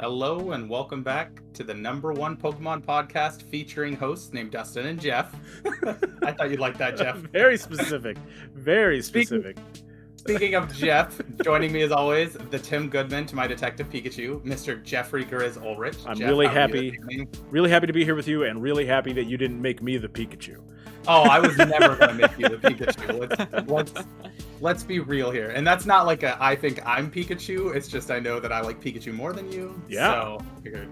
[0.00, 5.00] Hello and welcome back to the number one Pokemon podcast featuring hosts named Dustin and
[5.00, 5.34] Jeff.
[6.22, 7.16] I thought you'd like that, Jeff.
[7.32, 8.16] Very specific.
[8.54, 9.56] Very specific.
[10.14, 14.80] Speaking of Jeff, joining me as always, the Tim Goodman to my Detective Pikachu, Mr.
[14.84, 15.96] Jeffrey Grizz Ulrich.
[16.06, 17.28] I'm Jeff, really how are you happy.
[17.50, 19.96] Really happy to be here with you, and really happy that you didn't make me
[19.96, 20.62] the Pikachu.
[21.08, 23.18] Oh, I was never gonna make you the Pikachu.
[23.18, 24.06] Let's, let's
[24.60, 27.74] let's be real here, and that's not like a I think I'm Pikachu.
[27.74, 29.80] It's just I know that I like Pikachu more than you.
[29.88, 30.12] Yeah.
[30.12, 30.90] So figured,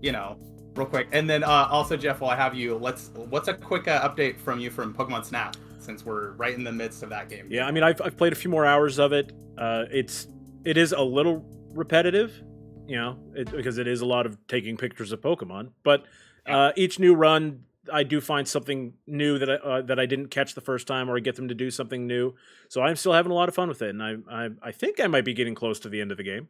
[0.00, 0.38] you know,
[0.74, 3.88] real quick, and then uh, also Jeff, while I have you, let's what's a quick
[3.88, 7.28] uh, update from you from Pokemon Snap since we're right in the midst of that
[7.28, 7.46] game.
[7.50, 9.32] Yeah, I mean, I've, I've played a few more hours of it.
[9.56, 10.28] Uh, it's
[10.64, 12.42] it is a little repetitive,
[12.86, 15.72] you know, it, because it is a lot of taking pictures of Pokemon.
[15.82, 16.04] But
[16.46, 20.28] uh, each new run, I do find something new that I uh, that I didn't
[20.28, 22.34] catch the first time, or I get them to do something new.
[22.68, 25.00] So I'm still having a lot of fun with it, and I I, I think
[25.00, 26.48] I might be getting close to the end of the game.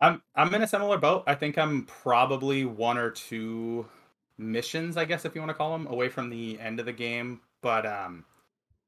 [0.00, 1.24] I'm I'm in a similar boat.
[1.26, 3.86] I think I'm probably one or two
[4.38, 6.92] missions, I guess if you want to call them, away from the end of the
[6.92, 7.40] game.
[7.62, 8.24] But um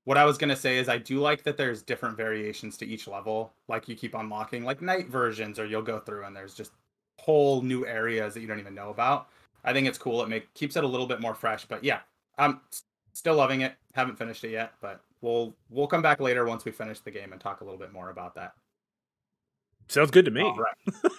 [0.04, 3.06] what I was gonna say is I do like that there's different variations to each
[3.06, 3.52] level.
[3.68, 6.72] Like you keep unlocking like night versions, or you'll go through and there's just
[7.18, 9.28] whole new areas that you don't even know about.
[9.64, 10.22] I think it's cool.
[10.22, 11.64] It make keeps it a little bit more fresh.
[11.64, 12.00] But yeah,
[12.38, 12.60] I'm
[13.12, 13.74] still loving it.
[13.94, 17.32] Haven't finished it yet, but we'll we'll come back later once we finish the game
[17.32, 18.52] and talk a little bit more about that.
[19.88, 20.42] Sounds good to me.
[20.42, 21.10] Right.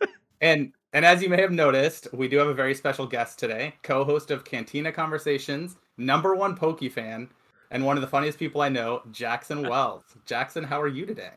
[0.40, 3.74] and and as you may have noticed, we do have a very special guest today,
[3.82, 7.28] co-host of Cantina Conversations, number one Pokey fan,
[7.70, 10.04] and one of the funniest people I know, Jackson Wells.
[10.26, 11.32] Jackson, how are you today?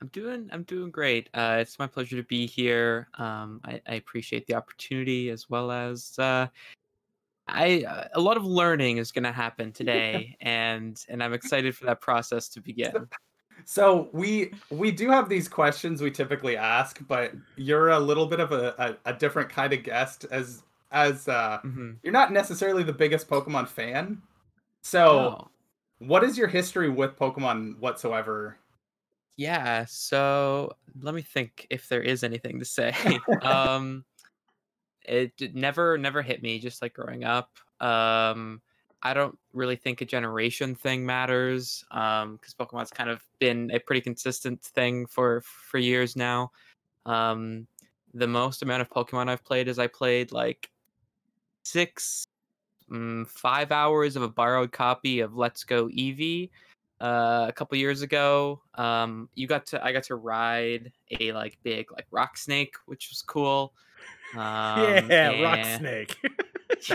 [0.00, 1.30] I'm doing I'm doing great.
[1.32, 3.08] Uh, it's my pleasure to be here.
[3.14, 6.48] Um, I, I appreciate the opportunity as well as uh,
[7.48, 11.76] I uh, a lot of learning is going to happen today, and and I'm excited
[11.76, 13.08] for that process to begin.
[13.64, 18.40] So we we do have these questions we typically ask, but you're a little bit
[18.40, 22.84] of a, a, a different kind of guest as as uh hmm you're not necessarily
[22.84, 24.22] the biggest Pokemon fan.
[24.82, 25.40] So
[25.98, 28.58] what is your history with Pokemon whatsoever?
[29.36, 32.94] Yeah, so let me think if there is anything to say.
[33.42, 34.04] um
[35.04, 37.50] it never never hit me just like growing up.
[37.80, 38.60] Um
[39.02, 43.78] I don't really think a generation thing matters um cuz Pokemon's kind of been a
[43.78, 46.50] pretty consistent thing for for years now.
[47.04, 47.66] Um
[48.14, 50.70] the most amount of Pokemon I've played is I played like
[51.64, 52.26] 6
[52.90, 56.50] mm, 5 hours of a borrowed copy of Let's Go Eevee
[57.00, 58.60] uh, a couple years ago.
[58.74, 63.08] Um, you got to I got to ride a like big like rock snake, which
[63.10, 63.72] was cool.
[64.34, 66.16] Um, yeah, Rock Snake.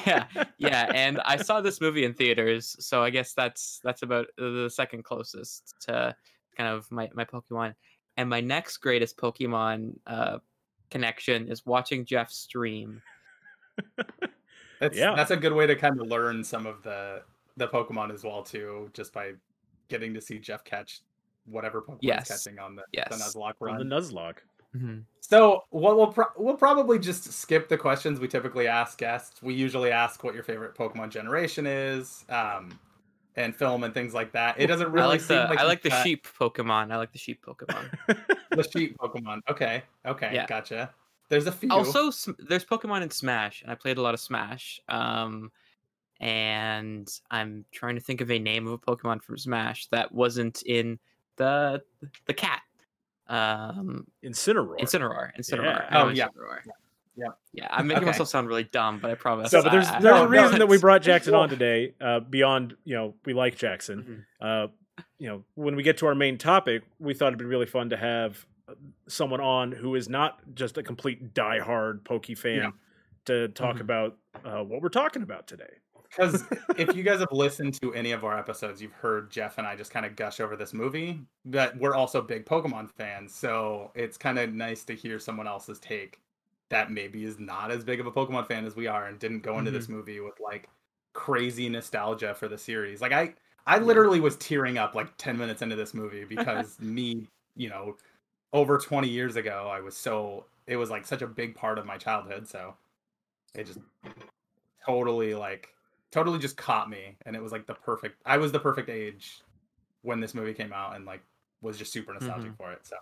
[0.05, 0.25] yeah,
[0.57, 4.69] yeah, and I saw this movie in theaters, so I guess that's that's about the
[4.71, 6.13] second closest to
[6.57, 7.73] kind of my my Pokemon.
[8.17, 10.39] And my next greatest Pokemon uh,
[10.91, 13.01] connection is watching Jeff stream.
[14.79, 15.15] That's Yeah.
[15.15, 17.23] that's a good way to kind of learn some of the
[17.57, 19.33] the Pokemon as well too, just by
[19.91, 21.01] getting to see Jeff catch
[21.45, 22.27] whatever Pokemon's Yes.
[22.29, 23.21] catching on the, the Yes.
[23.35, 23.87] Nuzlocke On run.
[23.89, 24.37] the Nuzlocke.
[25.19, 29.43] So what we'll pro- we'll probably just skip the questions we typically ask guests.
[29.43, 32.79] We usually ask what your favorite Pokemon generation is, um,
[33.35, 34.55] and film and things like that.
[34.59, 36.91] It doesn't really I like seem the like I like the got sheep Pokemon.
[36.91, 37.97] I like the sheep Pokemon.
[38.51, 39.41] the sheep Pokemon.
[39.49, 40.45] Okay, okay, Yeah.
[40.47, 40.89] gotcha.
[41.27, 41.69] There's a few.
[41.71, 45.49] also there's pokemon in smash and i played a lot of smash um
[46.21, 50.61] and i'm trying to think of a name of a pokemon from smash that wasn't
[50.65, 50.99] in
[51.37, 51.81] the
[52.25, 52.61] the cat
[53.27, 54.77] um Incineroar.
[54.79, 56.03] incineroar incineroar Yeah.
[56.03, 56.27] Oh, yeah.
[56.27, 56.59] Incineroar.
[57.17, 57.25] Yeah.
[57.53, 58.11] yeah i'm making Okay.
[58.11, 60.27] myself sound really dumb but i promise So, but there's I- I- there's No, a
[60.27, 61.93] reason that we brought Jackson on today.
[61.99, 64.25] Uh, beyond you know, we like Jackson.
[64.41, 64.65] Mhm.
[64.65, 64.67] Uh,
[65.17, 67.89] you know, when we get to our main topic, we thought it'd be really fun
[67.89, 68.73] to have uh,
[69.07, 72.71] someone on who is not just a complete diehard Pokey fan Yeah.
[73.25, 73.81] to talk Mhm.
[73.81, 75.73] about uh, what we're talking about today.
[76.11, 76.43] Because
[76.77, 79.75] if you guys have listened to any of our episodes, you've heard Jeff and I
[79.75, 81.21] just kind of gush over this movie.
[81.45, 85.79] But we're also big Pokemon fans, so it's kind of nice to hear someone else's
[85.79, 86.19] take
[86.69, 89.41] that maybe is not as big of a Pokemon fan as we are and didn't
[89.41, 89.95] go into this mm-hmm.
[89.95, 90.69] movie with like
[91.13, 93.01] crazy nostalgia for the series.
[93.01, 93.33] Like I,
[93.67, 97.97] I literally was tearing up like ten minutes into this movie because me, you know,
[98.53, 101.85] over twenty years ago, I was so it was like such a big part of
[101.85, 102.47] my childhood.
[102.47, 102.73] So
[103.53, 103.79] it just
[104.85, 105.69] totally like
[106.11, 109.41] totally just caught me and it was like the perfect i was the perfect age
[110.01, 111.21] when this movie came out and like
[111.61, 112.95] was just super nostalgic for it so.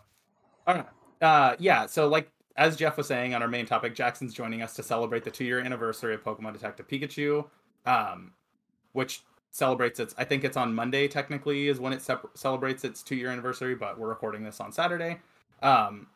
[0.68, 0.84] Okay.
[1.22, 4.76] Uh yeah so like as jeff was saying on our main topic jackson's joining us
[4.76, 7.46] to celebrate the two year anniversary of pokemon detective pikachu
[7.86, 8.32] um
[8.94, 9.22] which
[9.52, 13.16] celebrates its i think it's on monday technically is when it sep- celebrates its two
[13.16, 15.18] year anniversary but we're recording this on saturday.
[15.62, 16.08] Um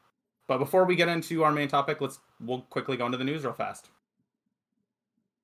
[0.48, 3.44] but before we get into our main topic let's we'll quickly go into the news
[3.44, 3.90] real fast.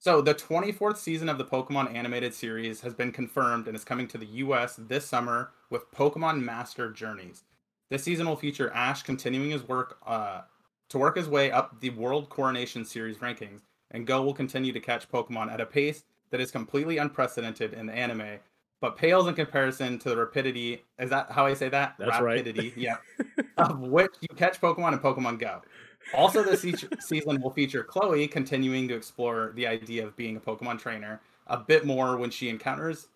[0.02, 4.08] So, the 24th season of the Pokemon animated series has been confirmed and is coming
[4.08, 7.44] to the US this summer with Pokemon Master Journeys.
[7.90, 10.44] This season will feature Ash continuing his work uh,
[10.88, 14.80] to work his way up the World Coronation Series rankings, and Go will continue to
[14.80, 18.40] catch Pokemon at a pace that is completely unprecedented in the anime,
[18.80, 20.86] but pales in comparison to the rapidity.
[20.98, 21.96] Is that how I say that?
[22.00, 22.38] That's right.
[22.38, 22.96] rapidity, yeah.
[23.58, 25.62] Of which you catch Pokemon in Pokemon Go.
[26.14, 30.40] Also, this each season will feature Chloe continuing to explore the idea of being a
[30.40, 33.08] Pokemon trainer a bit more when she encounters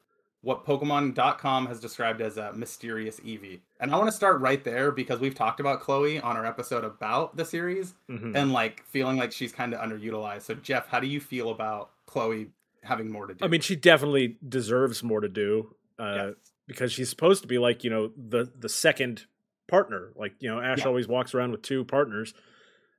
[0.41, 3.59] what Pokemon.com has described as a mysterious Eevee.
[3.79, 6.83] And I want to start right there because we've talked about Chloe on our episode
[6.83, 8.35] about the series Mhm.
[8.35, 10.41] and like feeling like she's kind of underutilized.
[10.41, 12.49] So, Jeff, how do you feel about Chloe
[12.83, 13.45] having more to do?
[13.45, 16.35] I mean, she definitely deserves more to do uh, Yes.
[16.67, 19.25] because she's supposed to be like you know the the second
[19.67, 20.11] partner.
[20.15, 20.87] Like you know, Ash Yeah.
[20.87, 22.33] always walks around with two partners.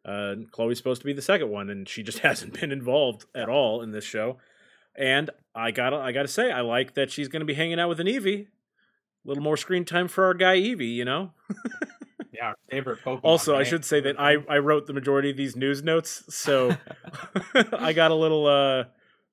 [0.05, 3.49] Uh, Chloe's supposed to be the second one, and she just hasn't been involved at
[3.49, 4.39] all in this show.
[4.97, 8.01] And I gotta I gotta say, I like that she's gonna be hanging out with
[8.01, 8.47] an Eevee.
[8.47, 11.33] A little more screen time for our guy Eevee, you know.
[12.33, 13.21] yeah, our favorite Pokemon.
[13.23, 16.77] Also, I should say that I I wrote the majority of these news notes, so
[17.73, 18.85] I got a little uh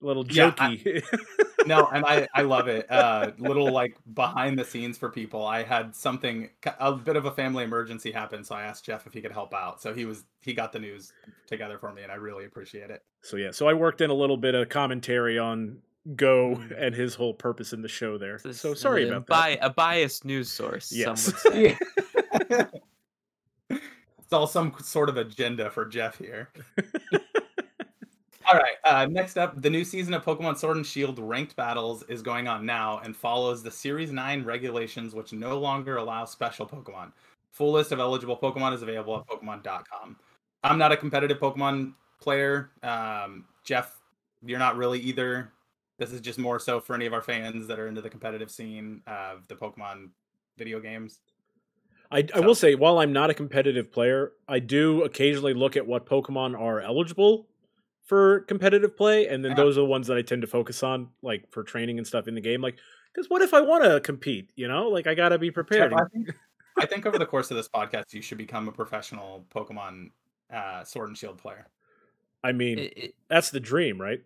[0.01, 1.03] little Yeah, I- jokey.
[1.67, 2.89] no, and I I love it.
[2.91, 5.45] Uh, little like behind the scenes for people.
[5.45, 6.49] I had something
[6.79, 9.53] a bit of a family emergency happen, so I asked Jeff if he could help
[9.53, 9.81] out.
[9.81, 11.13] So he was he got the news
[11.47, 13.03] together for me, and I really appreciate it.
[13.21, 15.77] So yeah, so I worked in a little bit of commentary on
[16.15, 18.39] Go and his whole purpose in the show there.
[18.43, 19.65] This So sorry about bi- that.
[19.65, 20.91] A biased news source.
[20.91, 21.21] Yes.
[21.25, 21.77] Some would say.
[23.69, 26.49] it's all some sort of agenda for Jeff here.
[28.51, 28.75] all right.
[28.83, 32.47] Uh, next up, the new season of Pokemon Sword and Shield ranked battles is going
[32.47, 37.11] on now and follows the Series 9 regulations, which no longer allow special Pokemon.
[37.51, 40.15] Full list of eligible Pokemon is available at Pokemon.com.
[40.63, 42.71] I'm not a competitive Pokemon player.
[42.83, 43.99] Um, Jeff,
[44.43, 45.51] you're not really either.
[45.97, 48.49] This is just more so for any of our fans that are into the competitive
[48.49, 50.09] scene of the Pokemon
[50.57, 51.19] video games.
[52.09, 55.77] I, I So- will say, while I'm not a competitive player, I do occasionally look
[55.77, 57.47] at what Pokemon are eligible
[58.05, 59.55] for competitive play, and then Yeah.
[59.57, 62.27] those are the ones that I tend to focus on, like for training and stuff
[62.27, 62.61] in the game.
[62.61, 62.77] Like,
[63.13, 64.49] because what if I want to compete?
[64.55, 65.91] You know, like I got to be prepared.
[65.91, 66.35] Jeff, I think,
[66.77, 70.11] I think over the course of this podcast, you should become a professional Pokemon
[70.53, 71.67] uh, Sword and Shield player.
[72.43, 74.21] I mean, I- I- that's the dream, right?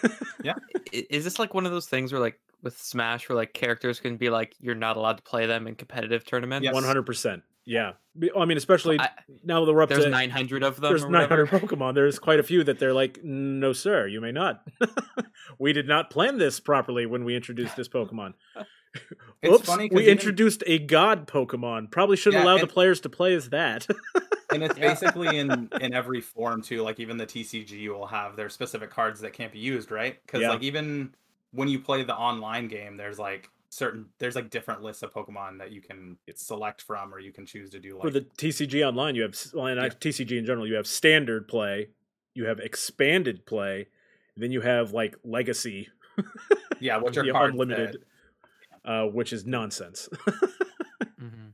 [0.42, 0.54] yeah.
[0.92, 4.16] is this like one of those things where like with Smash where like characters can
[4.16, 6.64] be like you're not allowed to play them in competitive tournaments?
[6.64, 6.74] Yes.
[6.74, 7.42] One hundred percent.
[7.70, 7.92] Yeah.
[8.36, 9.10] I mean, especially I-
[9.44, 10.90] now that we're up There's to 900 of them.
[10.90, 11.44] there's or whatever.
[11.44, 11.94] 900 Pokemon.
[11.94, 14.66] There's quite a few that they're like, no, sir, you may not.
[15.60, 18.34] we did not plan this properly when we introduced this Pokemon.
[19.40, 21.92] It's Oops, funny 'cause we introduced a God Pokemon.
[21.92, 23.86] Probably shouldn't Yeah, allow the players to play as that.
[24.52, 26.82] and it's basically in in every form too.
[26.82, 30.18] Like even the TCG will have their specific cards that can't be used, right?
[30.26, 30.50] Because Yeah.
[30.50, 31.14] like even
[31.52, 35.58] when you play the online game, there's like certain there's like different lists of Pokemon
[35.58, 38.86] that you can select from, or you can choose to do like For the TCG
[38.86, 39.88] Online, you have, well, and Yeah.
[39.88, 41.90] TCG in general, you have standard play,
[42.34, 43.88] you have expanded play,
[44.36, 45.88] then you have like Legacy,
[46.80, 48.04] yeah, which are the cards unlimited,
[48.84, 50.08] uh, which is nonsense.
[51.20, 51.48] mm-hmm.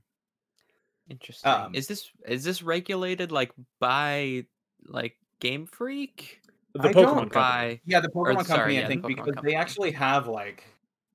[1.09, 1.51] Interesting.
[1.51, 4.47] Um, is this is this regulated like by
[4.87, 6.41] like Game Freak?
[6.75, 7.33] the I Pokemon don't Company.
[7.33, 9.53] By Yeah, the Pokemon sorry, Company, yeah, I the think, because Company.
[9.53, 10.65] they actually have like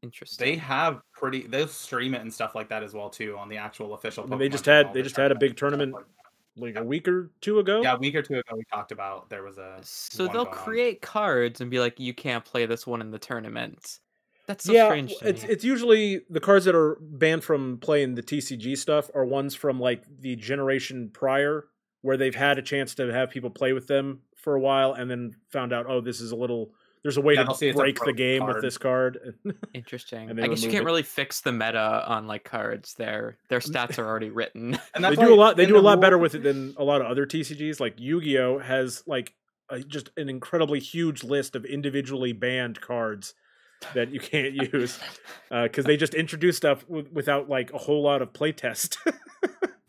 [0.03, 0.45] interesting.
[0.45, 3.57] they have pretty They'll stream it and stuff like that as well too on the
[3.57, 4.31] actual official.
[4.31, 6.05] I they just had- they just had a big tournament like
[6.57, 7.81] Like a week or two ago.
[7.81, 10.47] Yeah, a week or two ago we talked about there was a so they'll going
[10.47, 10.53] on.
[10.53, 13.99] create cards and be like, you can't play this one in the tournament.
[14.47, 15.49] That's so yeah, strange to it's me.
[15.49, 19.79] it's usually the cards that are banned from playing the TCG stuff are ones from
[19.79, 21.67] like the generation prior,
[22.01, 25.09] where they've had a chance to have people play with them for a while, and
[25.09, 26.73] then found out, oh, this is a little.
[27.03, 29.35] There's a way Yeah, they'll see to break the broken game with this card.
[29.73, 30.29] Interesting.
[30.39, 30.85] I guess you can't it.
[30.85, 32.93] really fix the meta on like cards.
[32.93, 34.77] Their their stats are already written.
[34.93, 35.57] And they do a lot.
[35.57, 37.79] They do the a lot better with it than a lot of other TCGs.
[37.79, 39.33] Like Yu-Gi-Oh has like
[39.69, 43.33] a, just an incredibly huge list of individually banned cards
[43.93, 44.99] that you can't use
[45.51, 48.97] uh, because they just introduce stuff w- without like a whole lot of playtest.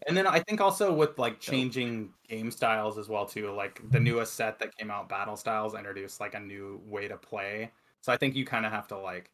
[0.07, 3.53] And then I think also with like changing game styles as well too.
[3.53, 7.17] Like the newest set that came out, Battle Styles, introduced like a new way to
[7.17, 7.71] play.
[8.01, 9.31] So I think you kind of have to like,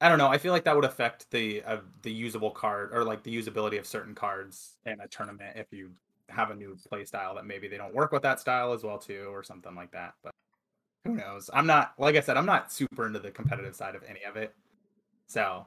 [0.00, 0.28] I don't know.
[0.28, 3.78] I feel like that would affect the uh, the usable card or like the usability
[3.78, 5.90] of certain cards in a tournament if you
[6.28, 8.98] have a new play style that maybe they don't work with that style as well
[8.98, 10.14] too, or something like that.
[10.24, 10.32] But
[11.04, 11.50] who knows?
[11.52, 14.36] I'm not like I said, I'm not super into the competitive side of any of
[14.36, 14.54] it.
[15.28, 15.66] So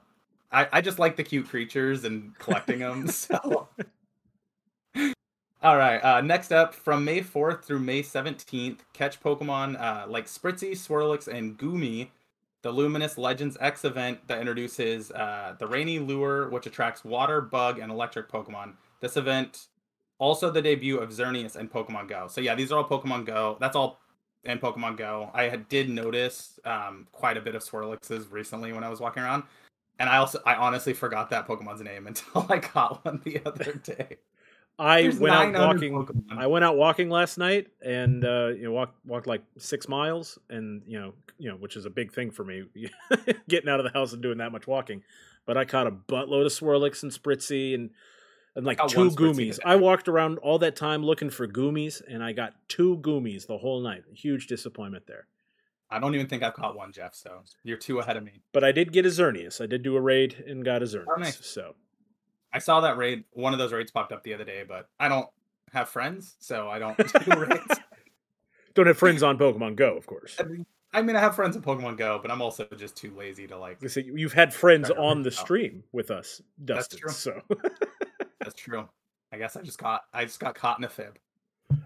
[0.51, 3.07] I, I just like the cute creatures and collecting them.
[3.09, 3.69] So
[5.65, 5.98] All right.
[6.03, 11.27] Uh, next up, from May 4th through May 17th, catch Pokemon uh, like Spritzee, Swirlix,
[11.27, 12.10] and Goomy.
[12.62, 17.79] The Luminous Legends X event that introduces uh, the Rainy Lure, which attracts water, bug,
[17.79, 18.74] and electric Pokemon.
[19.01, 19.65] This event
[20.19, 22.27] also the debut of Xerneas and Pokemon Go.
[22.27, 23.57] So yeah, these are all Pokemon Go.
[23.60, 24.00] That's all
[24.43, 25.31] in Pokemon Go.
[25.34, 29.24] I had, did notice um, quite a bit of Swirlixes recently when I was walking
[29.24, 29.41] around,
[29.98, 33.74] and I also I honestly forgot that Pokemon's name until I caught one the other
[33.84, 34.17] day.
[34.77, 35.94] I There's went out walking.
[35.94, 36.38] Pokemon.
[36.38, 40.38] I went out walking last night and uh, you know walked walked like six miles
[40.50, 42.65] and you know you know which is a big thing for me
[43.48, 45.03] getting out of the house and doing that much walking.
[45.46, 47.91] But I caught a buttload of Swirlix and Spritzee and
[48.55, 49.60] and like two Goomies.
[49.65, 53.58] I walked around all that time looking for Goomies and I got two Goomies the
[53.58, 54.03] whole night.
[54.13, 55.27] Huge disappointment there.
[55.89, 57.13] I don't even think I've caught one, Jeff.
[57.15, 58.41] So you're two ahead of me.
[58.53, 59.62] But I did get a Xerneas.
[59.62, 61.05] I did do a raid and got a Xerneas.
[61.15, 61.46] Oh, nice.
[61.46, 61.75] So
[62.55, 63.25] I saw that raid.
[63.33, 65.27] One of those raids popped up the other day, but I don't
[65.74, 66.95] have friends, so I don't
[67.25, 67.79] do raids.
[68.75, 70.39] don't have friends on Pokemon Go, of course.
[70.93, 73.57] I mean, I have friends in Pokemon Go, but I'm also just too lazy to
[73.57, 73.79] like.
[73.97, 77.00] You've had friends on the stream with us, That's Dustin.
[77.00, 77.12] true.
[77.12, 77.41] So
[78.39, 78.88] That's true.
[79.33, 81.19] I guess I just got I just got caught in a fib.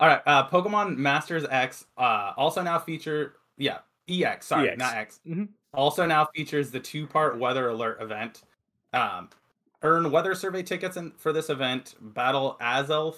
[0.00, 3.78] All right, uh, Pokemon Masters X uh, also now feature yeah
[4.08, 4.78] EX sorry EX.
[4.78, 5.48] not X Mhm.
[5.76, 8.42] Also now features the two part weather alert event.
[8.92, 9.30] Um,
[9.82, 13.16] earn weather survey tickets in, for this event, battle Azelf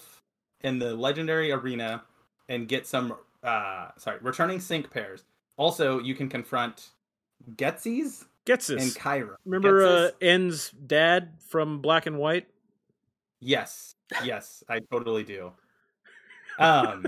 [0.62, 2.02] in the legendary arena,
[2.48, 5.24] and get some uh sorry returning sync pairs.
[5.56, 6.90] Also, you can confront
[7.56, 8.96] Ghetsis gets and this.
[8.96, 9.36] Kyra.
[9.44, 12.46] Remember uh, N's dad from Black and White?
[13.40, 13.94] Yes,
[14.24, 15.52] yes, I totally do.
[16.58, 17.04] Um,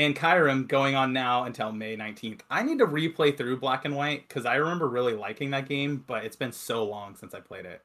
[0.00, 2.40] and Kyurem going on now until May 19th.
[2.50, 6.02] I need to replay through Black and White because I remember really liking that game,
[6.06, 7.82] but it's been so long since I played it.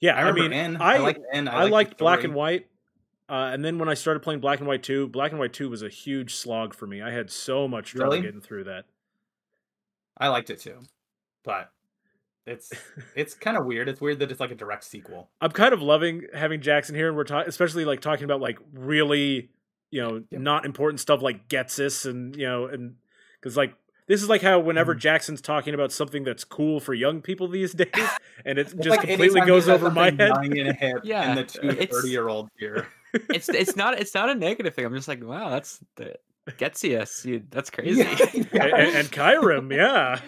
[0.00, 0.76] Yeah, I I, remember mean, N.
[0.78, 1.48] I I liked N.
[1.48, 2.66] I, liked liked Black and White,
[3.28, 5.68] uh, and then when I started playing Black and White two, Black and White two
[5.68, 7.02] was a huge slog for me.
[7.02, 8.22] I had so much trouble Really?
[8.22, 8.86] getting through that.
[10.16, 10.78] I liked it too,
[11.44, 11.70] but
[12.46, 12.72] it's
[13.14, 13.88] it's kind of weird.
[13.88, 15.28] It's weird that it's like a direct sequel.
[15.42, 18.58] I'm kind of loving having Jackson here, and we're talking, especially like talking about like
[18.72, 19.50] really,
[19.90, 20.40] you know, Yep.
[20.40, 22.96] not important stuff like Ghetsis, and you know, and
[23.40, 23.74] because like
[24.06, 24.98] this is like how whenever Mhm.
[24.98, 27.88] Jackson's talking about something that's cool for young people these days,
[28.44, 30.32] and it just like completely goes over my head.
[30.32, 32.86] and hip Yeah, and the two it's- 30 year olds here.
[33.30, 34.84] It's it's not it's not a negative thing.
[34.84, 36.16] I'm just like, wow, that's the
[36.58, 37.24] Getzius.
[37.24, 38.00] You, that's crazy.
[38.00, 40.20] Yeah, and, and, and Kyurem, yeah.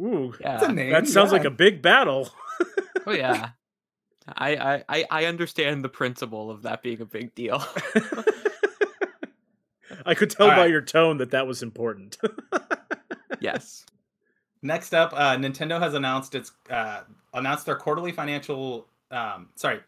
[0.00, 0.56] Ooh, Yeah.
[0.56, 2.28] It's a name, that sounds like a big battle.
[3.06, 3.50] Oh yeah.
[4.28, 7.64] I, I I I understand the principle of that being a big deal.
[10.06, 10.70] I could tell by Alright.
[10.70, 12.18] your tone that that was important.
[13.40, 13.86] yes.
[14.62, 17.00] Next up, uh, Nintendo has announced its uh,
[17.34, 18.86] announced their quarterly financial.
[19.10, 19.80] Um, sorry,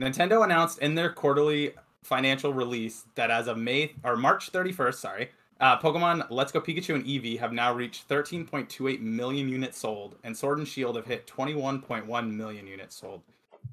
[0.00, 1.72] Nintendo announced in their quarterly
[2.04, 5.30] financial release that as of May or March 31st, sorry,
[5.60, 10.36] uh, Pokemon Let's Go Pikachu and Eevee have now reached 13.28 million units sold, and
[10.36, 13.22] Sword and Shield have hit 21.1 million units sold,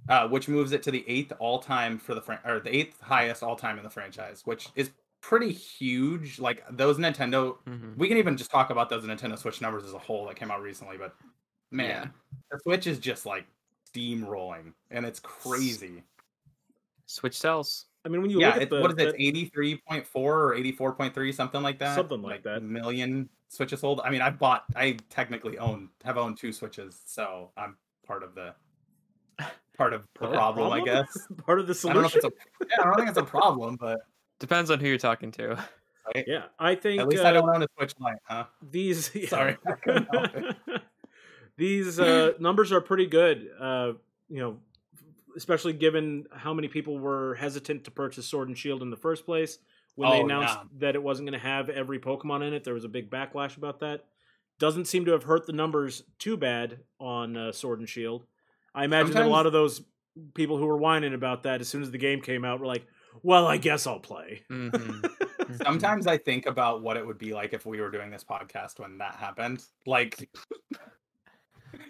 [0.09, 2.99] uh, which moves it to the eighth all time for the fran- or the eighth
[3.01, 4.91] highest all time in the franchise, which is
[5.27, 6.39] pretty huge.
[6.39, 7.97] Like those Nintendo Mhm.
[7.97, 10.51] we can even just talk about those Nintendo Switch numbers as a whole that came
[10.51, 11.15] out recently, but
[11.71, 12.37] man, Yeah.
[12.51, 13.45] the Switch is just like
[13.91, 16.03] steamrolling and it's crazy.
[17.07, 17.85] Switch sells.
[18.03, 19.15] I mean, when you yeah, look at it's, the, what is it?
[19.17, 21.95] the- Eighty three point four or eighty four point three, something like that.
[21.95, 22.61] Something like that.
[22.61, 24.01] Million Switches sold.
[24.03, 24.65] I mean, I bought.
[24.75, 28.53] I technically own have owned two Switches, so I'm part of the
[29.75, 31.27] part of the Part of the problem, I guess.
[31.45, 32.31] part of the I don't know if solution.
[32.59, 32.65] it's a.
[32.69, 34.01] Yeah, I don't think it's a problem, but
[34.39, 35.47] Depends on who you're talking to.
[36.13, 36.25] right?
[36.27, 38.45] Yeah, I think at least uh, I don't own a Switch Lite, huh?
[38.61, 39.11] these.
[39.15, 39.29] yeah.
[39.29, 40.55] Sorry, I couldn't help it.
[41.57, 43.47] these uh, numbers are pretty good.
[43.59, 43.93] Uh,
[44.29, 44.57] you know,
[45.37, 49.25] especially given how many people were hesitant to purchase Sword and Shield in the first
[49.25, 49.57] place
[49.95, 50.63] when they Oh, announced yeah.
[50.79, 52.63] that it wasn't going to have every Pokemon in it.
[52.63, 54.05] There was a big backlash about that.
[54.59, 58.25] Doesn't seem to have hurt the numbers too bad on uh, Sword and Shield.
[58.73, 59.81] I imagine that a lot of those
[60.33, 62.85] people who were whining about that as soon as the game came out were like,
[63.23, 65.09] "Well, I guess I'll play." Mhm.
[65.63, 68.79] Sometimes I think about what it would be like if we were doing this podcast
[68.79, 69.63] when that happened.
[69.85, 70.29] Like,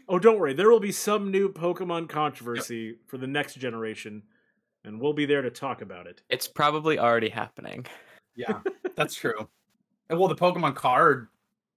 [0.08, 0.54] Oh, don't worry.
[0.54, 4.24] There will be some new Pokemon controversy for the next generation,
[4.84, 6.22] and we'll be there to talk about it.
[6.30, 7.86] It's probably already happening.
[8.36, 8.62] yeah,
[8.96, 9.48] that's true.
[10.10, 11.28] And well, the Pokemon card,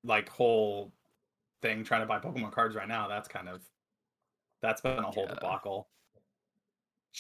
[0.05, 0.93] like, whole
[1.63, 3.63] thing trying to buy Pokemon cards right now, that's kind of
[4.61, 5.35] that's been a whole Yeah.
[5.35, 5.89] debacle.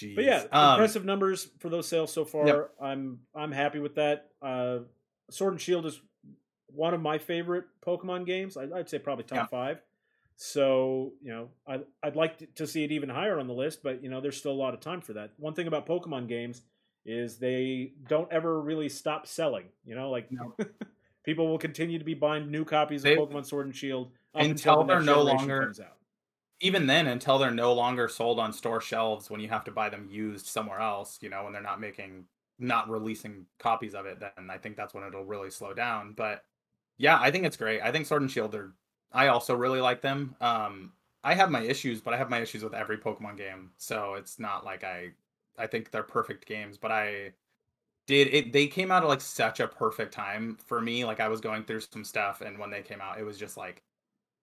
[0.02, 0.14] Jeez.
[0.14, 2.70] But yeah, Um, impressive numbers for those sales so far.
[2.80, 4.30] I'm I'm happy with that.
[4.42, 4.80] Uh,
[5.30, 6.00] Sword and Shield is
[6.68, 8.56] one of my favorite Pokemon games.
[8.56, 9.46] I, I'd say probably top Yeah.
[9.46, 9.80] five.
[10.36, 14.02] So you know, I I'd like to see it even higher on the list, but
[14.02, 15.32] you know, there's still a lot of time for that.
[15.36, 16.62] One thing about Pokemon games
[17.04, 19.64] is they don't ever really stop selling.
[19.84, 20.54] You know, like No.
[21.24, 24.50] people will continue to be buying new copies They- of Pokemon Sword and Shield Until
[24.50, 25.96] until the they're no longer- comes out.
[26.60, 29.88] Even then until they're no longer sold on store shelves when you have to buy
[29.88, 32.24] them used somewhere else you know when they're not making
[32.58, 36.12] not releasing copies of it then i think that's when it'll really slow down.
[36.16, 36.44] But
[36.96, 37.80] yeah i think it's great.
[37.82, 38.72] I think sword and shield are
[39.12, 40.34] i also really like them.
[40.40, 40.92] Um
[41.24, 43.70] i have my issues but i have my issues with every pokemon game.
[43.78, 45.10] So it's not like i
[45.58, 47.32] i think they're perfect games but i
[48.06, 51.04] did it they came out at like such a perfect time for me.
[51.04, 53.56] Like i was going through some stuff and when they came out it was just
[53.56, 53.82] like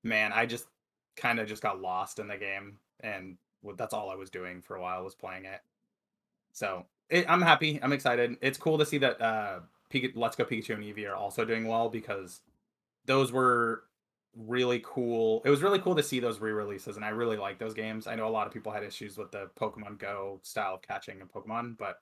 [0.03, 0.67] man i just
[1.15, 3.38] kind of just got lost in the game and
[3.77, 5.62] that's all i was doing for a while was playing it.
[6.53, 8.38] So it, i'm happy i'm excited.
[8.41, 9.60] It's cool to see that uh
[9.91, 12.41] Pika- let's go pikachu and eevee are also doing well because
[13.05, 13.84] those were
[14.36, 17.74] really cool it was really cool to see those re-releases and i really like those
[17.74, 18.05] games.
[18.05, 21.22] I know a lot of people had issues with the pokemon go style of catching
[21.22, 22.01] in pokemon but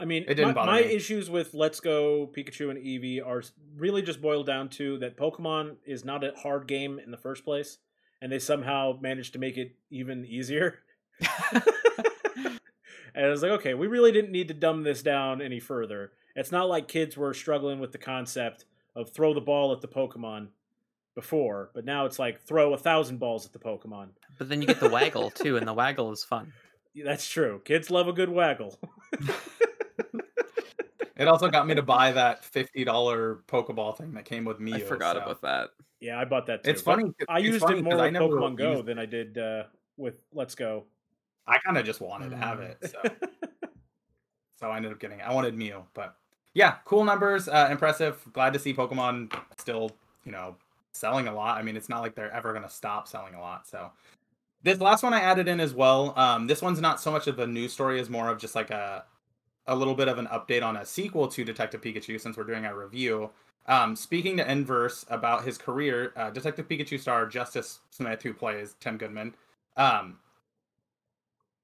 [0.00, 3.42] I mean, It didn't my, my issues with Let's Go Pikachu and Eevee are
[3.76, 7.44] really just boiled down to that Pokemon is not a hard game in the first
[7.44, 7.76] place,
[8.20, 10.80] and they somehow managed to make it even easier.
[13.14, 16.12] and I was like, okay, we really didn't need to dumb this down any further.
[16.36, 19.88] It's not like kids were struggling with the concept of throw the ball at the
[19.88, 20.48] Pokemon
[21.14, 24.08] before, but now it's like throw a thousand balls at the Pokemon.
[24.38, 26.52] But then you get the waggle too, and the waggle is fun.
[27.04, 27.60] That's true.
[27.64, 28.78] Kids love a good waggle.
[31.20, 34.80] It also got me to buy that $50 pokeball thing that came with me I
[34.80, 35.70] forgot about that.
[36.00, 36.70] yeah, I bought that too.
[36.70, 38.86] it's but- funny I it's used funny it 'cause more I with Pokemon Go used-
[38.86, 39.64] than I did uh,
[39.96, 40.84] with Let's Go.
[41.46, 43.02] i kind of just wanted to have it so
[44.56, 45.22] So I ended up getting it.
[45.26, 46.16] I wanted Mew, but
[46.52, 48.22] yeah, cool numbers, uh, impressive.
[48.34, 49.90] Glad to see Pokemon still,
[50.24, 50.56] you know,
[50.92, 51.56] selling a lot.
[51.56, 53.66] I mean, it's not like they're ever gonna stop selling a lot.
[53.66, 53.90] So
[54.62, 56.12] this last one I added in as well.
[56.18, 58.70] Um, this one's not so much of a news story as more of just like
[58.70, 59.04] a
[59.70, 62.66] a little bit of an update on a sequel to Detective Pikachu since we're doing
[62.66, 63.30] our review.
[63.66, 68.74] Um, speaking to Inverse about his career, uh, Detective Pikachu star Justice Smith, who plays
[68.80, 69.34] Tim Goodman,
[69.76, 70.18] um,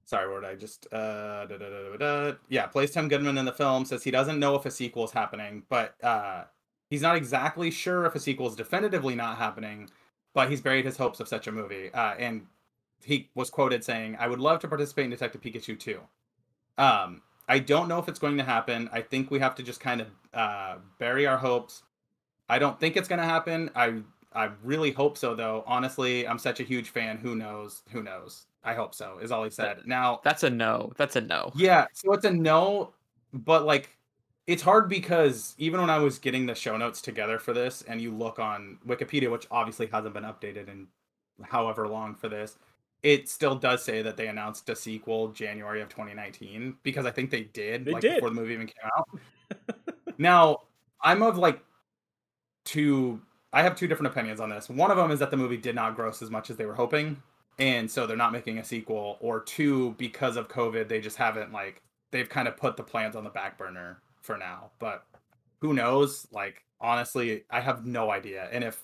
[0.04, 3.52] sorry, what did I just uh da, da, da, yeah, plays Tim Goodman in the
[3.52, 6.44] film, says he doesn't know if a sequel is happening, but uh
[6.88, 9.90] he's not exactly sure if a sequel is definitively not happening,
[10.32, 11.92] but he's buried his hopes of such a movie.
[11.92, 12.46] Uh and
[13.04, 16.00] he was quoted saying, I would love to participate in Detective Pikachu too.
[16.78, 18.88] Um I don't know if it's going to happen.
[18.92, 21.82] I think we have to just kind of uh bury our hopes.
[22.48, 23.70] I don't think it's gonna happen.
[23.74, 25.64] I I really hope so though.
[25.66, 27.18] Honestly, I'm such a huge fan.
[27.18, 27.82] Who knows?
[27.90, 28.46] Who knows?
[28.64, 29.18] I hope so.
[29.18, 29.82] Is all he said.
[29.86, 30.92] Now, That's a no.
[30.96, 31.52] That's a no.
[31.54, 32.92] yeah, so it's a no,
[33.32, 33.96] but like
[34.46, 38.00] it's hard because even when I was getting the show notes together for this, and
[38.00, 40.86] you look on Wikipedia, which obviously hasn't been updated in
[41.42, 42.58] however long for this,
[43.02, 47.30] it still does say that they announced a sequel January of 2019 because I think
[47.30, 48.14] they did, They like did.
[48.16, 49.08] before the movie even came out.
[50.18, 50.58] now,
[51.00, 51.60] I'm of like
[52.64, 53.20] two.
[53.52, 54.68] I have two different opinions on this.
[54.68, 56.74] One of them is that the movie did not gross as much as they were
[56.74, 57.22] hoping,
[57.58, 59.16] and so they're not making a sequel.
[59.20, 63.14] Or two, because of COVID, they just haven't like they've kind of put the plans
[63.16, 64.70] on the back burner for now.
[64.78, 65.04] But
[65.60, 66.26] who knows?
[66.32, 68.48] Like honestly, I have no idea.
[68.52, 68.82] And if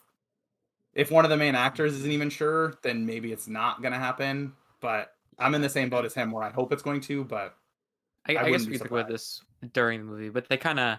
[0.94, 4.52] if one of the main actors isn't even sure, then maybe it's not gonna happen.
[4.80, 7.24] But I'm in the same boat as him, where I hope it's going to.
[7.24, 7.54] But
[8.26, 9.40] I, I I, guess wouldn't we be could talk about this
[9.72, 10.98] during the movie, but they kind of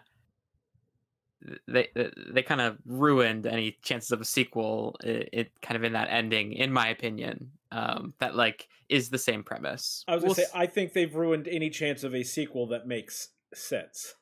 [1.67, 4.95] they they- they kind of ruined any chances of a sequel.
[5.03, 9.17] It, it kind of in that ending, in my opinion, um, that like is the
[9.17, 10.03] same premise.
[10.07, 12.67] I was We'll gonna say, s- I think they've ruined any chance of a sequel
[12.67, 14.13] that makes sense.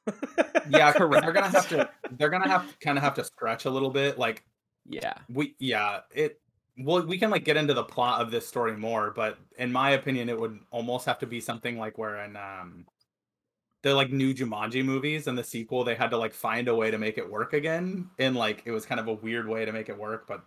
[0.70, 1.24] yeah, Correct.
[1.26, 1.90] they're gonna have to.
[2.12, 4.18] They're gonna have to kind of have to stretch a little bit.
[4.18, 4.44] Like
[4.90, 6.40] yeah, we yeah it
[6.78, 9.92] well we can like get into the plot of this story more but in my
[9.92, 12.86] opinion it would almost have to be something like where in um
[13.84, 16.90] the like new Jumanji movies and the sequel they had to like find a way
[16.92, 19.72] to make it work again and like it was kind of a weird way to
[19.72, 20.44] make it work but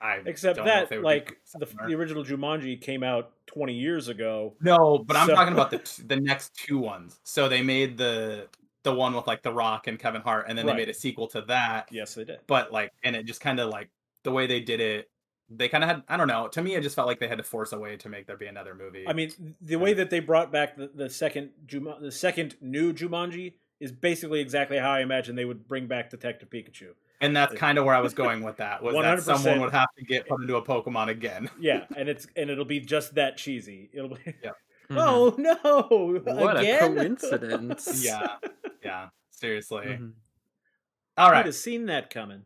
[0.00, 3.32] I Except don't know if that, they would like the, the original Jumanji came out
[3.48, 4.54] 20 years ago.
[4.62, 7.98] no but I'm So- talking about the t- the next two ones so they made
[7.98, 8.48] the
[8.84, 10.74] the one with like The Rock and Kevin Hart and then Right.
[10.74, 12.38] they made a sequel to that Yes, they did.
[12.46, 13.90] but like and it just kind of like
[14.22, 15.10] the way they did it
[15.50, 17.36] they kind of had i don't know to me it just felt like they had
[17.38, 20.08] to force a way to make there be another movie I mean, the way that
[20.08, 24.90] they brought back the, the second Juma, the second new Jumanji is basically exactly how
[24.92, 26.92] I imagine they would bring back Detective Pikachu.
[27.20, 29.22] and that's kind of where i was going with that was that 100%.
[29.22, 32.64] someone would have to get put into a pokemon again Yeah, and it's and it'll
[32.64, 33.90] be just that cheesy.
[33.92, 34.52] It'll be Mhm.
[34.98, 36.92] oh no, what again?
[36.92, 38.02] a coincidence!
[38.04, 38.36] yeah
[38.84, 40.12] yeah seriously Mhm.
[41.16, 42.42] all I'd have seen that coming.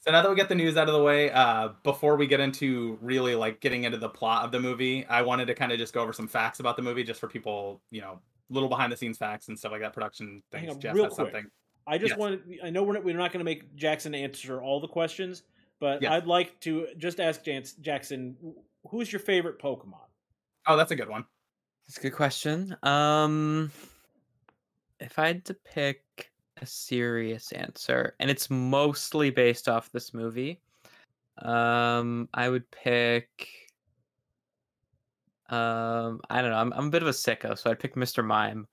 [0.00, 2.38] So now that we get the news out of the way, uh, before we get
[2.38, 5.78] into really like getting into the plot of the movie, I wanted to kind of
[5.78, 8.92] just go over some facts about the movie, just for people, you know, little behind
[8.92, 10.74] the scenes facts and stuff like that, production Hang things.
[10.74, 11.32] on, Jeff real has quick.
[11.32, 11.50] something.
[11.86, 12.18] I just Yes.
[12.18, 12.42] wanted.
[12.62, 15.42] I know we're not, we're not going to make Jackson answer all the questions,
[15.80, 16.12] but Yes.
[16.12, 18.36] I'd like to just ask Jans- Jackson,
[18.90, 20.04] who's your favorite Pokemon?
[20.66, 21.24] Oh, that's a good one.
[21.86, 22.76] That's a good question.
[22.82, 23.72] Um,
[25.04, 26.02] if I had to pick
[26.60, 30.60] a serious answer, and it's mostly based off this movie,
[31.42, 33.48] um, I would pick.
[35.50, 36.56] Um, I don't know.
[36.56, 38.24] I'm I'm a bit of a sicko, so I'd pick Mr.
[38.24, 38.66] Mime.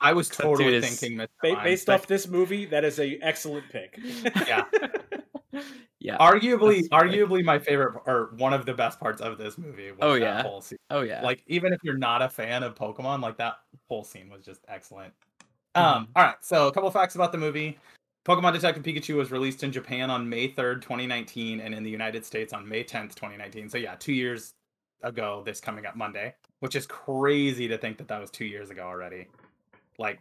[0.00, 1.28] I was totally is- thinking Mr.
[1.42, 3.98] Ba- Mime, based but off this movie, that is a excellent pick.
[4.46, 4.64] Yeah.
[6.00, 6.18] yeah.
[6.18, 9.90] arguably, arguably my favorite or one of the best parts of this movie.
[9.92, 10.42] Was Oh, that yeah.
[10.42, 10.78] whole scene.
[10.90, 11.22] Oh yeah.
[11.22, 13.54] like even if you're not a fan of Pokemon, like that
[13.88, 15.14] whole scene was just excellent.
[15.76, 15.96] Mm-hmm.
[15.98, 17.78] Um, all right, so a couple facts about the movie.
[18.24, 22.24] Pokemon Detective Pikachu was released in Japan on May 3rd, 2019, and in the United
[22.24, 23.68] States on May 10th, 2019.
[23.68, 24.54] So yeah, two years
[25.02, 28.70] ago, this coming up Monday, which is crazy to think that that was two years
[28.70, 29.26] ago already.
[29.98, 30.18] Like,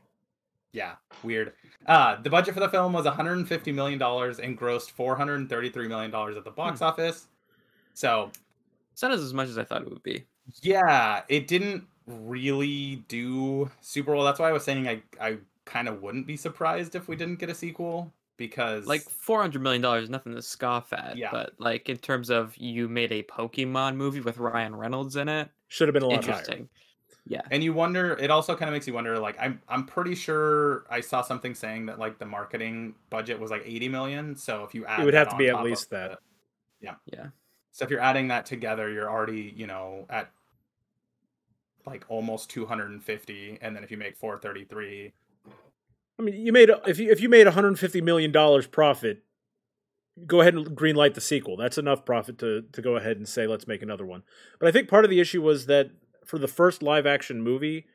[0.72, 1.54] yeah, weird.
[1.88, 6.38] Uh, the budget for the film was 150 million dollars and grossed 433 million dollars
[6.38, 7.28] at the box office.
[7.96, 8.30] So
[8.92, 10.26] it's not as much as I thought it would be.
[10.62, 14.24] yeah, it didn't really do super well.
[14.26, 17.40] That's why I was saying I I kind of wouldn't be surprised if we didn't
[17.40, 21.18] get a sequel because Like four hundred million dollars, nothing to scoff at.
[21.18, 21.30] Yeah.
[21.32, 25.50] But like in terms of you made a Pokemon movie with Ryan Reynolds in it,
[25.70, 26.34] Should have been a lot higher.
[26.34, 26.70] interesting.
[27.28, 27.42] Yeah.
[27.50, 30.86] and you wonder it also kind of makes you wonder like I'm I'm pretty sure
[30.92, 34.36] I saw something saying that like the marketing budget was like 80 million.
[34.36, 36.20] So if you add it would have to be at least that.
[36.82, 37.26] the- Yeah.
[37.72, 40.30] So if you're adding that together, you're already, you know, at
[41.86, 45.14] like almost 250 and then if you make 433
[46.18, 49.24] I mean, you made if you if you made 150 million dollars profit,
[50.26, 51.58] go ahead and green light the sequel.
[51.58, 54.24] That's enough profit to to go ahead and say let's make another one.
[54.60, 55.92] But I think part of the issue was that
[56.26, 57.86] for the first live action movie,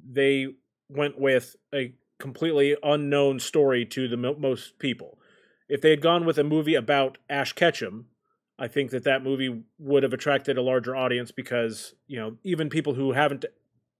[0.00, 0.48] they
[0.88, 5.18] went with a completely unknown story to the mo- most people.
[5.68, 8.06] If they had gone with a movie about Ash Ketchum,
[8.58, 12.70] I think that that movie would have attracted a larger audience because you know even
[12.70, 13.44] people who haven't,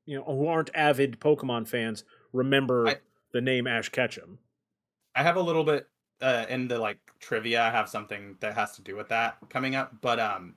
[0.06, 2.98] you know, who aren't avid Pokemon fans remember I-
[3.32, 4.38] the name Ash Ketchum.
[5.16, 5.88] I have a little bit
[6.20, 7.62] uh, in the like trivia.
[7.62, 10.54] I have something that has to do with that coming up, but um,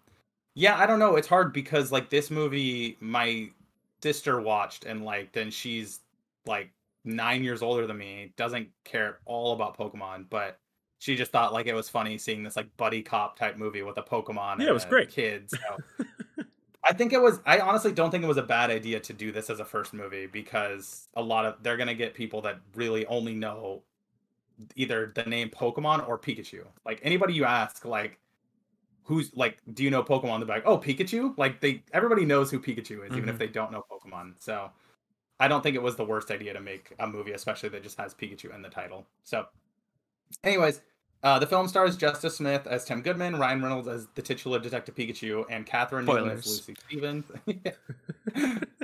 [0.55, 1.15] yeah, I don't know.
[1.15, 3.49] It's hard because like this movie, my
[4.01, 5.99] sister watched and liked, and she's
[6.45, 6.71] like
[7.03, 8.33] nine years older than me.
[8.37, 10.59] Doesn't care at all about Pokemon, but
[10.99, 13.97] she just thought like it was funny seeing this like buddy cop type movie with
[13.97, 14.59] a Pokemon.
[14.59, 15.09] Yeah, it was great.
[15.09, 15.53] Kids.
[15.57, 16.05] so.
[16.83, 17.39] I think it was.
[17.45, 19.93] I honestly don't think it was a bad idea to do this as a first
[19.93, 23.83] movie because a lot of they're gonna get people that really only know
[24.75, 26.65] either the name Pokemon or Pikachu.
[26.85, 28.19] Like anybody you ask, like
[29.03, 30.39] who's like, do you know Pokemon?
[30.39, 31.37] They're like, oh, Pikachu.
[31.37, 33.39] Like they, everybody knows who Pikachu is, even if Mhm.
[33.39, 34.33] they don't know Pokemon.
[34.39, 34.69] So
[35.39, 37.97] I don't think it was the worst idea to make a movie, especially that just
[37.97, 39.05] has Pikachu in the title.
[39.23, 39.45] So,
[40.43, 40.81] anyways.
[41.23, 44.93] Uh, the film stars Justice Smith as Tim Goodman, Ryan Reynolds as the titular Detective
[44.93, 47.25] Pikachu, and Kathryn Newton as Lucy Stevens.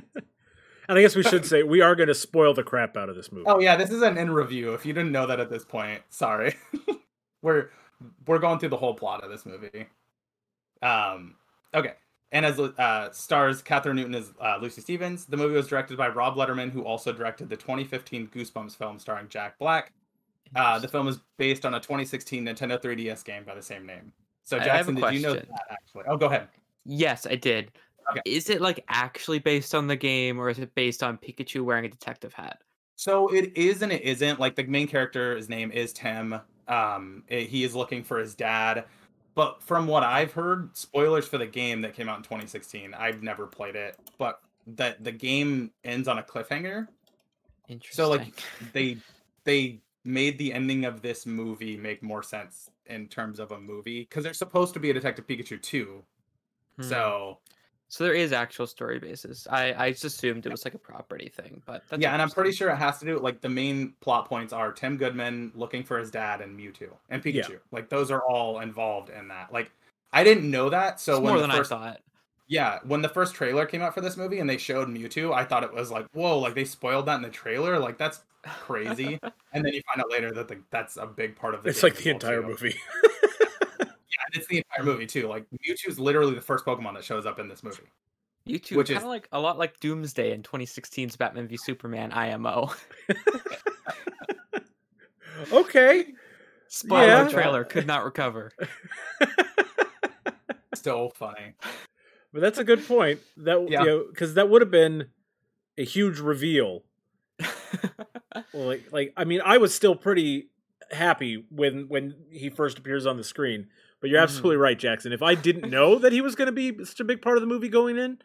[0.90, 3.16] And I guess we should say we are going to spoil the crap out of
[3.16, 3.46] this movie.
[3.48, 4.74] Oh yeah, this is an in review.
[4.74, 6.56] If you didn't know that at this point, sorry.
[7.42, 7.70] we're
[8.28, 9.88] we're going through the whole plot of this movie.
[10.82, 11.36] Um,
[11.74, 11.94] okay.
[12.34, 16.10] And as uh, stars Kathryn Newton as uh, Lucy Stevens, the movie was directed by
[16.10, 19.92] Rob Letterman, who also directed the 2015 Goosebumps film starring Jack Black.
[20.56, 24.12] Uh, the film is based on a 2016 Nintendo 3DS game by the same name.
[24.44, 26.04] So I- I have a Jackson, did you know that actually?
[26.08, 26.48] Oh, go ahead.
[26.86, 27.72] Yes, I did.
[28.12, 28.22] Okay.
[28.26, 31.86] Is it like actually based on the game, or is it based on Pikachu wearing
[31.86, 32.60] a detective hat?
[32.98, 34.40] So it is and it isn't.
[34.40, 36.40] Like the main character, his name is Tim.
[36.68, 38.86] Um, eh, he is looking for his dad.
[39.36, 42.94] But from what I've heard, spoilers for the game that came out in 2016.
[42.94, 46.88] I've never played it, but that the game ends on a cliffhanger.
[47.68, 47.96] Interesting.
[47.96, 48.34] So like
[48.74, 48.98] they
[49.46, 54.02] they made the ending of this movie make more sense in terms of a movie
[54.02, 56.04] because there's supposed to be a Detective Pikachu 2.
[56.78, 56.84] Hmm.
[56.84, 57.38] So
[57.88, 59.48] so there is actual story basis.
[59.50, 62.30] I I just assumed it was like a property thing, but that's yeah, and I'm
[62.30, 65.84] pretty sure it has to do like the main plot points are Tim Goodman looking
[65.84, 67.44] for his dad and Mewtwo and Yeah.
[67.44, 67.60] Pikachu.
[67.72, 69.54] Like those are all involved in that.
[69.54, 69.72] Like
[70.12, 72.02] I didn't know that, so It's when more than first I thought.
[72.48, 75.44] Yeah, when the first trailer came out for this movie and they showed Mewtwo, I
[75.46, 77.80] thought it was like whoa, like they spoiled that in the trailer.
[77.80, 79.20] Like that's crazy.
[79.54, 81.70] and then you find out later that the, that's a big part of the.
[81.70, 82.48] it's game like the entire too.
[82.48, 82.76] movie.
[84.16, 85.28] Yeah, and it's the entire movie too.
[85.28, 87.82] Like Mewtwo's literally the first Pokemon that shows up in this movie.
[88.48, 92.12] YouTube, Which kind is- of like a lot like Doomsday in 2016's Batman v Superman
[92.12, 92.70] IMO.
[95.52, 96.06] okay.
[96.68, 97.28] Spoiler Yeah.
[97.30, 98.52] trailer could not recover.
[100.76, 101.54] So funny.
[102.34, 103.20] But that's a good point.
[103.38, 103.82] That Yeah.
[103.82, 105.08] you know, because that would have been
[105.78, 106.84] a huge reveal.
[108.54, 110.50] Like, like I mean, I was still pretty
[110.92, 113.68] happy when when he first appears on the screen.
[114.02, 114.24] But you're Mhm.
[114.24, 115.14] absolutely right, Jackson.
[115.14, 117.42] If I didn't know that he was going to be such a big part of
[117.42, 118.20] the movie going in,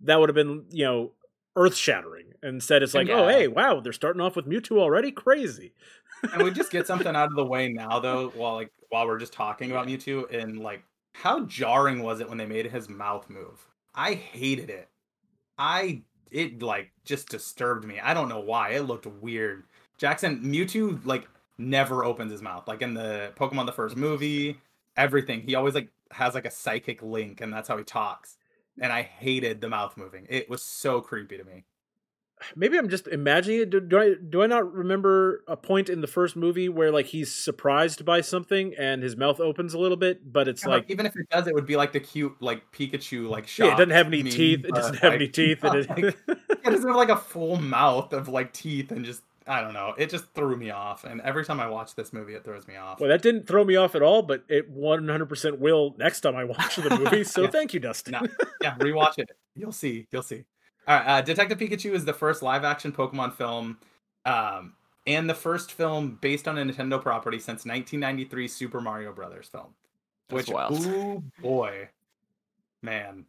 [0.00, 1.12] that would have been you know
[1.54, 2.34] earth shattering.
[2.42, 5.72] Instead, it's like, oh hey, wow, they're starting off with Mewtwo already, crazy.
[6.32, 9.18] and we just get something out of the way now though while like while we're
[9.18, 10.82] just talking about Mewtwo and like
[11.22, 13.66] how jarring was it when they made his mouth move?
[13.94, 14.88] I hated it.
[15.58, 17.98] I it like just disturbed me.
[18.00, 18.70] I don't know why.
[18.70, 19.64] It looked weird.
[19.96, 22.68] Jackson Mewtwo like never opens his mouth.
[22.68, 24.58] Like in the Pokemon the first movie,
[24.96, 25.40] everything.
[25.40, 28.36] He always like has like a psychic link and that's how he talks.
[28.78, 30.26] And I hated the mouth moving.
[30.28, 31.64] It was so creepy to me.
[32.54, 33.70] Maybe I'm just imagining it.
[33.70, 37.06] Do, do I do I not remember a point in the first movie where like
[37.06, 40.84] he's surprised by something and his mouth opens a little bit, but it's Yeah, like
[40.90, 43.66] even if it does, it would be like the cute like Pikachu like shot.
[43.66, 44.64] yeah, it doesn't have any meme, teeth.
[44.64, 45.62] It doesn't have like, any teeth.
[45.62, 49.22] not It, like- it doesn't have like a full mouth of like teeth and just
[49.48, 49.94] I don't know.
[49.96, 51.04] It just threw me off.
[51.04, 52.98] And every time I watch this movie, it throws me off.
[52.98, 56.42] well, that didn't throw me off at all, but it 100% will next time I
[56.42, 57.22] watch the movie.
[57.24, 57.50] So Yeah.
[57.50, 58.14] thank you, Dustin.
[58.14, 58.22] No.
[58.60, 59.30] yeah, rewatch it.
[59.54, 60.08] You'll see.
[60.10, 60.42] You'll see.
[60.86, 63.78] All right, uh, Detective Pikachu is the first live-action Pokemon film,
[64.24, 64.74] um,
[65.06, 69.74] and the first film based on a Nintendo property since 1993 Super Mario Brothers film.
[70.28, 70.84] That's Which, wild.
[70.86, 71.88] ooh boy,
[72.82, 73.26] man,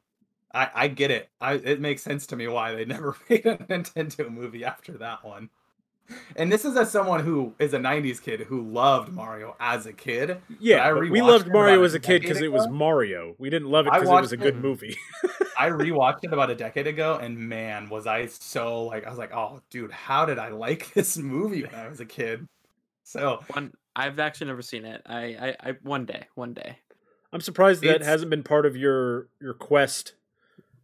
[0.53, 1.29] I I get it.
[1.41, 5.23] I it makes sense to me why they never made a Nintendo movie after that
[5.23, 5.49] one.
[6.35, 9.93] And this is as someone who is a '90s kid who loved Mario as a
[9.93, 10.37] kid.
[10.59, 12.67] yeah, I we loved Mario as a kid because it was.
[12.67, 13.35] Mario.
[13.37, 14.97] We didn't love it because it was a good it- movie.
[15.59, 19.17] I rewatched it about a decade ago, and man, was I so like I was
[19.17, 22.47] like, oh, dude, how did I like this movie when I was a kid?
[23.03, 25.01] So One, I've actually never seen it.
[25.05, 26.77] I, I, I one day, one day.
[27.33, 30.13] I'm surprised that hasn't been part of your your quest.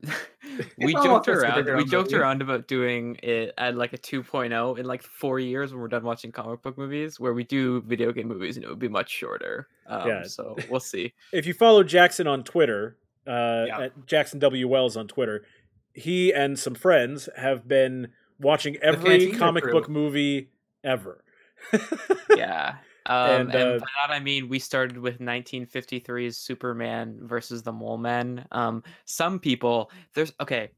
[0.78, 1.66] we joked around.
[1.78, 2.22] We joked movie.
[2.22, 6.04] around about doing it at like a 2.0 in like four years when we're done
[6.04, 9.10] watching comic book movies, where we do video game movies, and it would be much
[9.10, 9.68] shorter.
[9.88, 10.24] Um, Yeah.
[10.24, 11.14] So we'll see.
[11.34, 13.80] If you follow Jackson on Twitter, uh, Yeah.
[13.84, 15.46] at Jackson W Wells on Twitter,
[15.94, 20.50] he and some friends have been watching every comic book movie
[20.84, 21.24] ever.
[22.36, 22.76] Yeah.
[23.06, 27.72] Um, And, and, uh, by that I mean we started with 1953's Superman versus the
[27.72, 28.46] Mole Men.
[28.52, 30.70] Um, some people there's okay,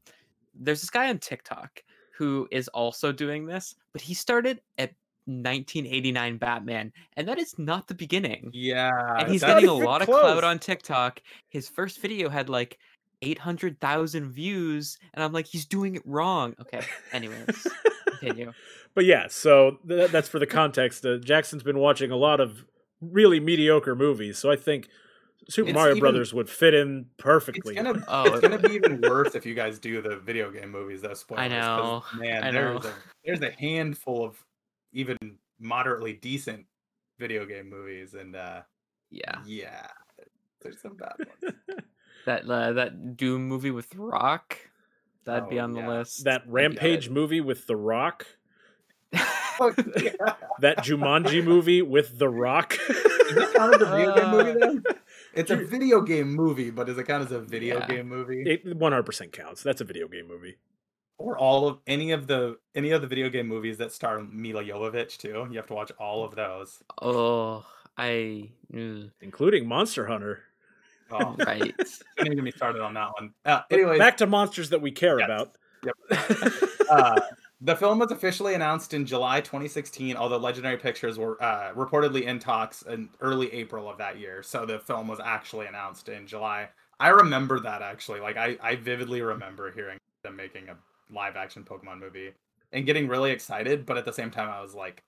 [0.54, 1.82] there's this guy on TikTok
[2.16, 4.92] who is also doing this, but he started at
[5.26, 8.50] 1989 Batman, and that is not the beginning.
[8.54, 10.20] yeah, and he's getting a lot of close.
[10.20, 11.20] clout on TikTok.
[11.48, 12.78] His first video had like
[13.22, 16.54] 800,000 views, and I'm like, he's doing it wrong.
[16.60, 16.80] Okay,
[17.12, 17.66] anyways,
[18.18, 18.52] continue.
[18.94, 21.04] But yeah, so th- that's for the context.
[21.04, 22.64] Uh, Jackson's been watching a lot of
[23.02, 24.88] really mediocre movies, so I think
[25.50, 27.74] Super It's Mario even- Brothers would fit in It's perfectly.
[27.74, 28.24] gonna Oh.
[28.32, 31.02] it's gonna be even worse if you guys do the video game movies.
[31.02, 31.42] Though spoilers.
[31.44, 32.42] I 'cause, know, man.
[32.42, 32.88] I there's know.
[32.88, 32.92] a
[33.26, 34.42] there's a handful of
[34.94, 35.18] even
[35.60, 36.64] moderately decent
[37.18, 38.62] video game movies, and uh
[39.10, 39.88] Yeah, yeah,
[40.62, 41.54] there's some bad ones.
[42.24, 44.56] that uh, that Doom movie with Rock,
[45.26, 45.88] that'd be Oh, on the yeah.
[45.98, 46.24] list.
[46.24, 48.26] that Rampage movie with The Rock,
[49.58, 50.34] Oh, yeah.
[50.60, 52.76] that Jumanji movie with The Rock.
[52.88, 54.84] Does it count as a video game movie Uh, then?
[55.34, 57.86] It's a video game movie, but does it count as a video Yeah.
[57.88, 58.42] game movie?
[58.42, 59.62] It 100% counts.
[59.62, 60.56] That's a video game movie.
[61.18, 64.62] or all of any of the any of the video game movies that star Milla
[64.62, 65.46] Jovovich too?
[65.50, 66.82] You have to watch all of those.
[67.00, 67.64] oh,
[67.96, 70.42] I mm, including Monster Hunter.
[71.10, 71.74] Oh, right.
[72.16, 73.32] don't even get me started on that one.
[73.44, 75.26] Uh, But anyways, back to monsters that we care Yes.
[75.26, 75.56] about.
[76.90, 77.20] uh,
[77.60, 82.38] the film was officially announced in July 2016, although Legendary Pictures were uh, reportedly in
[82.38, 84.42] talks in early April of that year.
[84.42, 86.68] So the film was actually announced in July.
[86.98, 88.20] I remember that actually.
[88.20, 90.76] Like I, I vividly remember hearing them making a
[91.12, 92.32] live action Pokemon movie
[92.72, 95.02] and getting really excited, but at the same time I was like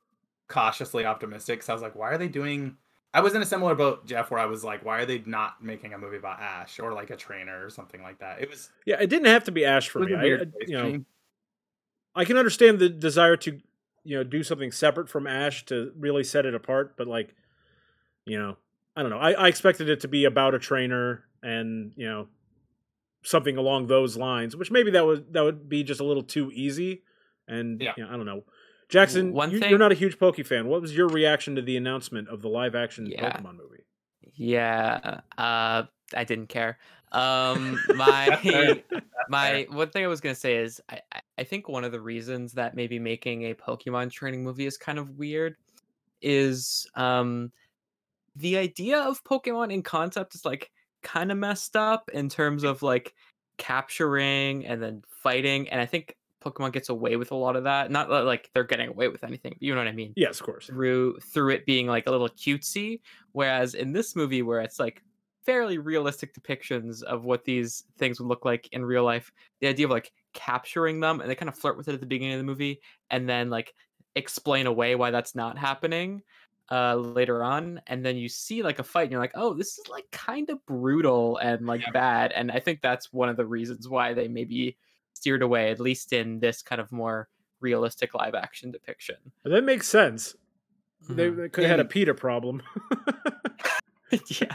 [0.49, 1.63] cautiously optimistic.
[1.63, 2.77] So I was like, why are they doing
[3.15, 5.63] I was in a similar boat, Jeff, where I was like, why are they not
[5.63, 8.41] making a movie about Ash or like a trainer or something like that?
[8.43, 10.15] It was, yeah, it didn't have to be Ash for me.
[10.15, 10.25] I-
[10.67, 11.05] you know.
[12.15, 13.61] I can understand the desire to,
[14.05, 17.35] you know, do something separate from Ash to really set it apart, but like,
[18.27, 18.57] you know,
[18.97, 19.19] I don't know.
[19.19, 22.27] I, I expected it to be about a trainer and you know
[23.23, 26.51] something along those lines, which maybe that would that would be just a little too
[26.53, 27.03] easy.
[27.47, 27.93] And Yeah.
[27.97, 28.43] you know, I don't know.
[28.89, 30.67] Jackson, One you, thing- you're not a huge Poke fan.
[30.67, 33.37] What was your reaction to the announcement of the live action Yeah.
[33.37, 33.85] Pokemon movie?
[34.35, 35.83] Yeah, uh,
[36.15, 36.79] I didn't care.
[37.13, 38.83] Um, my
[39.29, 42.01] my one thing I was gonna say is I I- I think one of the
[42.01, 45.55] reasons that maybe making a Pokemon training movie is kind of weird
[46.21, 47.53] is um
[48.35, 50.71] the idea of Pokemon in concept is like
[51.05, 53.15] kind of messed up in terms of like
[53.57, 55.69] capturing and then fighting.
[55.69, 57.91] And I think Pokemon gets away with a lot of that.
[57.91, 60.17] Not like they're getting away with anything, you know what I mean?
[60.17, 60.71] Yes, of course.
[60.71, 63.01] Through through it being like a little cutesy.
[63.33, 65.03] Whereas in this movie, where it's like
[65.45, 69.87] fairly realistic depictions of what these things would look like in real life, the idea
[69.87, 72.39] of like capturing them and they kind of flirt with it at the beginning of
[72.39, 73.75] the movie and then like
[74.15, 76.23] explain away why that's not happening
[76.71, 79.79] uh later on and then you see like a fight and you're like oh this
[79.79, 81.93] is like kind of brutal and like Yeah.
[81.93, 84.77] bad and i think that's one of the reasons why they maybe
[85.19, 87.29] steered away at least in this kind of more
[87.61, 90.37] realistic live action depiction That makes sense.
[91.09, 91.37] They, Mhm.
[91.37, 92.63] they could have had a And- PETA problem.
[94.29, 94.55] yeah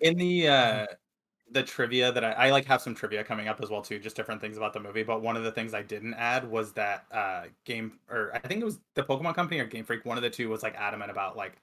[0.00, 0.86] in the uh
[1.50, 4.14] the trivia that I, I like have some trivia coming up as well too just
[4.14, 7.06] different things about the movie but one of the things i didn't add was that
[7.10, 10.22] uh game or i think it was the pokemon company or game freak one of
[10.22, 11.54] the two was like adamant about like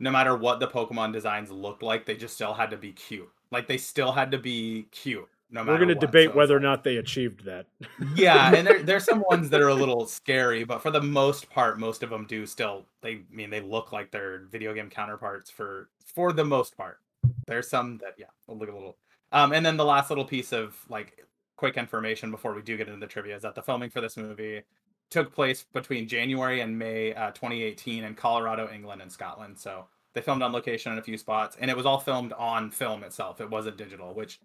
[0.00, 3.28] no matter what the pokemon designs looked like they just still had to be cute
[3.52, 6.36] like they still had to be cute no matter We're going to debate So.
[6.36, 7.66] whether or not they achieved that.
[8.14, 11.48] yeah and there, there's some ones that are a little scary but for the most
[11.50, 14.90] part most of them do still they I mean they look like their video game
[14.90, 16.98] counterparts for for the most part.
[17.46, 18.96] There's some that yeah look a little
[19.32, 21.24] um and then the last little piece of like
[21.56, 24.16] quick information before we do get into the trivia is that the filming for this
[24.16, 24.62] movie
[25.10, 29.56] took place between january and may uh, 2018 in colorado england and scotland.
[29.58, 32.70] So they filmed on location in a few spots and it was all filmed on
[32.70, 33.40] film itself.
[33.40, 34.40] It wasn't digital which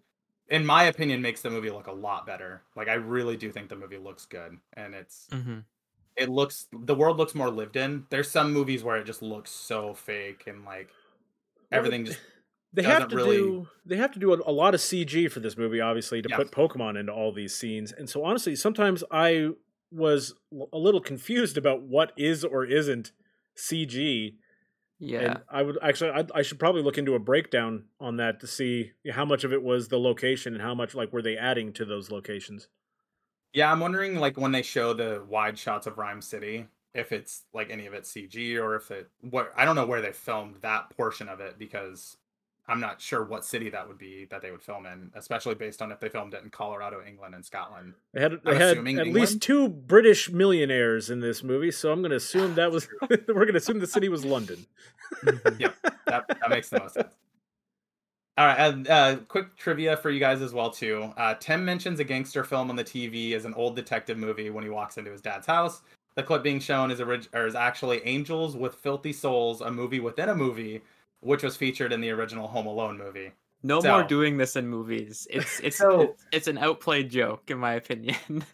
[0.52, 3.68] in my opinion makes the movie look a lot better like i really do think
[3.68, 5.58] the movie looks good and it's hmm
[6.14, 9.50] it looks the world looks more lived in there's some movies where it just looks
[9.50, 10.90] so fake and like
[11.72, 12.20] everything just
[12.74, 15.40] They have to really- do they have to do a, a lot of CG for
[15.40, 16.36] this movie, obviously, to Yeah.
[16.36, 17.92] put Pokemon into all these scenes.
[17.92, 19.50] And so, honestly, sometimes I
[19.90, 20.32] was
[20.72, 23.12] a little confused about what is or isn't
[23.58, 24.36] CG.
[25.04, 28.38] Yeah And I would actually, I, I should probably look into a breakdown on that
[28.40, 31.36] to see how much of it was the location and how much like were they
[31.36, 32.68] adding to those locations.
[33.52, 37.44] yeah i'm wondering like when they show the wide shots of rhyme city if it's
[37.52, 40.56] like any of it cg or if it what i don't know where they filmed
[40.62, 42.16] that portion of it because
[42.68, 45.82] i'm not sure what city that would be that they would film in especially based
[45.82, 48.86] on if they filmed it in colorado england and scotland They had they had at
[48.86, 49.12] England?
[49.14, 53.18] least two British millionaires in this movie, so I'm going to assume that was we're
[53.26, 54.64] going to assume the city was London.
[55.58, 55.74] Yep.
[56.06, 57.12] that, that makes the most sense.
[58.38, 61.12] All right, and uh, quick trivia for you guys as well too.
[61.18, 64.64] Uh, Tim mentions a gangster film on the TV as an old detective movie when
[64.64, 65.82] he walks into his dad's house.
[66.14, 70.00] The clip being shown is orig- or is actually Angels with Filthy Souls, a movie
[70.00, 70.80] within a movie,
[71.22, 73.32] which was featured in the original Home Alone movie.
[73.62, 77.58] no more doing this in movies it's it's So- it's, it's an outplayed joke in
[77.58, 78.16] my opinion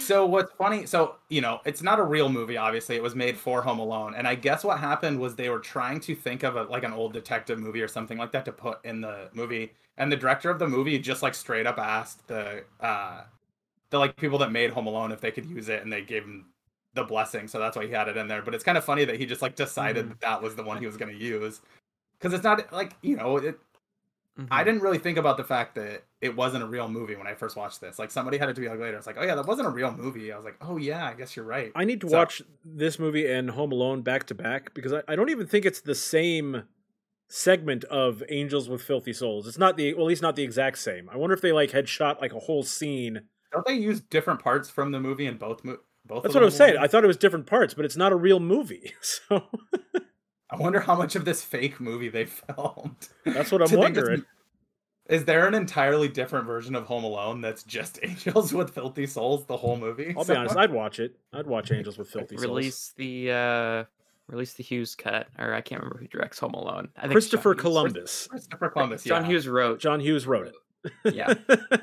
[0.00, 0.84] So what's funny?
[0.84, 2.58] So you know, it's not a real movie.
[2.58, 5.60] Obviously, it was made for Home Alone, and I guess what happened was they were
[5.60, 8.52] trying to think of a, like an old detective movie or something like that to
[8.52, 12.28] put in the movie, and the director of the movie just like straight up asked
[12.28, 13.22] the uh
[13.88, 16.22] the like people that made Home Alone if they could use it, and they gave
[16.24, 16.44] him
[16.92, 17.48] the blessing.
[17.48, 18.42] So that's why he had it in there.
[18.42, 20.08] But it's kind of funny that he just like decided Mhm.
[20.10, 21.62] that that was the one he was going to use
[22.18, 23.58] because it's not like you know it.
[24.38, 24.48] Mhm.
[24.52, 27.34] I didn't really think about the fact that it wasn't a real movie when I
[27.34, 27.98] first watched this.
[27.98, 28.96] Like somebody had it to be like later.
[28.96, 30.30] It's like, oh yeah, that wasn't a real movie.
[30.32, 31.72] I was like, oh yeah, I guess you're right.
[31.74, 35.02] I need to So- watch this movie and Home Alone back to back because I,
[35.08, 36.62] I don't even think it's the same
[37.28, 39.46] segment of Angels with Filthy Souls.
[39.48, 41.08] It's not the well, at least not the exact same.
[41.10, 43.22] I wonder if they like had shot like a whole scene.
[43.52, 46.22] Don't they use different parts from the movie in both mo- both?
[46.22, 46.76] That's what I was saying.
[46.78, 48.92] I thought it was different parts, but it's not a real movie.
[49.02, 49.48] So
[50.50, 52.24] I wonder how much of this fake movie they
[52.56, 53.08] filmed.
[53.24, 54.24] that's what I'm To think wondering.
[55.08, 59.46] Is there an entirely different version of Home Alone that's just Angels with Filthy Souls
[59.46, 60.14] the whole movie?
[60.16, 61.16] I'll be honest, I'd watch it.
[61.32, 62.46] I'd watch Angels with Filthy Souls.
[62.46, 63.84] release the uh
[64.26, 66.88] release the Hughes cut, or I can't remember who directs Home Alone.
[66.96, 67.62] I think Christopher John Hughes.
[67.62, 68.26] Columbus.
[68.28, 69.04] Christopher Columbus.
[69.04, 69.28] John yeah.
[69.30, 69.80] Hughes wrote.
[69.80, 70.52] John Hughes wrote
[71.04, 71.14] it.
[71.14, 71.34] Yeah.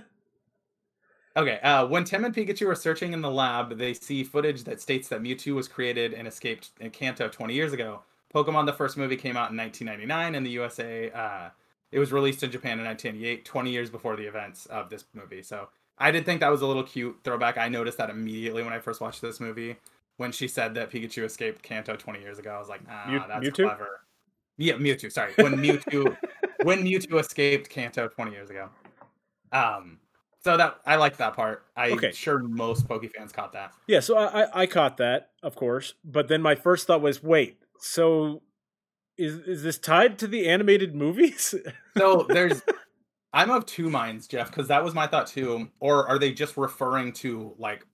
[1.38, 4.80] Okay, uh, when Tim and Pikachu are searching in the lab, they see footage that
[4.80, 8.04] states that Mewtwo was created and escaped in Kanto 20 years ago.
[8.36, 11.10] Pokemon, the first movie, came out in 1999 in the USA.
[11.12, 11.50] Uh,
[11.92, 15.42] it was released in Japan in 1998, 20 years before the events of this movie.
[15.42, 17.58] So I did think that was a little cute throwback.
[17.58, 19.78] I noticed that immediately when I first watched this movie.
[20.18, 23.22] When she said that Pikachu escaped Kanto 20 years ago, I was like, ah, Mew-
[23.28, 23.66] that's Mewtwo?
[23.66, 24.02] clever.
[24.58, 25.12] Yeah, Mewtwo.
[25.12, 26.16] Sorry, when Mewtwo
[26.64, 28.70] when Mewtwo escaped Kanto 20 years ago.
[29.52, 30.00] Um,
[30.44, 31.66] so that I like that part.
[31.76, 32.12] I'm Okay.
[32.12, 33.74] sure most Poke fans caught that.
[33.88, 35.94] Yeah, so I, I I caught that, of course.
[36.04, 38.42] But then my first thought was, wait, so
[39.18, 41.54] is is this tied to the animated movies?
[41.98, 42.62] So there's,
[43.32, 45.70] I'm of two minds, Jeff, because that was my thought too.
[45.80, 47.86] Or are they just referring to like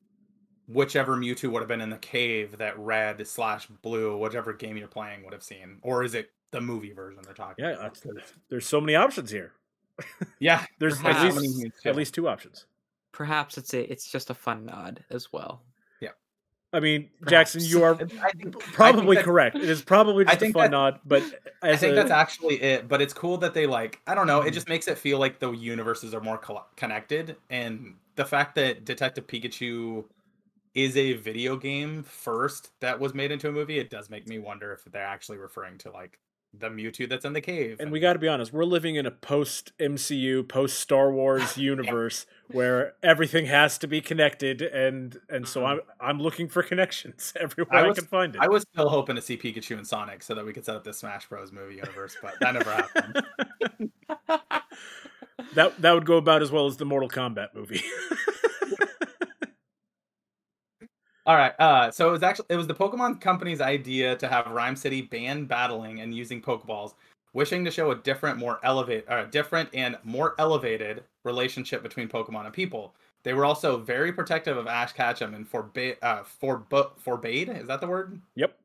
[0.68, 4.88] whichever Mewtwo would have been in the cave that red slash blue, whichever game you're
[4.88, 7.94] playing would have seen, or is it the movie version they're talking Yeah, about.
[8.02, 9.54] that's- there's so many options here.
[10.40, 12.66] Yeah, There's at least, So many huge at least two options.
[13.12, 15.62] Perhaps it's a it's just a fun nod as well.
[16.74, 19.56] I mean, Jackson, you are I think- I think probably that's- correct.
[19.58, 21.24] It is probably I just a think fun that- nod, but
[21.62, 24.00] I think a, that's actually it, but it's cool that they like.
[24.08, 24.40] I don't know.
[24.40, 24.48] Mm-hmm.
[24.50, 28.56] It just makes it feel like the universes are more col- connected, and the fact
[28.56, 30.06] that Detective Pikachu
[30.74, 34.40] is a video game first that was made into a movie, it does make me
[34.40, 36.18] wonder if they're actually referring to like
[36.54, 37.78] the Mewtwo that's in the cave.
[37.80, 41.58] and we got to be honest, we're living in a post MCU, post Star Wars
[41.72, 45.80] universe where everything has to be connected, and and so uh-huh.
[46.00, 48.42] I'm I'm looking for connections everywhere I, was- can find it.
[48.42, 50.84] I was still hoping to see Pikachu and Sonic so that we could set up
[50.84, 51.52] this Smash Bros.
[51.52, 53.24] movie universe, but that never happened.
[55.56, 57.82] that that would go about as well as the Mortal Kombat movie.
[61.26, 61.54] All right.
[61.60, 65.02] Uh, so it was actually it was the Pokemon Company's idea to have Rhyme City
[65.02, 66.94] ban battling and using Pokeballs,
[67.34, 72.46] wishing to show a different, more elevate, uh, different and more elevated relationship between Pokemon
[72.46, 72.96] and people.
[73.24, 77.50] They were also very protective of Ash Ketchum and forbade, uh, forbo- forbade.
[77.50, 78.20] Is that the word?
[78.36, 78.58] yep.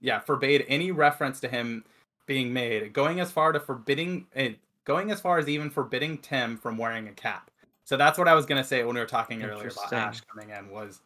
[0.00, 1.84] Yeah, forbade any reference to him
[2.26, 4.50] being made, going as far to forbidding, uh,
[4.84, 7.50] going as far as even forbidding Tim from wearing a cap.
[7.84, 10.50] So that's what I was gonna say when we were talking earlier about Ash coming
[10.50, 11.00] in was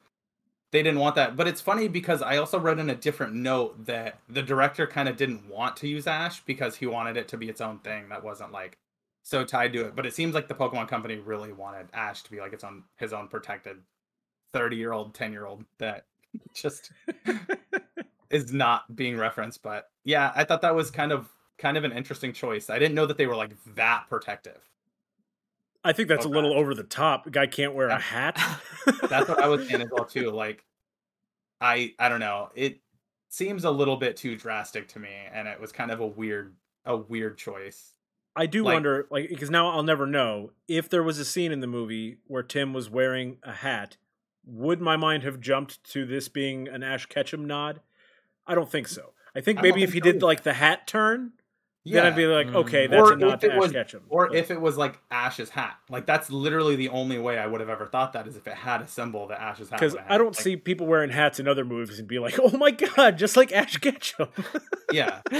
[0.72, 1.36] they didn't want that.
[1.36, 5.08] But it's funny because I also read in a different note that the director kind
[5.08, 8.08] of didn't want to use Ash because he wanted it to be its own thing
[8.08, 8.78] that wasn't like
[9.22, 9.94] so tied to it.
[9.94, 12.84] But it seems like the Pokemon Company really wanted Ash to be like its own
[12.96, 13.76] his own protected
[14.52, 16.06] thirty year old, ten year old that
[16.54, 16.90] just
[18.30, 19.62] is not being referenced.
[19.62, 22.70] But yeah, I thought that was kind of kind of an interesting choice.
[22.70, 24.71] I didn't know that they were like that protective.
[25.84, 27.30] I think that's a little over the top.
[27.30, 28.38] Guy can't wear a hat.
[29.08, 30.30] That's what I was saying as well too.
[30.34, 30.64] Like,
[31.60, 32.50] I I don't know.
[32.54, 32.80] It
[33.28, 36.54] seems a little bit too drastic to me, and it was kind of a weird
[36.84, 37.94] a weird choice.
[38.34, 41.52] I do Like- wonder, like, because now I'll never know if there was a scene
[41.52, 43.96] in the movie where Tim was wearing a hat.
[44.44, 47.80] Would my mind have jumped to this being an Ash Ketchum nod?
[48.46, 49.12] I don't think so.
[49.36, 51.32] I think I maybe if he did like the hat turn,
[51.84, 52.54] then I'd be like, Mm.
[52.56, 54.02] okay, that's Or a nod if to it Ash was- Ketchum.
[54.08, 55.76] or But- if it was like Ash's hat.
[55.88, 58.54] Like that's literally the only way I would have ever thought that is if it
[58.54, 59.80] had a symbol that Ash's hat.
[59.80, 62.56] because I don't Like, see people wearing hats in other movies and be like, "Oh
[62.56, 64.28] my god, just like Ash Ketchum."
[64.92, 65.22] Yeah,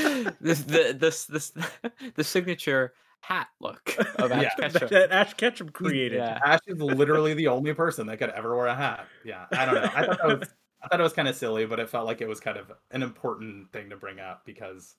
[0.41, 1.53] this the this this
[2.17, 4.69] the signature hat look of Ash Yeah.
[4.69, 4.89] Ketchum.
[4.91, 6.17] that Ash Ketchum created.
[6.19, 6.41] Yeah.
[6.45, 9.07] Ash is literally the only person that could ever wear a hat.
[9.25, 9.91] Yeah, I don't know.
[9.95, 10.49] I thought that was
[10.83, 12.73] I thought it was kind of silly, but it felt like it was kind of
[12.91, 14.97] an important thing to bring up because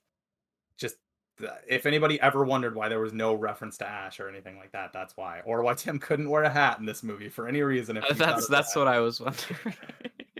[0.77, 1.01] just th-
[1.67, 4.91] if anybody ever wondered why there was no reference to Ash or anything like that,
[4.93, 5.41] that's why.
[5.45, 7.97] Or why Tim couldn't wear a hat in this movie for any reason.
[7.97, 8.79] If Uh, that's that's that.
[8.79, 9.73] what I was wondering.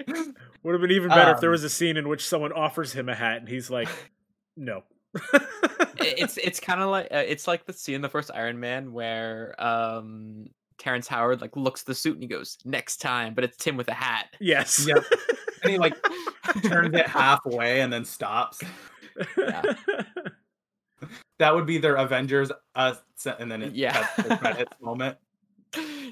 [0.63, 2.93] Would have been even better if there Um, was a scene in which someone offers
[2.93, 3.89] him a hat and he's like,
[4.55, 4.83] "No."
[5.99, 8.91] It's it's kind of like uh, it's like the scene in the first Iron Man
[8.93, 13.55] where um Terrence Howard like looks the suit and he goes next time, but it's
[13.57, 14.27] Tim with a hat.
[14.39, 14.85] yes.
[14.87, 14.95] Yeah.
[15.63, 15.95] and he like
[16.63, 18.61] turns it halfway and then stops.
[19.37, 19.61] Yeah.
[21.43, 22.93] That would be their Avengers, uh,
[23.37, 24.05] and then it Yeah.
[24.39, 25.17] credits moment.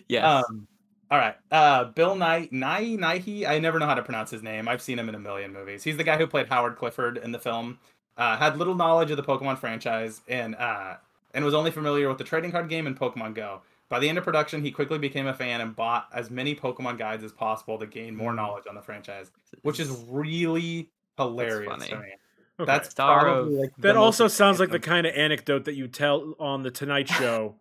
[0.10, 0.26] yes.
[0.26, 0.68] Um,
[1.10, 1.38] all right.
[1.50, 3.48] Uh, Bill Nye, Nye, Nighy.
[3.48, 4.68] I never know how to pronounce his name.
[4.68, 5.86] I've seen him in a million movies.
[5.86, 7.80] He's the guy who played Howard Clifford in the film.
[8.18, 10.98] Uh, had little knowledge of the Pokemon franchise and uh,
[11.34, 13.62] and was only familiar with the trading card game and Pokemon Go.
[13.88, 16.98] By the end of production, he quickly became a fan and bought as many Pokemon
[16.98, 21.88] guides as possible to gain more knowledge on the franchise, which is really hilarious funny.
[21.88, 22.16] to me.
[22.62, 22.66] Okay.
[22.72, 26.34] That's Star of- like that also sounds like the kind of anecdote that you tell
[26.40, 27.56] on the Tonight Show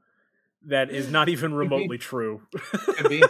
[0.66, 2.42] that is not even remotely true.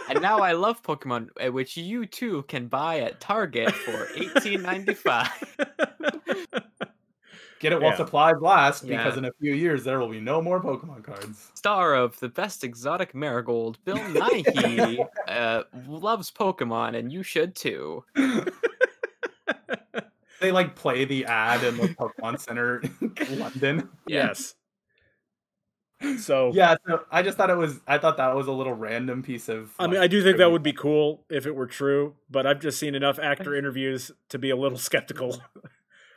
[0.09, 4.61] and now I love Pokemon, uh, which you too can buy at Target for eighteen
[4.63, 5.29] ninety five.
[7.59, 7.97] Get it while Yeah.
[7.97, 9.19] supplies last, because Yeah.
[9.19, 11.51] in a few years there will be no more Pokemon cards.
[11.53, 14.97] Star of the best exotic marigold, Bill Nighy
[15.27, 18.03] uh, loves Pokemon, and you should too.
[20.41, 22.83] They like play the ad in like Pokemon Center
[23.29, 23.89] London.
[24.07, 24.55] yes.
[26.19, 29.21] So Yeah, so I just thought it was I thought that was a little random
[29.23, 31.67] piece of I mean, like, I do think that would be cool if it were
[31.67, 35.41] true, but I've just seen enough actor interviews to be a little skeptical.
[35.55, 35.61] oh,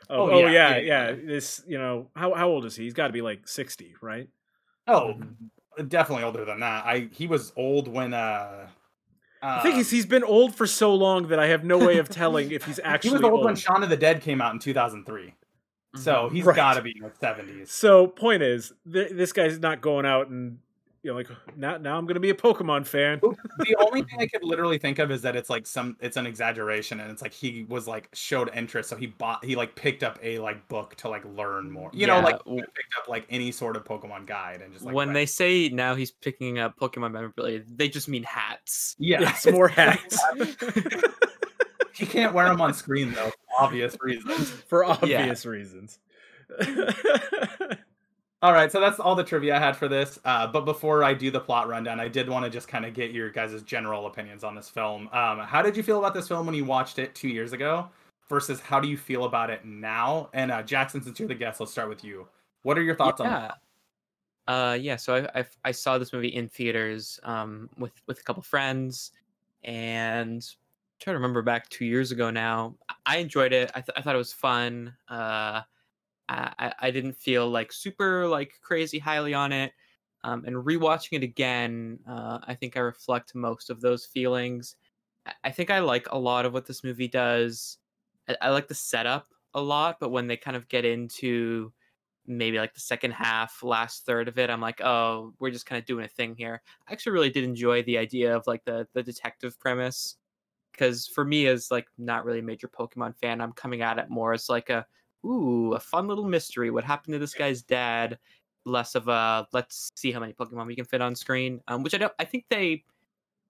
[0.09, 1.15] Oh, oh, yeah, yeah, yeah, yeah, yeah.
[1.25, 2.83] This, you know, how how old is he?
[2.83, 4.27] He's got to be like sixty, right?
[4.87, 5.15] Oh,
[5.87, 6.85] definitely older than that.
[6.85, 8.67] I he was old when uh
[9.45, 11.97] I think he's um, he's been old for so long that I have no way
[11.97, 13.09] of telling if he's actually.
[13.11, 13.45] he was old, old.
[13.45, 15.33] when Shaun of the Dead came out in 2003.
[15.97, 16.55] So he's Right.
[16.55, 17.67] got to be in his 70s.
[17.69, 20.57] So, point is, th- this guy's not going out and
[21.05, 23.19] you know, like now now I'm gonna be a Pokemon fan.
[23.21, 26.25] the only thing I could literally think of is that it's like some it's an
[26.25, 30.01] exaggeration and it's like he was like showed interest so he bought he like picked
[30.01, 31.91] up a like book to like learn more.
[31.93, 35.09] You know, like picked up like any sort of Pokemon guide and just like when
[35.09, 35.15] read.
[35.15, 38.95] they say now he's picking up Pokemon memorabilia, they just mean hats.
[38.97, 40.19] yeah, Yes, more hats
[41.93, 44.49] he can't wear them on screen though, for obvious reasons.
[44.49, 45.99] for obvious reasons.
[48.41, 50.19] All right, so that's all the trivia I had for this.
[50.23, 52.93] Uh, but before I do the plot rundown, I did want to just kind of
[52.93, 55.09] get your guys' general opinions on this film.
[55.13, 57.89] Um, how did you feel about this film when you watched it two years ago
[58.29, 60.29] versus how do you feel about it now?
[60.33, 62.27] And uh, Jackson, since you're the guest, let's start with you.
[62.63, 63.45] What are your thoughts on yeah.
[63.45, 63.51] it?
[64.47, 64.95] Uh, yeah.
[64.95, 69.11] So I, I I saw this movie in theaters um with with a couple friends,
[69.63, 72.75] and I'm trying to remember back two years ago now.
[72.89, 73.71] I- I enjoyed it.
[73.75, 74.93] I, th- I thought it was fun.
[75.07, 75.61] Uh,
[76.29, 79.73] I I- didn't feel like super like crazy highly on it.
[80.23, 84.75] Um, and rewatching it again, uh, I think I reflect most of those feelings.
[85.25, 87.77] I- I think I like a lot of what this movie does.
[88.27, 91.73] I, I like the setup a lot, but when they kind of get into
[92.27, 95.79] maybe like the second half, last third of it, I'm like, oh, we're just kind
[95.79, 96.61] of doing a thing here.
[96.87, 100.17] I actually really did enjoy the idea of like the the detective premise
[100.71, 104.09] because for me as like not really a major Pokemon fan, I'm coming at it
[104.09, 104.85] more as like a
[105.25, 106.71] ooh, a fun little mystery.
[106.71, 108.19] What happened to this guy's dad?
[108.65, 111.61] Less of a let's see how many Pokemon we can fit on screen.
[111.67, 112.13] Um, which I don't.
[112.19, 112.83] I think they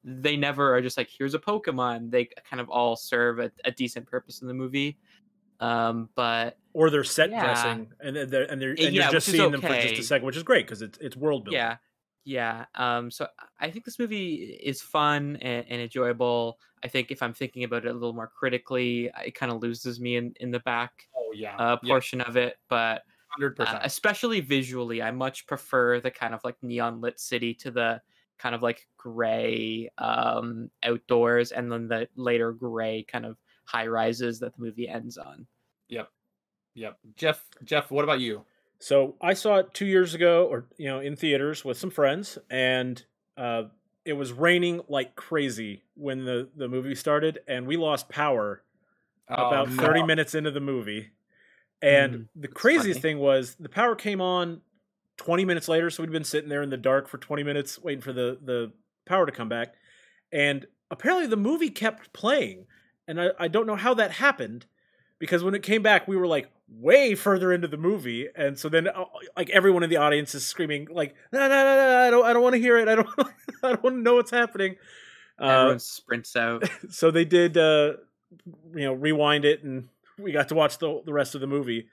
[0.04, 2.12] they never are just like here's a Pokemon.
[2.12, 4.98] They kind of all serve a, a decent purpose in the movie.
[5.60, 7.42] Um, but or they're set Yeah.
[7.42, 10.26] dressing, and they're and they're and Yeah, you're just seeing them for just a second,
[10.26, 11.60] which is great because it's it's world building.
[11.60, 11.78] Yeah,
[12.26, 12.66] yeah.
[12.76, 13.28] Um, so
[13.60, 16.60] I think this movie is fun and, and enjoyable.
[16.84, 20.00] I think if I'm thinking about it a little more critically, it kind of loses
[20.00, 22.58] me in, in the back Oh yeah, uh, portion of it.
[22.70, 27.54] But hundred uh, especially visually, I much prefer the kind of like neon lit city
[27.56, 28.02] to the
[28.38, 34.40] kind of like gray um, outdoors, and then the later gray kind of high rises
[34.40, 35.48] that the movie ends on.
[35.90, 36.10] Yep,
[36.74, 36.98] yep.
[37.16, 38.44] Jeff, Jeff, what about you?
[38.80, 42.38] So I saw it two years ago, or you know, in theaters with some friends,
[42.50, 43.04] and
[43.38, 43.64] uh,
[44.04, 48.62] it was raining like crazy when the the movie started, and we lost power
[49.28, 49.86] about Oh, no.
[49.86, 51.12] 30 minutes into the movie.
[51.82, 53.02] And Mm, the craziest funny.
[53.02, 54.62] thing was the power came on
[55.18, 58.02] 20 minutes later, so we'd been sitting there in the dark for 20 minutes waiting
[58.02, 58.72] for the the
[59.06, 59.76] power to come back.
[60.32, 62.68] And apparently the movie kept playing.
[63.08, 64.66] And I, I don't know how that happened
[65.20, 68.28] because when it came back, we were like way further into the movie.
[68.36, 69.06] And so then uh,
[69.38, 72.34] like everyone in the audience is screaming like, no, no, no, no, I don't I
[72.34, 72.88] don't want to hear it.
[72.88, 73.10] I don't
[73.64, 74.76] I don't want to know what's happening.
[75.40, 76.70] Uh, Everyone sprints out.
[76.90, 77.94] so they did uh
[78.74, 81.88] you know rewind it and we got to watch the the rest of the movie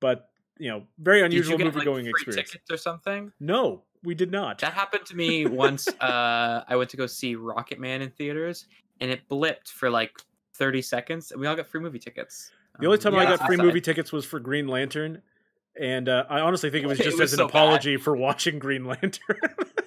[0.00, 3.32] but you know very unusual movie like, going free experience tickets or something?
[3.40, 5.86] no we did not That happened to me once.
[6.00, 8.64] uh, I went to go see Rocket Man in theaters,
[9.00, 10.18] and it blipped for like
[10.54, 12.50] 30 seconds, and we all got free movie tickets.
[12.78, 15.20] the only Um, time i got free movie tickets was for green lantern
[15.78, 17.50] and uh, i honestly think it was It just was as an so bad.
[17.50, 19.36] apology for watching green lantern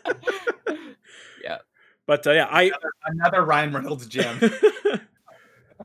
[1.43, 1.57] yeah.
[2.05, 2.71] but uh, yeah i
[3.05, 4.39] Another Ryan Reynolds gem.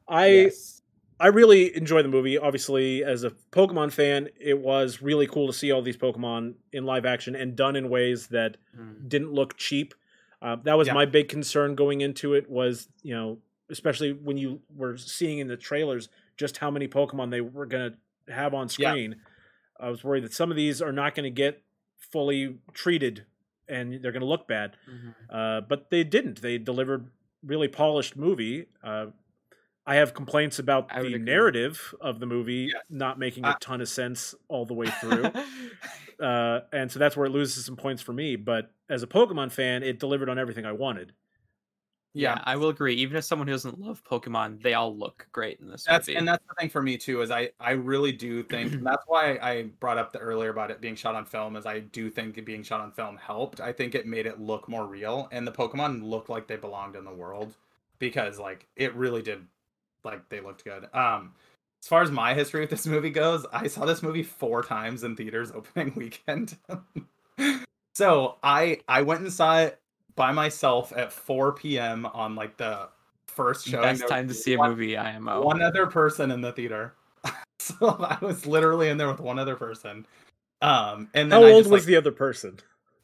[0.09, 0.75] I Yes.
[1.21, 2.39] I really enjoy the movie.
[2.39, 6.85] Obviously, as a Pokemon fan, it was really cool to see all these Pokemon in
[6.85, 9.09] live action and done in ways that Mm.
[9.09, 9.95] didn't look cheap.
[10.41, 10.95] Uh, that was Yeah.
[10.95, 12.49] my big concern going into it.
[12.49, 17.31] Was you know, especially when you were seeing in the trailers just how many Pokemon
[17.33, 17.97] they were going
[18.27, 18.91] to have on Yeah.
[18.93, 19.17] screen.
[19.81, 21.63] I was worried that some of these are not going to get
[21.99, 23.25] fully treated
[23.69, 24.77] and they're going to look bad.
[24.89, 25.15] Mhm.
[25.29, 26.41] Uh, but they didn't.
[26.43, 27.11] They delivered
[27.43, 28.67] really polished movie.
[28.85, 29.07] Uh,
[29.89, 31.19] I have complaints about I the agree.
[31.19, 32.83] narrative of the movie Yes.
[32.91, 35.33] not making a ton of sense all the way through,
[36.21, 38.37] uh, and so that's where it loses some points for me.
[38.37, 41.15] But as a Pokemon fan, it delivered on everything I wanted.
[42.15, 42.95] yeah, yeah, I will agree.
[42.97, 46.19] Even as someone who doesn't love Pokemon, they all look great in this that's movie.
[46.19, 49.03] and that's the thing for me too is I I really do think and that's
[49.07, 52.11] why I brought up the earlier about it being shot on film is I do
[52.11, 53.61] think it being shot on film helped.
[53.61, 56.95] I think it made it look more real and the Pokemon looked like they belonged
[56.97, 57.57] in the world
[57.99, 59.47] because like it really did
[60.09, 60.89] like they looked good.
[60.95, 61.33] Um
[61.83, 65.05] as far as my history with this movie goes, I saw this movie four times
[65.05, 66.57] in theaters opening weekend.
[67.95, 69.81] so I I went and saw it
[70.17, 72.05] by myself at 4 p.m.
[72.07, 72.89] on like the
[73.29, 73.81] first show.
[73.83, 75.43] Best time to was see a one- movie, IMO.
[75.43, 76.95] one other person in the theater.
[77.61, 80.07] so I was literally in there with one other person.
[80.61, 82.59] Um, and then How I old just, was like, the other person?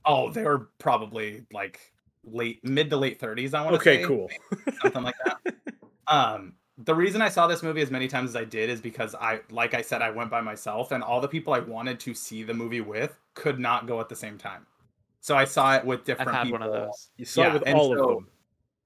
[0.05, 1.79] Oh, they were probably like
[2.25, 3.55] late, mid to late thirties.
[3.55, 4.29] I want to Okay, say, cool.
[4.83, 5.39] something like that.
[6.07, 9.15] Um, the reason I saw this movie as many times as I did is because
[9.15, 12.15] I, like I said, I went by myself, and all the people I wanted to
[12.15, 14.67] see the movie with could not go at the same time.
[15.21, 16.59] So I saw it with I've different had people.
[16.59, 17.11] one of those.
[17.17, 18.29] You saw Yeah, it with all of them.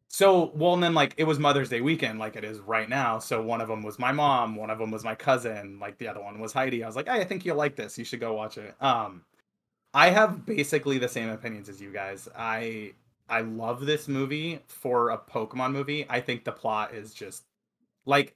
[0.09, 3.19] So, well, and then like it was Mother's Day weekend, like it is right now.
[3.19, 6.09] So one of them was my mom, one of them was my cousin, like the
[6.09, 6.83] other one was Heidi.
[6.83, 7.99] I was like, hey, I think you'll like this.
[7.99, 8.75] You should go watch it.
[8.83, 9.25] Um,
[9.95, 12.29] I have basically the same opinions as you guys.
[12.37, 12.95] I
[13.29, 16.07] I love this movie for a Pokemon movie.
[16.09, 17.45] I think the plot is just
[18.09, 18.35] like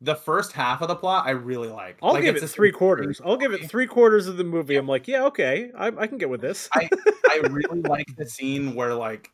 [0.00, 1.26] the first half of the plot.
[1.26, 1.98] I really like.
[2.02, 3.20] I'll Like, give it's it a three quarters.
[3.24, 4.76] I'll give it three quarters of the movie.
[4.76, 6.68] I'm like, yeah, okay, I, I can get with this.
[6.72, 6.88] I
[7.28, 9.30] I really like the scene where like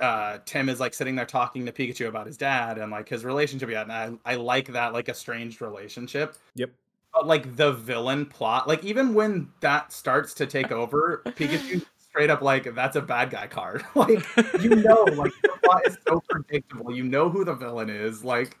[0.00, 3.24] uh Tim is like sitting there talking to Pikachu about his dad and like his
[3.24, 3.88] relationship yet.
[3.88, 6.34] And I, I like that like estranged relationship.
[6.56, 6.70] Yep.
[7.14, 12.30] But like the villain plot, like even when that starts to take over, Pikachu straight
[12.30, 13.84] up like that's a bad guy card.
[13.94, 14.26] like
[14.60, 16.92] you know, like the plot is so predictable.
[16.94, 18.24] You know who the villain is.
[18.24, 18.58] Like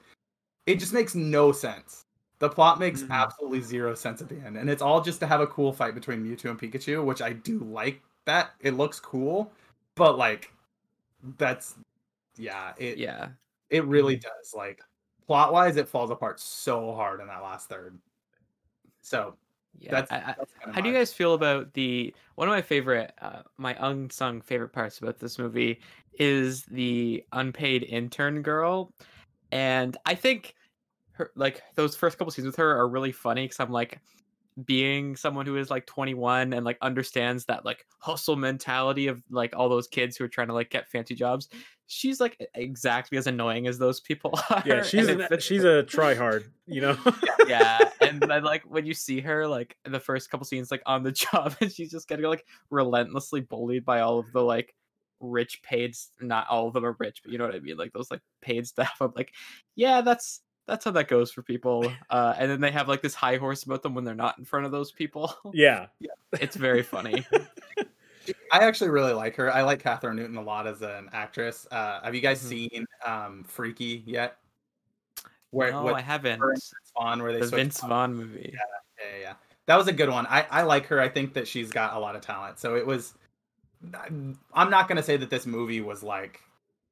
[0.66, 2.04] it just makes no sense.
[2.38, 3.10] The plot makes Mhm.
[3.10, 5.94] absolutely zero sense at the end, and it's all just to have a cool fight
[5.94, 8.02] between Mewtwo and Pikachu, which I do like.
[8.26, 9.52] That it looks cool,
[9.96, 10.52] but like
[11.38, 11.76] that's
[12.36, 13.30] yeah, it Yeah.
[13.70, 14.54] it really does.
[14.54, 14.82] Like
[15.26, 18.00] plot wise, it falls apart so hard in that last third.
[19.02, 19.36] So
[19.78, 19.92] Yeah.
[19.92, 23.12] that's, I, I, that's how do you guys feel about the one of my favorite,
[23.20, 25.80] uh, my unsung favorite parts about this movie
[26.14, 28.92] is the unpaid intern girl,
[29.52, 30.54] and I think
[31.12, 34.00] her like those first couple scenes with her are really funny because I'm like
[34.64, 39.54] being someone who is like 21 and like understands that like hustle mentality of like
[39.56, 41.48] all those kids who are trying to like get fancy jobs
[41.86, 46.14] she's like exactly as annoying as those people are yeah, she's an, she's a try
[46.14, 46.52] hard.
[46.66, 46.96] You know.
[47.48, 51.02] yeah and then like when you see her like the first couple scenes like on
[51.02, 54.74] the job and she's just getting like relentlessly bullied by all of the like
[55.20, 57.92] rich paid not all of them are rich but you know what i mean like
[57.92, 59.32] those like paid staff i'm like
[59.76, 63.14] yeah that's that's how that goes for people uh and then they have like this
[63.14, 65.86] high horse about them when they're not in front of those people yeah.
[66.34, 67.24] it's very funny
[68.52, 69.52] I actually really like her.
[69.52, 71.66] I like Kathryn Newton a lot as an actress.
[71.70, 72.48] Uh, have you guys Mhm.
[72.48, 74.36] seen um, Freaky yet?
[75.50, 78.60] Where no i haven't her Vince Vaughn, where they the vince vaughn movie yeah,
[79.12, 79.32] yeah, yeah.
[79.66, 80.26] That was a good one.
[80.26, 81.00] I, I like her.
[81.00, 82.58] I think that she's got a lot of talent.
[82.60, 83.14] So it was.
[83.94, 86.40] I'm not gonna say that this movie was like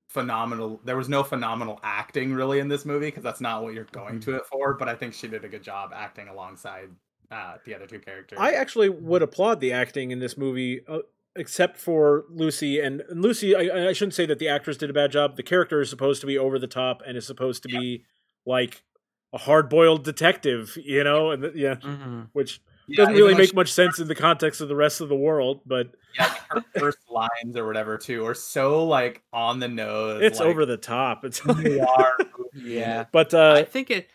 [0.08, 0.80] phenomenal.
[0.84, 4.20] There was no phenomenal acting really in this movie because that's not what you're going
[4.20, 4.74] to it for.
[4.74, 6.88] But I think she did a good job acting alongside
[7.30, 8.38] uh, the other two characters.
[8.40, 11.00] I actually would applaud the acting in this movie, uh,
[11.36, 12.80] except for Lucy.
[12.80, 15.36] And, and Lucy, I, I shouldn't say that the actress did a bad job.
[15.36, 18.04] The character is supposed to be over the top and is supposed to be
[18.46, 18.82] like
[19.32, 23.54] a hard boiled detective, you know, and th- yeah, hmm which Yeah, doesn't really make
[23.54, 25.60] much sense in the context of the rest of the world.
[25.66, 30.22] But yeah, her first lines or whatever too are so like on the nose.
[30.22, 31.24] it's like, over the top.
[31.24, 31.80] It's noir movie,
[32.54, 34.08] yeah but I uh, think it.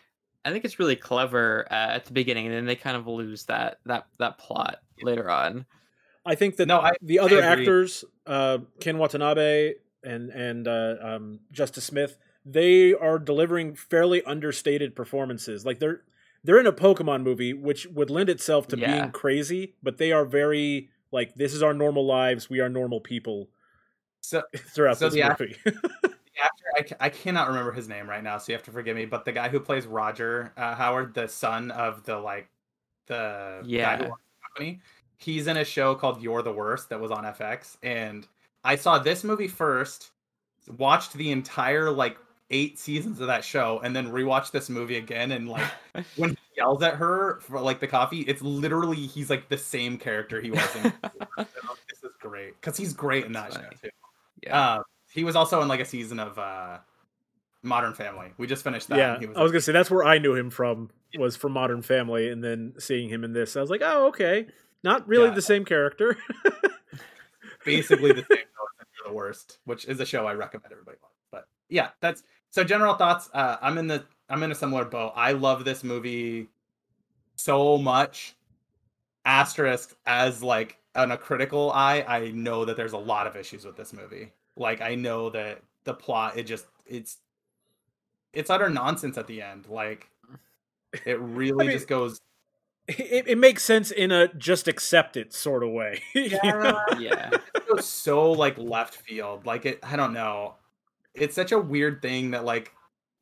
[0.46, 3.44] I think it's really clever uh, at the beginning, and then they kind of lose
[3.46, 5.64] that that that plot later on.
[6.26, 11.40] I think that No, I- the other actors, uh, Ken Watanabe and and uh, um,
[11.52, 15.64] Justice Smith, they are delivering fairly understated performances.
[15.64, 16.02] Like they're
[16.44, 18.92] they're in a Pokemon movie, which would lend itself to Yeah.
[19.00, 22.48] being crazy, but they are very like this is our normal lives.
[22.50, 23.48] We are normal people
[24.20, 24.42] So
[24.74, 25.56] throughout So this the act- movie.
[25.64, 25.72] the
[26.42, 29.04] actor I, I cannot remember his name right now so you have to forgive me
[29.06, 32.48] but the guy who plays roger uh, howard the son of the like
[33.06, 33.96] the guy Yeah.
[33.98, 34.80] who company
[35.18, 38.26] he's in a show called you're the worst that was on fx and
[38.64, 40.10] i saw this movie first
[40.76, 42.16] watched the entire like
[42.54, 45.66] eight seasons of that show and then rewatch this movie again and like
[46.16, 49.98] when he yells at her for like the coffee it's literally he's like the same
[49.98, 50.92] character he was in
[51.36, 53.90] this is great because he's great in that That's show too
[54.42, 54.74] yeah.
[54.76, 54.82] um,
[55.12, 56.78] he was also in like a season of uh,
[57.62, 58.32] Modern Family.
[58.36, 58.98] We just finished that.
[58.98, 61.52] yeah, he was, I was gonna say that's where I knew him from was from
[61.52, 64.46] Modern Family, and then seeing him in this, I was like, oh okay,
[64.82, 65.34] not really Yeah.
[65.34, 66.16] the same character.
[67.64, 71.12] basically the same show the Worst, which is a show I recommend everybody watch.
[71.30, 72.22] But yeah, that's
[72.54, 73.28] so general thoughts.
[73.34, 75.12] Uh, I'm in the I'm in a similar boat.
[75.16, 76.46] I love this movie
[77.34, 78.36] so much.
[79.24, 83.64] Asterisk as like on a critical eye, I know that there's a lot of issues
[83.64, 84.30] with this movie.
[84.56, 87.16] Like I know that the plot, it just it's
[88.32, 89.66] it's utter nonsense at the end.
[89.68, 90.08] Like
[91.04, 92.20] it really mean, just goes
[92.86, 96.02] it, it makes sense in a just accept it sort of way.
[96.14, 96.80] you know?
[97.00, 97.30] yeah.
[97.32, 99.44] it goes so like left field.
[99.44, 100.54] Like it, I don't know.
[101.14, 102.72] It's such a weird thing that like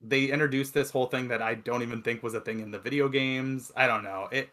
[0.00, 2.78] they introduced this whole thing that I don't even think was a thing in the
[2.78, 3.70] video games.
[3.76, 4.28] I don't know.
[4.32, 4.50] It,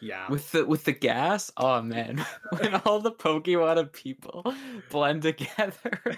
[0.00, 0.30] yeah.
[0.30, 2.24] With the with the gas, oh man,
[2.58, 4.54] when all the Pokemon people
[4.90, 6.00] blend together,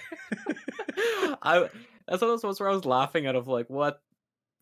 [1.43, 1.69] I
[2.07, 4.03] that's one of those ones where I was laughing out of like what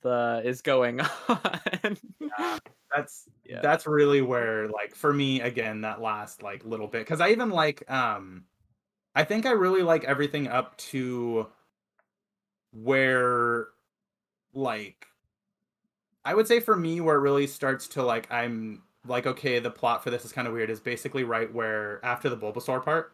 [0.02, 1.98] the is going on.
[2.20, 2.58] Yeah,
[2.94, 3.60] that's Yeah.
[3.60, 7.50] that's really where like for me again that last like little bit because I even
[7.50, 8.44] like um
[9.14, 11.48] I think I really like everything up to
[12.72, 13.68] where
[14.54, 15.06] like
[16.24, 19.70] I would say for me where it really starts to like I'm like okay the
[19.70, 23.12] plot for this is kind of weird is basically right where after the Bulbasaur part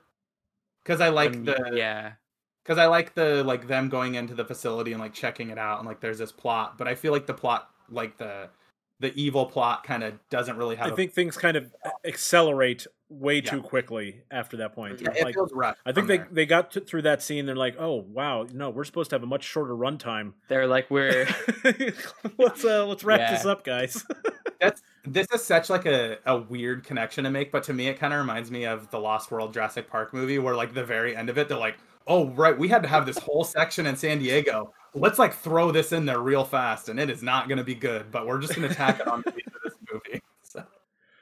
[0.83, 2.13] because I like the yeah.
[2.63, 5.79] because I like the like them going into the facility and like checking it out
[5.79, 8.49] and like there's this plot, but I feel like the plot like the
[9.01, 10.87] the evil plot kind of doesn't really have.
[10.89, 11.71] I a- think things kind of
[12.05, 13.51] accelerate way Yeah.
[13.51, 15.01] too quickly after that point.
[15.01, 15.77] yeah, it feels rough.
[15.87, 16.29] I think they there.
[16.33, 17.47] they got to, through that scene.
[17.47, 20.33] They're like, oh wow, no, we're supposed to have a much shorter runtime.
[20.49, 21.29] They're like we're
[22.39, 23.33] let's uh, let's wrap Yeah.
[23.33, 24.05] this up, guys.
[24.61, 27.99] that's this is such like a, a weird connection to make, but to me it
[27.99, 31.15] kind of reminds me of the Lost World Jurassic Park movie, where like the very
[31.15, 31.77] end of it, they're like,
[32.09, 34.73] oh right, we had to have this whole section in San Diego.
[35.01, 37.75] Let's like throw this in there real fast, and it is not going to be
[37.75, 40.23] good, but we're just going to tack it on to the end of this movie.
[40.43, 40.65] So.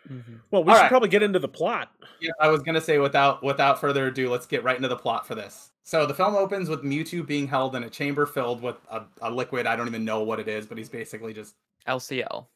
[0.08, 0.40] Mhm.
[0.50, 0.88] well, we All should right.
[0.90, 1.90] probably get into the plot.
[2.20, 5.26] Yeah, I was gonna say without without further ado, let's get right into the plot
[5.26, 5.70] for this.
[5.82, 9.30] So the film opens with Mewtwo being held in a chamber filled with a, a
[9.30, 9.66] liquid.
[9.66, 11.54] I don't even know what it is, but he's basically just
[11.88, 12.46] LCL.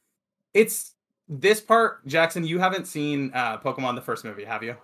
[0.53, 0.93] it's
[1.27, 4.77] this part, Jackson, you haven't seen uh Pokemon the first movie, have you?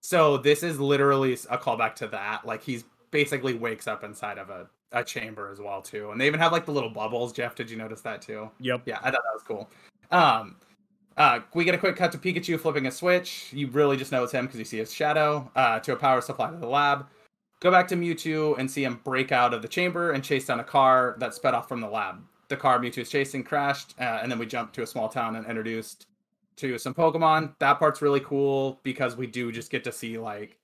[0.00, 2.46] So this is literally a callback to that.
[2.46, 6.10] Like he's basically wakes up inside of a, a chamber as well too.
[6.10, 7.32] And they even have like the little bubbles.
[7.32, 8.50] Jeff, did you notice that too?
[8.60, 8.82] Yep.
[8.86, 9.68] Yeah, I thought that was cool.
[10.10, 10.56] Um,
[11.16, 13.48] uh, we get a quick cut to Pikachu flipping a switch.
[13.52, 16.20] You really just know it's him because you see his shadow uh, to a power
[16.20, 17.06] supply to the lab.
[17.60, 20.60] Go back to Mewtwo and see him break out of the chamber and chase down
[20.60, 22.22] a car that sped off from the lab.
[22.48, 25.36] The car Mewtwo is chasing crashed, uh, and then we jump to a small town
[25.36, 26.06] and introduced
[26.56, 27.54] to some Pokemon.
[27.60, 30.58] That part's really cool because we do just get to see like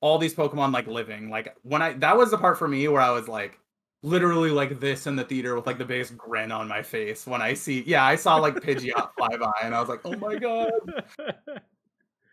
[0.00, 1.28] all these Pokemon like living.
[1.28, 3.58] Like when I that was the part for me where I was like
[4.04, 7.40] literally like this in the theater with like the biggest grin on my face when
[7.40, 10.36] I see yeah, I saw like Pidgeot fly by and I was like, oh my
[10.36, 10.70] god.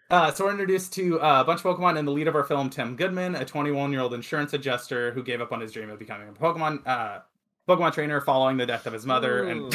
[0.10, 2.44] Uh, so we're introduced to uh, a bunch of Pokemon and the lead of our
[2.44, 5.90] film, Tim Goodman, a 21 year old insurance adjuster who gave up on his dream
[5.90, 7.20] of becoming a Pokemon uh,
[7.66, 9.46] Pokemon trainer following the death of his mother.
[9.48, 9.74] And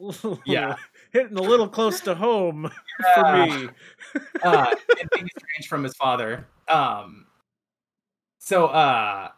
[0.44, 0.74] Yeah.
[1.12, 2.68] hitting a little close to home
[3.16, 3.46] Yeah.
[3.46, 3.68] for me.
[4.42, 6.48] uh, and being estranged from his father.
[6.66, 7.26] Um,
[8.40, 9.28] so uh,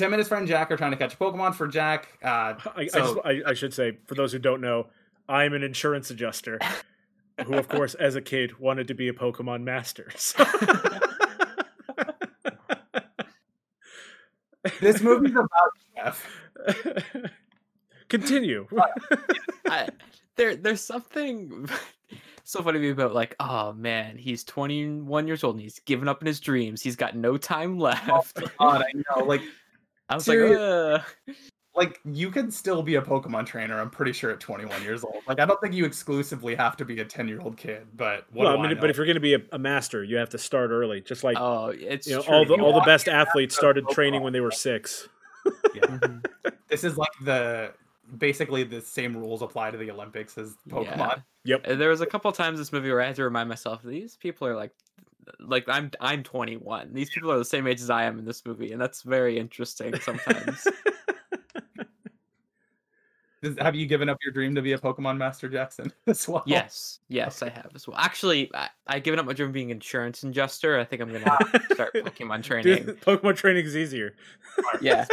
[0.00, 2.08] Tim and his friend Jack are trying to catch a Pokemon for Jack.
[2.24, 4.86] Uh, I, I, just, I, I should say, for those who don't know,
[5.28, 6.58] I'm an insurance adjuster
[7.44, 10.10] who, of course, as a kid, wanted to be a Pokemon master.
[10.16, 10.44] So-
[14.80, 16.26] this movie's about Jeff.
[18.08, 18.66] Continue.
[19.66, 19.88] I,
[20.36, 21.66] there there's something
[22.44, 26.08] so funny to me about like, oh man, he's 21 years old and he's given
[26.08, 26.82] up in his dreams.
[26.82, 28.38] He's got no time left.
[28.58, 29.24] God, I know.
[29.24, 29.40] Like,
[30.10, 31.32] I was serious- like, uh,
[31.76, 33.80] like you can still be a Pokemon trainer.
[33.80, 35.22] I'm pretty sure at 21 years old.
[35.28, 37.86] Like, I don't think you exclusively have to be a 10 year old kid.
[37.96, 38.80] But what well, I mean, know?
[38.80, 41.00] but if you're going to be a, a master, you have to start early.
[41.00, 43.94] Just like oh, it's you know, all the You all the best athletes started Pokemon.
[43.94, 45.08] training when they were six.
[45.74, 46.22] Mhm.
[46.68, 47.72] this is like the
[48.18, 51.22] basically the same rules apply to the Olympics as Pokemon.
[51.44, 51.66] Yep.
[51.66, 54.16] Uh, There was a couple times this movie where I had to remind myself these
[54.16, 54.72] people are like
[55.38, 56.92] like I'm I'm 21.
[56.92, 59.38] These people are the same age as I am in this movie, and that's very
[59.38, 60.66] interesting sometimes.
[63.42, 65.90] Does- Have you given up your dream to be a Pokemon master, Jackson?
[66.06, 66.42] As well.
[66.46, 67.96] yes, yes, I have as well.
[67.98, 70.78] Actually, I, I given up my dream of being an insurance adjuster.
[70.78, 71.38] I think I'm gonna
[71.72, 72.84] start Pokemon training.
[72.84, 74.14] Dude, Pokemon training is easier.
[74.82, 75.06] Yeah.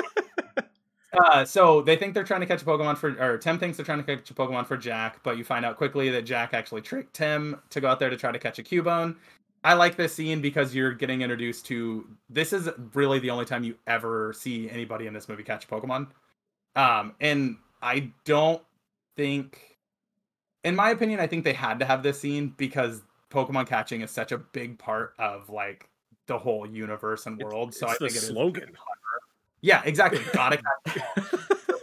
[1.13, 3.85] Uh, so they think they're trying to catch a Pokemon for, or Tim thinks they're
[3.85, 6.81] trying to catch a Pokemon for Jack, but you find out quickly that Jack actually
[6.81, 9.15] tricked Tim to go out there to try to catch a Cubone.
[9.67, 12.07] I like this scene because you're getting introduced to.
[12.29, 15.67] This is really the only time you ever see anybody in this movie catch a
[15.67, 16.07] Pokemon.
[16.77, 18.61] Um, and I don't
[19.17, 19.77] think,
[20.63, 24.09] in my opinion, I think they had to have this scene because Pokemon catching is
[24.09, 25.89] such a big part of like
[26.27, 27.73] the whole universe and world.
[27.73, 28.71] so I it's the think it is a slogan.
[29.59, 30.21] yeah, exactly.
[30.31, 30.97] Gotta catch.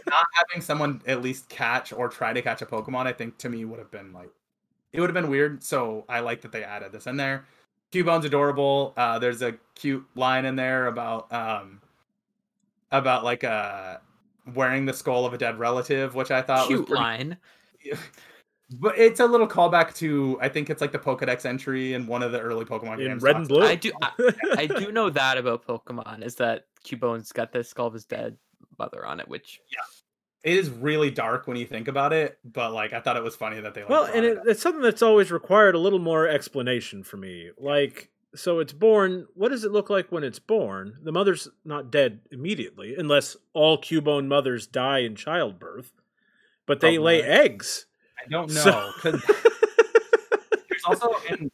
[0.07, 3.49] Not having someone at least catch or try to catch a Pokemon, I think to
[3.49, 4.31] me would have been like
[4.91, 5.61] it would have been weird.
[5.61, 7.45] So I like that they added this in there.
[7.95, 8.93] Cubone's adorable.
[8.97, 11.79] Uh, there's a cute line in there about um
[12.91, 13.99] about like uh
[14.53, 17.37] wearing the skull of a dead relative, which I thought Cute was pretty line.
[18.81, 22.21] But it's a little callback to I think it's like the Pokedex entry in one
[22.21, 23.23] of the early Pokemon In games.
[23.23, 23.63] red and blue.
[23.63, 23.93] I do-
[24.57, 28.35] I do know that about Pokemon is that Cubone's got the skull of his dead
[28.77, 29.61] mother on it, which
[30.45, 33.35] It is really dark when you think about it, but like I thought it was
[33.35, 35.97] funny that they like well, and it it, it's something that's always required a little
[35.97, 37.49] more explanation for me.
[37.57, 39.25] Like, so it's born.
[39.33, 40.97] What does it look like when it's born?
[41.01, 45.91] The mother's not dead immediately, unless all Cubone mothers die in childbirth.
[46.67, 47.87] But they lay eggs.
[48.23, 48.91] I don't know.
[48.99, 49.23] 'cause
[50.69, 51.51] there's also in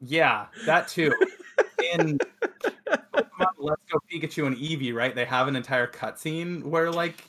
[0.00, 1.12] yeah, that too.
[1.94, 2.18] In
[3.58, 5.14] Let's Go Pikachu and Eevee, right?
[5.14, 7.24] They have an entire cutscene where like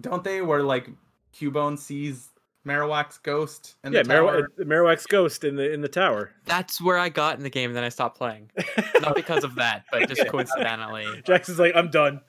[0.00, 0.88] don't they where like
[1.34, 2.28] Cubone sees
[2.66, 4.48] Marowak's ghost in yeah, the Marrow- tower?
[4.60, 6.32] uh, Marowak's ghost in the in the tower.
[6.46, 8.50] That's where I got in the game, and then I stopped playing.
[9.00, 11.22] Not because of that, but just coincidentally.
[11.24, 12.20] Jackson's like, I'm done.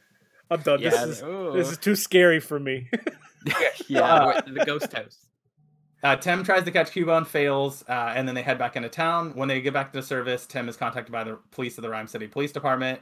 [0.51, 0.80] I'm done.
[0.80, 1.51] Yeah, this is ooh.
[1.55, 2.89] this is too scary for me.
[3.88, 5.18] yeah, Uh, the ghost house.
[6.03, 9.32] Uh, Tim tries to catch Cubone, fails, uh, and then they head back into town.
[9.34, 12.08] When they get back to service, Tim is contacted by the police of the Rhyme
[12.08, 12.99] City Police Department.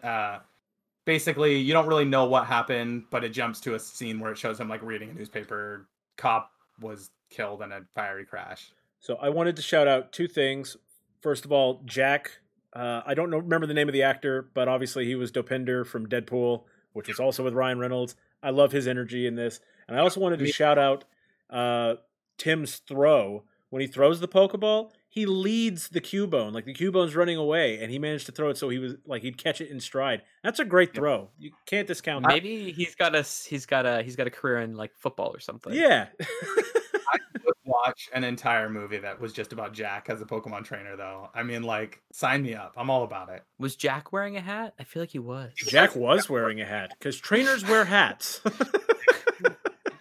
[1.06, 4.38] Basically, you don't really know what happened, but it jumps to a scene where it
[4.38, 5.88] shows him like reading a newspaper.
[6.18, 6.52] Cop
[6.82, 8.72] was killed in a fiery crash.
[9.00, 10.78] So I wanted to shout out two things.
[11.22, 12.32] First of all, Jack.
[12.74, 15.86] Uh, I don't know, remember the name of the actor, but obviously he was Dopinder
[15.86, 18.18] from Deadpool, which was also with Ryan Reynolds.
[18.44, 21.06] I love his energy in this, and I also wanted to shout out
[21.50, 21.96] uh,
[22.38, 24.92] Tim's throw when he throws the Pokeball.
[25.16, 28.58] He leads the Cubone, like the Cubone's running away, and he managed to throw it
[28.58, 30.24] so he was like he'd catch it in stride.
[30.44, 31.00] That's a great Yeah.
[31.00, 31.30] throw.
[31.40, 32.34] You can't discount that.
[32.34, 35.34] Maybe he's got a s- he's got a he's got a career in like football
[35.34, 35.72] or something.
[35.72, 36.08] Yeah.
[36.20, 40.98] I would watch an entire movie that was just about Jack as a Pokemon trainer,
[40.98, 41.30] though.
[41.34, 42.74] I mean, like, sign me up.
[42.76, 43.42] I'm all about it.
[43.58, 44.74] Was Jack wearing a hat?
[44.78, 45.54] I feel like he was.
[45.56, 48.42] Jack was wearing a hat because trainers wear hats.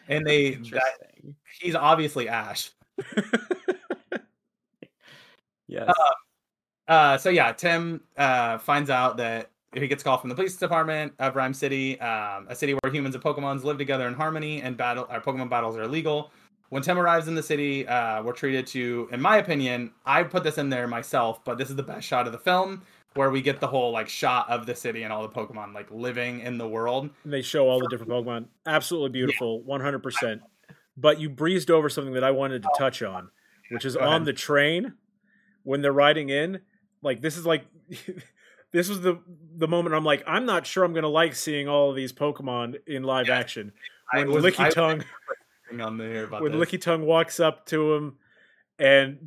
[0.06, 0.82] And they, that,
[1.60, 2.70] he's obviously Ash.
[5.74, 5.94] Yes.
[6.86, 10.56] Uh, so yeah, Tim uh, finds out that he gets a call from the police
[10.56, 14.62] department of Rhyme City, um, a city where humans and Pokemons live together in harmony
[14.62, 15.06] and battle.
[15.10, 16.30] Our Pokemon battles are illegal.
[16.68, 20.44] When Tim arrives in the city, uh, we're treated to, in my opinion, I put
[20.44, 22.82] this in there myself, but this is the best shot of the film
[23.14, 25.90] where we get the whole like shot of the city and all the Pokemon like
[25.90, 27.10] living in the world.
[27.24, 28.46] they show all the different Pokemon.
[28.66, 30.42] Absolutely beautiful, one hundred percent.
[30.96, 33.30] But you breezed over something that I wanted to touch on,
[33.70, 34.94] which is on the train
[35.64, 36.60] when they're riding in.
[37.02, 37.66] Like this is like
[38.72, 39.18] this was the
[39.56, 42.76] the moment I'm like I'm not sure I'm gonna like seeing all of these Pokemon
[42.86, 43.38] in live Yeah.
[43.38, 43.72] action.
[44.12, 45.04] When was- Lickitung
[45.80, 46.68] on there about when this.
[46.70, 48.16] Licky Tongue walks up to him
[48.78, 49.18] and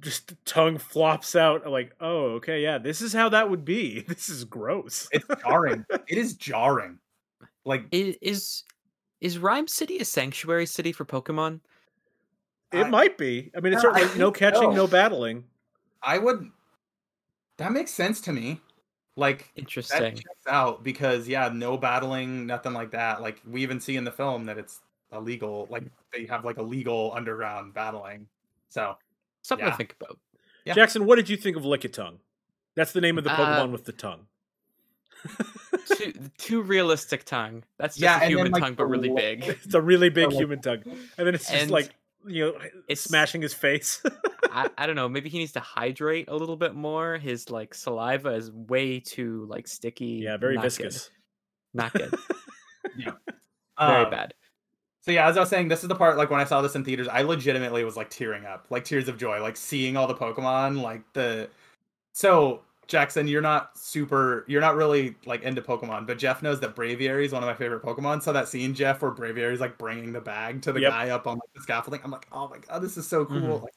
[0.00, 1.62] just tongue flops out.
[1.64, 4.00] I'm like, oh, okay, yeah, this is how that would be.
[4.08, 5.08] This is gross.
[5.12, 5.84] It's jarring.
[6.08, 6.98] it is jarring.
[7.64, 8.64] Like is is
[9.20, 11.60] is Rhyme City a sanctuary city for Pokemon?
[12.72, 13.50] It I- might be.
[13.56, 14.70] I mean, it's I certainly no catching, so.
[14.72, 15.44] no battling.
[16.02, 16.50] I would.
[17.58, 18.60] That makes sense to me.
[19.14, 20.14] Like that Interesting.
[20.16, 23.20] checks out because yeah, no battling, nothing like that.
[23.20, 24.80] Like we even see in the film that it's
[25.12, 25.66] illegal.
[25.70, 28.26] Like they have like illegal underground battling.
[28.68, 28.96] So
[29.42, 29.72] Something yeah.
[29.72, 30.18] to think about.
[30.64, 30.74] Yeah.
[30.74, 32.18] Jackson, what did you think of Lickitung?
[32.74, 34.26] That's the name of the Uh, Pokemon with the tongue.
[35.96, 37.64] too, too realistic tongue.
[37.78, 39.44] That's just Yeah, a and then, human like, tongue, but really big.
[39.64, 40.82] It's a really big human tongue,
[41.18, 41.90] and then it's just And like
[42.26, 42.56] you know,
[42.88, 44.02] it's- smashing his face.
[44.50, 45.08] I, I don't know.
[45.08, 47.16] Maybe he needs to hydrate a little bit more.
[47.16, 50.20] His like saliva is way too like sticky.
[50.24, 50.72] yeah, very not good.
[50.72, 51.10] viscous.
[51.74, 52.14] Not good.
[52.96, 53.12] Yeah,
[53.78, 54.34] very um, bad.
[55.02, 56.74] So yeah, as I was saying, this is the part like when I saw this
[56.74, 60.06] in theaters, I legitimately was like tearing up, like tears of joy, like seeing all
[60.06, 61.48] the Pokemon, like the.
[62.12, 66.74] So Jackson, you're not super, you're not really like into Pokemon, but Jeff knows that
[66.74, 68.22] Braviary is one of my favorite Pokemon.
[68.22, 70.90] So that scene, Jeff, where Braviary is like bringing the bag to the Yep.
[70.90, 73.60] guy up on like, the scaffolding, I'm like, oh my god, this is so cool.
[73.60, 73.62] Mhm.
[73.62, 73.74] Like,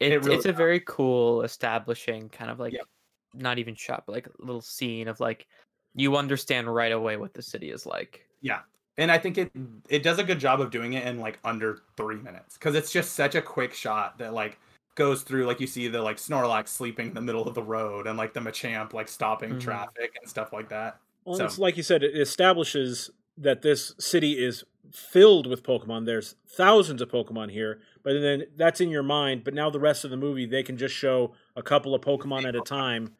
[0.00, 2.86] It, it really it's a very cool establishing kind of like Yep.
[3.34, 5.46] not even shot, but like a little scene of like
[5.94, 8.26] you understand right away what the city is like.
[8.40, 8.60] Yeah,
[8.96, 9.52] and I think it
[9.88, 12.92] it does a good job of doing it in like under three minutes because it's
[12.92, 14.58] just such a quick shot that like
[14.96, 18.06] goes through like you see the like Snorlax sleeping in the middle of the road
[18.06, 19.60] and like the Machamp like stopping Mhm.
[19.60, 20.98] traffic and stuff like that.
[21.24, 26.04] Well, So- it's like you said, it establishes that this city is filled with Pokemon.
[26.06, 29.44] There's thousands of Pokemon here, but then that's in your mind.
[29.44, 32.44] But now the rest of the movie, they can just show a couple of Pokemon
[32.44, 33.14] at a time,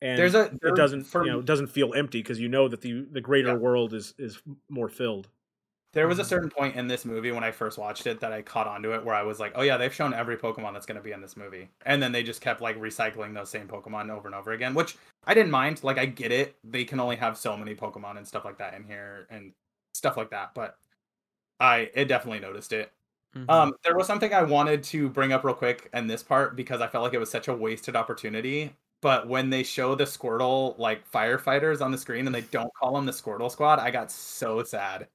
[0.00, 2.68] and There's a it doesn't for- you know it doesn't feel empty because you know
[2.68, 3.54] that the the greater Yeah.
[3.56, 4.40] world is is
[4.70, 5.28] more filled.
[5.92, 6.24] There was a Mhm.
[6.24, 9.04] certain point in this movie when I first watched it that I caught onto it
[9.04, 11.20] where I was like, oh yeah, they've shown every Pokemon that's going to be in
[11.20, 11.68] this movie.
[11.84, 14.96] And then they just kept like recycling those same Pokemon over and over again, which
[15.24, 15.82] I didn't mind.
[15.82, 16.56] Like I get it.
[16.62, 19.52] They can only have so many Pokemon and stuff like that in here and
[19.94, 20.78] stuff like that, but
[21.60, 22.92] I it definitely noticed it.
[23.34, 23.50] Mhm.
[23.50, 26.80] Um, there was something I wanted to bring up real quick in this part because
[26.82, 28.76] I felt like it was such a wasted opportunity.
[29.02, 32.94] But when they show the Squirtle like firefighters on the screen and they don't call
[32.94, 35.08] them the Squirtle Squad, I got so sad.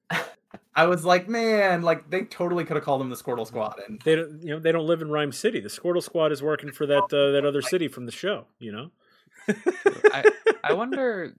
[0.76, 3.80] I was like, man, like they totally could have called them the Squirtle Squad.
[3.88, 5.60] And They don't you know they don't live in Rhyme City.
[5.60, 8.46] The Squirtle Squad is working for that uh, that other city from the show.
[8.60, 8.92] You know.
[9.48, 10.24] I,
[10.64, 11.36] I wonder,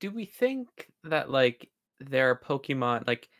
[0.00, 3.30] do we think that like their Pokemon like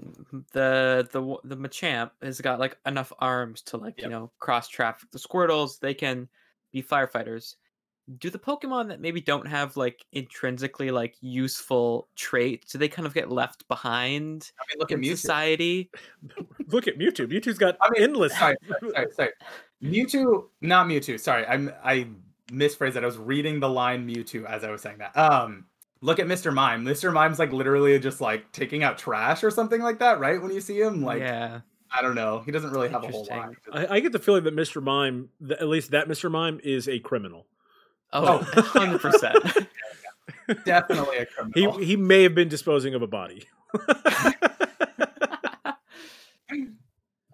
[0.00, 4.04] mm, the the the Machamp has got like enough arms to like Yep.
[4.04, 5.78] you know cross traffic the Squirtles?
[5.78, 6.28] They can
[6.72, 7.56] be firefighters.
[8.18, 13.04] Do the Pokemon that maybe don't have like intrinsically like useful traits, do they kind
[13.06, 15.16] of get left behind I mean, look at in Mewtwo.
[15.18, 15.90] society?
[16.68, 17.26] Look at Mewtwo.
[17.26, 18.36] Mewtwo's got I mean, endless.
[18.38, 19.30] Sorry, sorry, sorry, sorry.
[19.82, 21.18] Mewtwo, not Mewtwo.
[21.18, 22.06] Sorry, I'm I
[22.48, 23.02] misphrased that.
[23.02, 25.16] I was reading the line Mewtwo as I was saying that.
[25.16, 25.64] Um,
[26.00, 26.52] look at Mr.
[26.54, 26.84] Mime.
[26.84, 27.12] Mr.
[27.12, 30.40] Mime's like literally just like taking out trash or something like that, right?
[30.40, 31.60] When you see him, like yeah.
[31.92, 33.36] I don't know, he doesn't really have a whole Interesting.
[33.38, 33.48] line.
[33.50, 34.82] He just- I, I get the feeling that Mr.
[34.82, 36.30] Mime, th- at least that Mr.
[36.30, 37.46] Mime, is a criminal.
[38.12, 39.66] Oh, 100%.
[40.64, 41.78] Definitely a criminal.
[41.78, 43.44] he he may have been disposing of a body.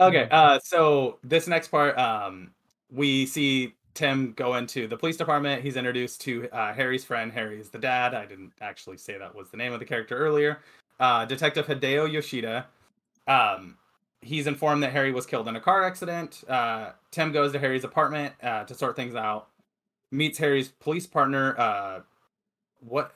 [0.01, 2.51] Okay, uh, so this next part, um,
[2.91, 5.63] we see Tim go into the police department.
[5.63, 7.31] He's introduced to uh, Harry's friend.
[7.31, 8.15] Harry is the dad.
[8.15, 10.59] I didn't actually say that was the name of the character earlier.
[10.99, 12.67] Uh, Detective Hideo Yoshida.
[13.29, 13.77] Um,
[14.23, 16.43] he's informed that Harry was killed in a car accident.
[16.49, 19.49] Uh, Tim goes to Harry's apartment uh, to sort things out.
[20.13, 21.59] Meets Harry's police partner.
[21.59, 22.01] Uh,
[22.81, 23.15] what?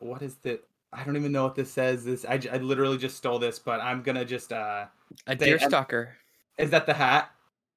[0.00, 0.60] What is the?
[0.92, 2.04] I don't even know what this says.
[2.04, 4.52] This I literally just stole this, but I'm gonna just.
[4.52, 4.86] Uh,
[5.26, 6.16] A deer stalker.
[6.58, 7.30] is that the hat?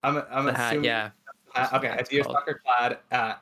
[0.03, 0.85] I'm I'm The hat, assuming.
[0.85, 1.09] yeah.
[1.53, 1.73] hat.
[1.73, 3.33] Okay, a deer stalker clad uh,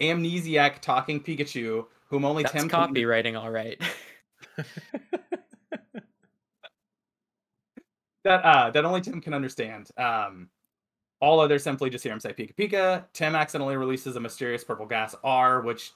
[0.00, 3.80] amnesiac talking Pikachu, whom only That's Tim can copywriting, all right.
[8.24, 9.88] that uh that only Tim can understand.
[9.96, 10.48] Um,
[11.20, 13.04] all others simply just hear him say Pika Pika.
[13.12, 15.92] Tim accidentally releases a mysterious purple gas R, which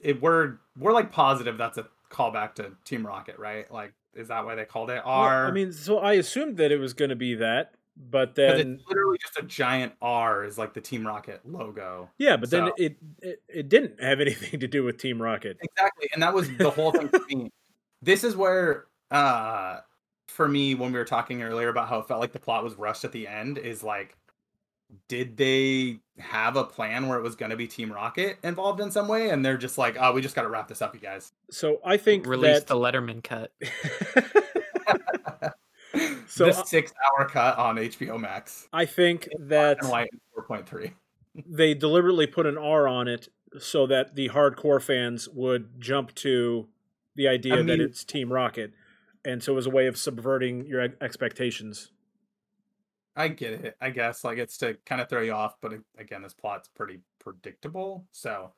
[0.00, 3.70] it, we're we're like positive that's a callback to Team Rocket, right?
[3.72, 5.46] Like, is that why they called it Well, R?
[5.46, 8.88] I mean, so I assumed that it was going to be that, but then it's
[8.88, 12.10] literally just a giant R is like the Team Rocket logo.
[12.18, 15.58] yeah, but then it, it it didn't have anything to do with Team Rocket.
[15.62, 17.50] Exactly, and that was the whole thing for me.
[18.04, 19.76] This is where, uh,
[20.26, 22.74] for me, when we were talking earlier about how it felt like the plot was
[22.74, 24.16] rushed at the end, is like,
[25.08, 28.90] did they have a plan where it was going to be Team Rocket involved in
[28.90, 31.00] some way, and they're just like, oh, we just got to wrap this up, you
[31.00, 31.32] guys.
[31.50, 33.52] So I think Release that the Letterman cut.
[36.26, 38.68] so this I- six-hour cut on HBO Max.
[38.72, 40.92] I think that white four point three.
[41.46, 43.28] they deliberately put an R on it
[43.58, 46.68] so that the hardcore fans would jump to
[47.14, 48.72] the idea I that it's Team Rocket,
[49.24, 51.90] and so it was a way of subverting your expectations.
[53.14, 53.76] I get it.
[53.80, 57.00] I guess like it's to kind of throw you off, but again, this plot's pretty
[57.18, 58.04] predictable.
[58.10, 58.52] So,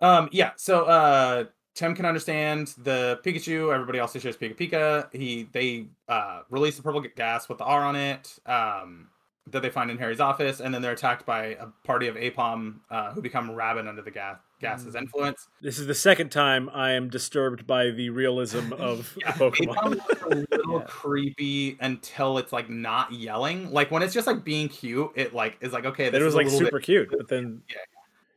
[0.00, 0.52] um, yeah.
[0.56, 3.72] So, uh, Tim can understand the Pikachu.
[3.72, 5.08] Everybody else shares Pika Pika.
[5.14, 8.38] He they uh release the purple gas with the R on it.
[8.44, 9.08] Um,
[9.50, 12.76] that they find in Harry's office, and then they're attacked by a party of Aipom,
[12.90, 14.98] uh, who become rabid under the gas gas's Mm.
[15.02, 15.48] influence.
[15.60, 19.74] This is the second time I am disturbed by the realism of Yeah, Pokemon.
[19.74, 20.84] Aipom looks a little Yeah.
[20.86, 23.72] creepy until it's like not yelling.
[23.72, 26.04] Like when it's just like being cute, it like is like okay.
[26.04, 27.76] This That it was is a like little bit super cute, but then Yeah.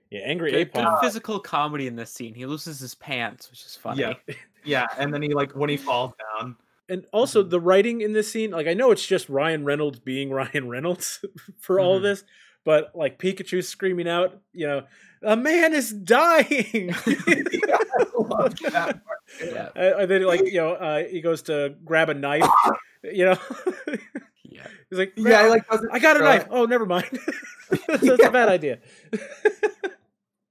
[0.10, 1.00] yeah, angry Good, good Aipom.
[1.02, 2.34] physical comedy in this scene.
[2.34, 4.02] He loses his pants, which is funny.
[4.02, 4.14] Yeah.
[4.68, 6.56] Yeah, and then he like when he falls down.
[6.88, 7.50] And also Mm-hmm.
[7.50, 11.24] the writing in this scene, like I know it's just Ryan Reynolds being Ryan Reynolds
[11.60, 12.06] for all of Mhm.
[12.06, 12.24] this,
[12.64, 14.84] but like Pikachu screaming out, you know,
[15.24, 16.94] a man is dying.
[17.08, 19.20] yeah, I love that part.
[19.44, 19.70] Yeah.
[19.76, 22.46] Uh, and then like you know uh, he goes to grab a knife
[23.04, 23.38] you know
[24.44, 24.68] Yeah.
[24.90, 25.64] he's like Yeah, I like.
[25.92, 27.10] i got a knife oh never mind
[27.88, 28.78] that's, that's a bad idea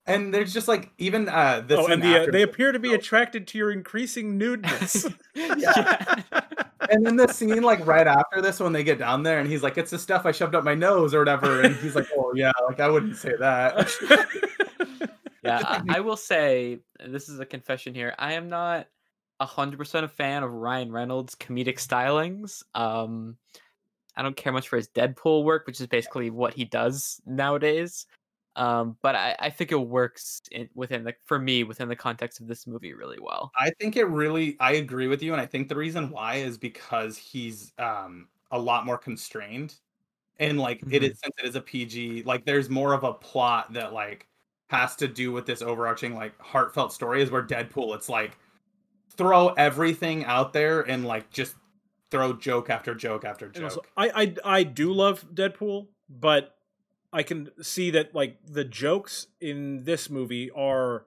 [0.06, 1.78] And there's just like even uh this.
[1.78, 6.22] oh and scene the, uh, they appear to be attracted to your increasing nudeness yeah.
[6.90, 9.62] and then the scene like right after this when they get down there and he's
[9.62, 12.32] like, "It's the stuff I shoved up my nose" or whatever, and he's like, "Oh
[12.34, 13.90] yeah, like I wouldn't say that."
[15.42, 18.14] yeah, I, I will say this is a confession here.
[18.18, 18.86] I am not
[19.40, 22.62] hundred percent a fan of Ryan Reynolds' comedic stylings.
[22.74, 23.36] Um,
[24.16, 28.06] I don't care much for his Deadpool work, which is basically what he does nowadays.
[28.56, 32.40] Um, but I, I think it works in, within the for me within the context
[32.40, 33.54] of this movie really well.
[33.56, 36.58] I think it really I agree with you and I think the reason why is
[36.58, 39.76] because he's um a lot more constrained
[40.38, 41.04] and like it Mm-hmm.
[41.04, 44.28] is since it is a PG like there's more of a plot that like
[44.70, 48.38] has to do with this overarching like heartfelt story is where Deadpool it's like
[49.16, 51.56] throw everything out there and like just
[52.10, 53.88] throw joke after joke after And also, joke.
[53.96, 56.56] I, I I do love Deadpool, but
[57.14, 61.06] I can see that like the jokes in this movie are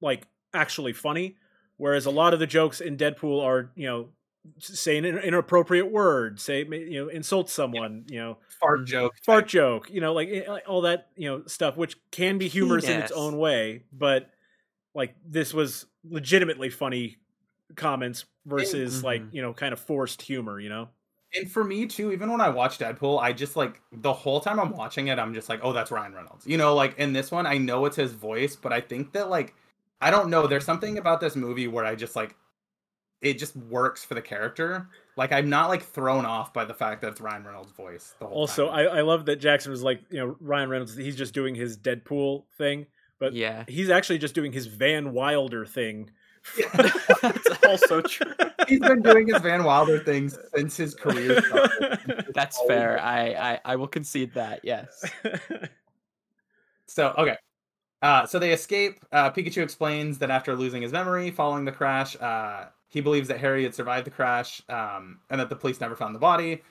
[0.00, 1.36] like actually funny,
[1.76, 4.08] whereas a lot of the jokes in Deadpool are you know
[4.58, 9.14] saying an inappropriate word, say you know insult someone, you know Fart joke.
[9.26, 12.84] fart joke, you know like, eh, all that you know stuff, which can be humorous
[12.84, 14.30] in its own way, but
[14.94, 17.18] like this was legitimately funny
[17.76, 19.34] comments versus like Mhm.
[19.34, 20.88] you know kind of forced humor, you know.
[21.36, 24.58] And for me too, even when I watch Deadpool, I just like the whole time
[24.60, 26.46] I'm watching it, I'm just like, oh, that's Ryan Reynolds.
[26.46, 29.30] You know, like in this one, I know it's his voice, but I think that
[29.30, 29.54] like
[30.00, 32.36] I don't know, there's something about this movie where I just like
[33.20, 34.88] it just works for the character.
[35.16, 38.14] Like I'm not like thrown off by the fact that it's Ryan Reynolds' voice.
[38.18, 38.74] The whole Also, time.
[38.78, 41.76] I, I love that Jackson was like, you know, Ryan Reynolds, he's just doing his
[41.76, 42.86] Deadpool thing,
[43.18, 43.64] but Yeah.
[43.68, 46.10] he's actually just doing his Van Wilder thing.
[47.22, 48.32] That's also true.
[48.66, 52.26] he's been doing his Van Wilder things since his career started.
[52.34, 53.00] That's Always fair.
[53.00, 54.60] I, I I will concede that.
[54.62, 55.04] Yes.
[56.90, 57.36] So okay.
[58.02, 58.98] Uh, so they escape.
[59.12, 63.38] Uh, Pikachu explains that after losing his memory following the crash, uh, he believes that
[63.38, 66.62] Harry had survived the crash um, and that the police never found the body.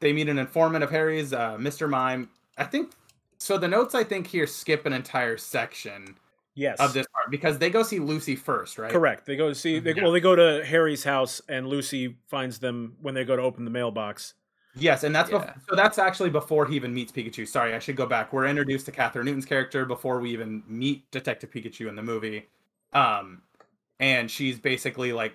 [0.00, 1.88] They meet an informant of Harry's, uh, Mr.
[1.88, 2.28] Mime.
[2.58, 2.92] I think
[3.38, 3.56] so.
[3.56, 6.16] The notes I think here skip an entire section
[6.54, 6.78] yes.
[6.80, 8.90] of this part because they go see Lucy first, right?
[8.90, 9.26] Correct.
[9.26, 9.78] They go to see.
[9.78, 10.02] They, Yeah.
[10.04, 13.64] Well, they go to Harry's house, and Lucy finds them when they go to open
[13.64, 14.34] the mailbox.
[14.76, 15.38] Yes, and that's Yeah.
[15.38, 17.46] bef- so that's actually before he even meets Pikachu.
[17.46, 18.32] Sorry, I should go back.
[18.32, 22.48] We're introduced to Kathryn Newton's character before we even meet Detective Pikachu in the movie.
[22.92, 23.42] Um
[24.00, 25.34] and she's basically like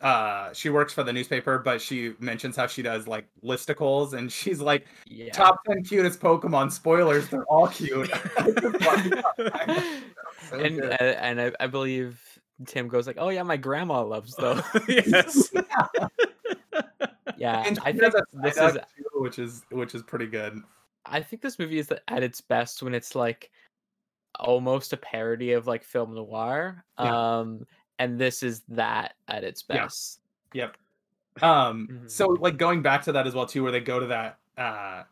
[0.00, 4.30] uh she works for the newspaper, but she mentions how she does like listicles and
[4.30, 5.32] she's like Yeah.
[5.32, 8.08] top 10 cutest Pokemon spoilers, they're all cute.
[10.50, 10.92] So and good.
[10.92, 12.20] uh, and I, I believe
[12.66, 15.50] Tim goes like, "Oh yeah, my grandma loves those." yes.
[17.36, 20.60] yeah, and I think this is too, which is which is pretty good.
[21.06, 23.50] I think this movie is at its best when it's like
[24.40, 26.84] almost a parody of like film noir.
[26.98, 27.38] Yeah.
[27.38, 27.66] Um,
[27.98, 29.84] and this is that at its Yeah.
[29.84, 30.20] best.
[30.52, 30.76] Yep.
[31.42, 32.10] Um Mhm.
[32.10, 35.02] so like going back to that as well too where they go to that uh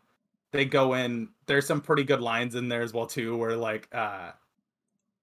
[0.53, 3.89] they go in there's some pretty good lines in there as well too where like
[3.93, 4.31] uh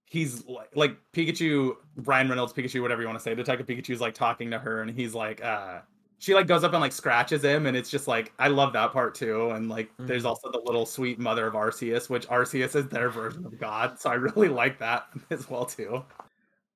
[0.09, 4.13] he's like like Pikachu Ryan Reynolds Pikachu whatever you want to say Detective Pikachu's like
[4.13, 5.79] talking to her and he's like uh
[6.17, 8.91] she like goes up and like scratches him and it's just like I love that
[8.91, 10.29] part too and like there's Mhm.
[10.29, 14.09] also the little sweet mother of Arceus which Arceus is their version of God so
[14.09, 16.03] I really like that as well too.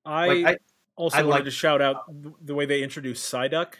[0.06, 0.56] I, Like I
[0.96, 2.04] also I wanted like- to shout out
[2.44, 3.74] the way they introduced Psyduck.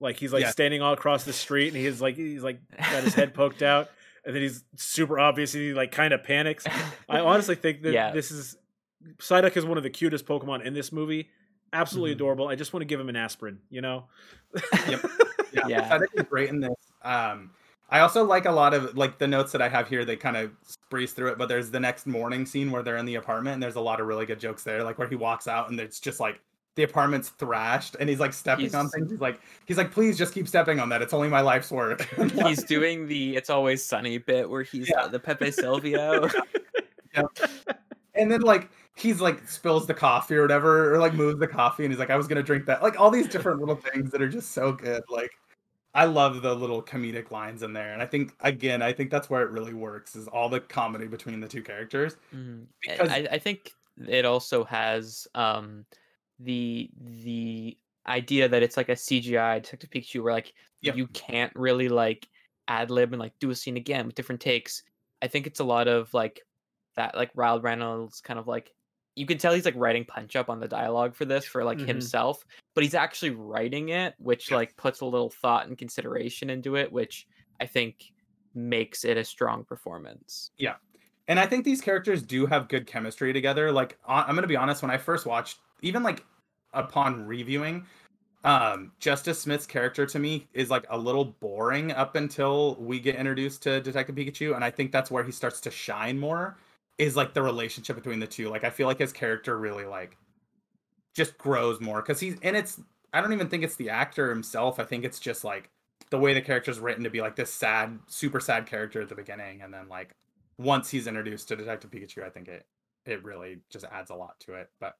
[0.00, 0.50] Like he's like Yeah.
[0.50, 3.88] standing all across the street, and he's like he's like got his head poked out,
[4.24, 5.52] and then he's super obvious.
[5.52, 6.64] He like kind of panics.
[7.08, 8.12] I honestly think that Yeah.
[8.12, 8.56] this is
[9.18, 11.30] Psyduck is one of the cutest Pokemon in this movie.
[11.72, 12.14] Absolutely Mhm.
[12.16, 12.48] adorable.
[12.48, 13.58] I just want to give him an aspirin.
[13.70, 14.04] You know.
[14.88, 15.04] Yep.
[15.52, 15.88] yeah, Yeah.
[15.94, 16.74] I think it's great in this.
[17.02, 17.50] Um,
[17.90, 20.04] I also like a lot of like the notes that I have here.
[20.04, 20.50] They kind of
[20.90, 23.62] breeze through it, but there's the next morning scene where they're in the apartment, and
[23.62, 24.82] there's a lot of really good jokes there.
[24.84, 26.40] Like where he walks out, and it's just like
[26.76, 29.10] the apartment's thrashed, and he's like stepping on things.
[29.10, 31.02] He's like, he's like, please just keep stepping on that.
[31.02, 32.02] It's only my life's work.
[32.46, 35.00] he's doing the "It's Always Sunny" bit where he's Yeah.
[35.02, 36.30] uh, the Pepe Silvia.
[38.14, 38.68] and then like
[38.98, 42.10] he's like spills the coffee or whatever, or like moves the coffee, and he's like,
[42.10, 42.82] I was gonna drink that.
[42.82, 45.02] Like all these different little things that are just so good.
[45.08, 45.30] Like
[45.94, 49.30] I love the little comedic lines in there, and I think again, I think that's
[49.30, 52.16] where it really works is all the comedy between the two characters.
[52.34, 52.66] Mhm.
[52.82, 53.72] Because- I, I think
[54.06, 55.84] it also has um
[56.40, 57.76] the the
[58.06, 60.96] idea that it's like a CGI Detective Pikachu where like Yep.
[60.96, 62.28] you can't really like
[62.68, 64.82] ad lib and like do a scene again with different takes.
[65.20, 66.40] I think it's a lot of like
[66.94, 68.72] that like Ryle Reynolds kind of like
[69.18, 71.78] you can tell he's like writing punch up on the dialogue for this for like
[71.78, 71.86] Mhm.
[71.86, 72.44] himself,
[72.74, 76.90] but he's actually writing it, which like puts a little thought and consideration into it,
[76.92, 77.26] which
[77.60, 78.12] I think
[78.54, 80.52] makes it a strong performance.
[80.58, 80.76] Yeah.
[81.26, 83.70] And I think these characters do have good chemistry together.
[83.72, 86.24] Like I'm gonna be honest, when I first watched, even like
[86.72, 87.84] upon reviewing,
[88.44, 93.16] um, Justice Smith's character to me is like a little boring up until we get
[93.16, 96.56] introduced to Detective Pikachu, and I think that's where he starts to shine more.
[96.98, 98.48] Is like the relationship between the two.
[98.48, 100.16] Like I feel like his character really like
[101.14, 102.80] just grows more because he's and it's
[103.12, 104.78] I don't even think it's the actor himself.
[104.78, 105.70] I think it's just like
[106.10, 109.14] the way the character's written to be like this sad, super sad character at the
[109.14, 110.14] beginning, and then like
[110.58, 112.66] once he's introduced to Detective Pikachu, I think it
[113.06, 114.70] it really just adds a lot to it.
[114.80, 114.96] But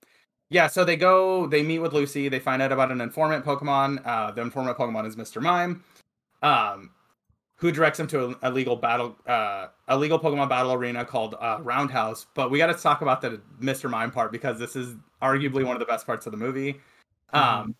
[0.51, 4.07] yeah, so they go, they meet with Lucy, they find out about an informant Pokemon.
[4.07, 5.43] Uh, the informant Pokemon is Mr.
[5.43, 5.85] Mime,
[6.43, 6.91] um,
[7.59, 11.35] who directs them to a, a legal battle, uh, a legal Pokemon battle arena called
[11.41, 12.27] uh, Roundhouse.
[12.35, 13.91] But we got to talk about the Mr.
[13.91, 16.81] Mime part because this is arguably one of the best parts of the movie.
[17.33, 17.75] Um,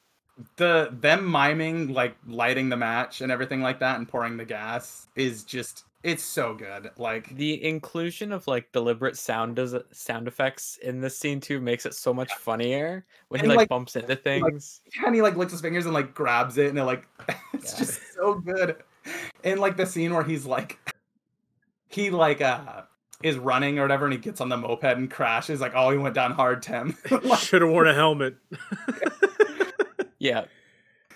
[0.57, 5.07] the them miming like lighting the match and everything like that and pouring the gas
[5.17, 6.91] is just it's so good.
[6.97, 11.87] Like The inclusion of like deliberate sound does sound effects in this scene too makes
[11.87, 14.81] it so much funnier when And, he like, like- bumps into things.
[15.05, 17.05] and he like licks his fingers and like grabs it and it like
[17.53, 17.79] it's Yeah.
[17.81, 18.77] just so good.
[19.45, 20.79] And like the scene where he's like
[21.89, 22.83] he like uh
[23.23, 25.99] is running or whatever and he gets on the moped and crashes like oh he
[25.99, 26.97] went down hard Tim.
[27.11, 28.37] Like, Should have worn a helmet.
[30.19, 30.45] yeah,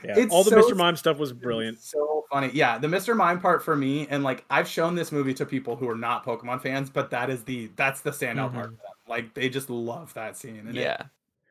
[0.05, 0.77] Yeah, It's all the so Mr.
[0.77, 1.79] Mime stuff was brilliant.
[1.81, 2.51] so funny.
[2.53, 3.17] Yeah, the Mr.
[3.17, 6.25] Mime part for me, and like I've shown this movie to people who are not
[6.25, 8.71] Pokemon fans, but that is the that's the standout part.
[8.71, 8.77] Mhm.
[8.77, 8.93] For them.
[9.09, 10.65] Like they just love that scene.
[10.67, 10.95] And yeah.
[10.95, 11.07] it,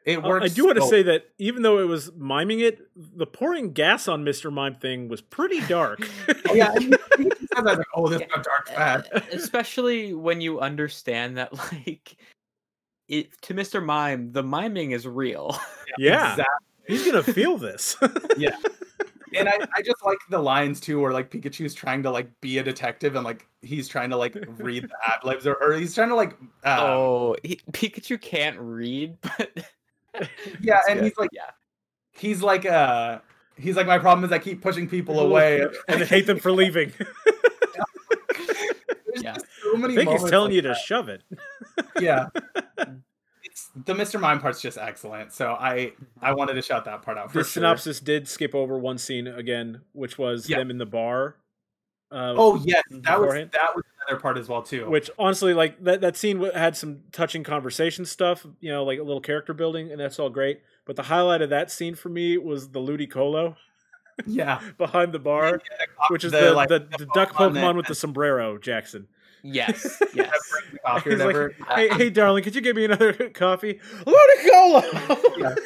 [0.08, 0.46] Uh, works.
[0.46, 3.72] I do want to so- say that even though it was miming it, the pouring
[3.74, 4.52] gas on Mr.
[4.52, 6.08] Mime thing was pretty dark.
[6.50, 6.84] Oh, yeah, and
[7.18, 8.28] he says that, like, oh, this Yeah.
[8.28, 9.10] got dark fast.
[9.16, 12.16] E- especially when you understand that like
[13.08, 13.84] it to Mr.
[13.84, 15.58] Mime, the miming is real.
[15.98, 16.46] yeah, Exactly.
[16.88, 17.96] he's gonna feel this.
[18.38, 18.56] Yeah,
[19.36, 22.58] and I, I just like the lines too, where like Pikachu's trying to like be
[22.58, 25.94] a detective and like he's trying to like read the ad libs or, or he's
[25.94, 29.66] trying to like uh, oh, he, Pikachu can't read, but
[30.62, 31.04] yeah, and good.
[31.06, 31.50] he's like yeah.
[32.12, 33.20] he's like uh
[33.58, 35.62] he's like my problem is I keep pushing people away.
[35.88, 36.94] and I hate them for leaving.
[39.18, 39.36] Yeah.
[39.62, 41.22] so many I think he's telling like you to shove it.
[42.00, 42.30] yeah.
[43.44, 44.20] It's the Mr.
[44.20, 45.34] Mime part's just excellent.
[45.34, 47.52] So I I wanted to shout that part out for The sure.
[47.62, 50.58] synopsis did skip over one scene again, which was Yeah.
[50.60, 51.36] them in the bar.
[52.12, 54.90] Uh, Oh yes, that was that was another part as well too.
[54.90, 59.04] which honestly, like that that scene had some touching conversation stuff, you know, like a
[59.04, 60.62] little character building, and that's all great.
[60.86, 63.56] But the highlight of that scene for me was the Ludicolo
[64.26, 65.62] yeah, behind the bar,
[66.10, 69.08] which is The, the like, the, the the duck Pokemon Pokemon with the sombrero, Jackson.
[69.44, 70.30] Yes, yes.
[71.04, 71.56] brings the He's like, whatever.
[71.76, 73.80] hey, hey, darling, could you give me another coffee?
[74.06, 75.58] Ludicolo.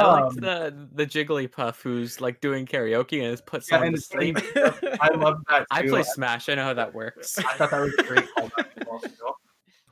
[0.00, 0.06] Yeah.
[0.06, 3.88] I like Um, the the Jigglypuff who's like doing karaoke and has put Yeah, someone
[3.88, 4.36] and to sleep.
[5.00, 5.66] I love that.
[5.70, 6.48] I play Smash.
[6.48, 7.38] I know how that works.
[7.38, 9.32] I thought that was great callback as well, too.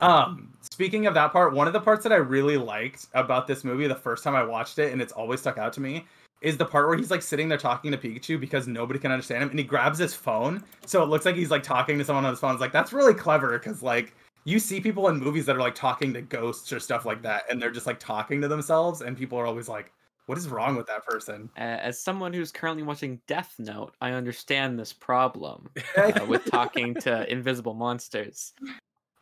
[0.00, 3.64] Um, speaking of that part, one of the parts that I really liked about this
[3.64, 6.06] movie the first time I watched it, and it's always stuck out to me,
[6.40, 9.42] is the part where he's like sitting there talking to Pikachu because nobody can understand
[9.42, 12.24] him, and he grabs his phone, so it looks like he's like talking to someone
[12.24, 12.52] on his phone.
[12.52, 14.14] It's like that's really clever because like
[14.44, 17.42] you see people in movies that are like talking to ghosts or stuff like that,
[17.50, 19.92] and they're just like talking to themselves, and people are always like,
[20.28, 24.78] "What is wrong with that person?" As someone who's currently watching Death Note, I understand
[24.78, 28.52] this problem uh, with talking to invisible monsters.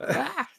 [0.00, 0.48] Ah,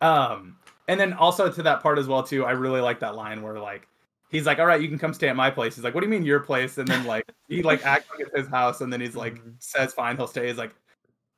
[0.00, 0.58] Um,
[0.88, 3.58] and then also to that part as well too, I really like that line where
[3.58, 3.88] like
[4.30, 6.06] he's like, "All right, you can come stay at my place." He's like, "What do
[6.06, 8.92] you mean your place?" And then like he like acts like it's his house, and
[8.92, 9.54] then he's like Mhm.
[9.58, 10.74] says, "Fine, he'll stay." He's like,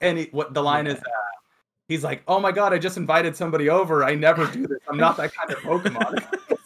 [0.00, 1.00] and he, what the line is, Yeah.
[1.00, 1.38] uh,
[1.88, 4.04] he's like, "Oh my god, I just invited somebody over.
[4.04, 4.78] I never do this.
[4.88, 6.57] I'm not that kind of Pokemon."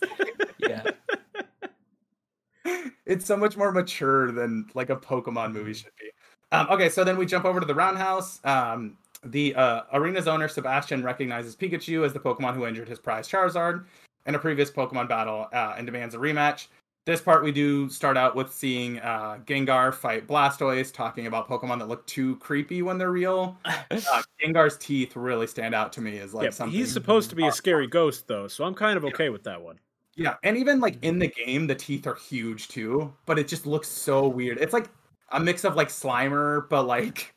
[2.64, 2.88] Yeah.
[3.06, 6.10] it's so much more mature than like a Pokemon movie should be.
[6.52, 8.40] Um, okay, so then we jump over to the roundhouse.
[8.44, 13.28] Um, the uh, arena's owner Sebastian recognizes Pikachu as the Pokemon who injured his prize
[13.28, 13.84] Charizard
[14.26, 16.68] in a previous Pokemon battle uh, and demands a rematch.
[17.04, 21.80] This part we do start out with seeing uh, Gengar fight Blastoise, talking about Pokemon
[21.80, 23.56] that look too creepy when they're real.
[23.64, 23.82] Uh,
[24.42, 26.78] Gengar's teeth really stand out to me as like yeah, something.
[26.78, 29.60] he's supposed to be a scary ghost though, so I'm kind of okay with that
[29.60, 29.80] one.
[30.16, 33.66] Yeah, and even like in the game, the teeth are huge too, but it just
[33.66, 34.58] looks so weird.
[34.60, 34.90] It's like
[35.30, 37.34] a mix of like Slimer, but like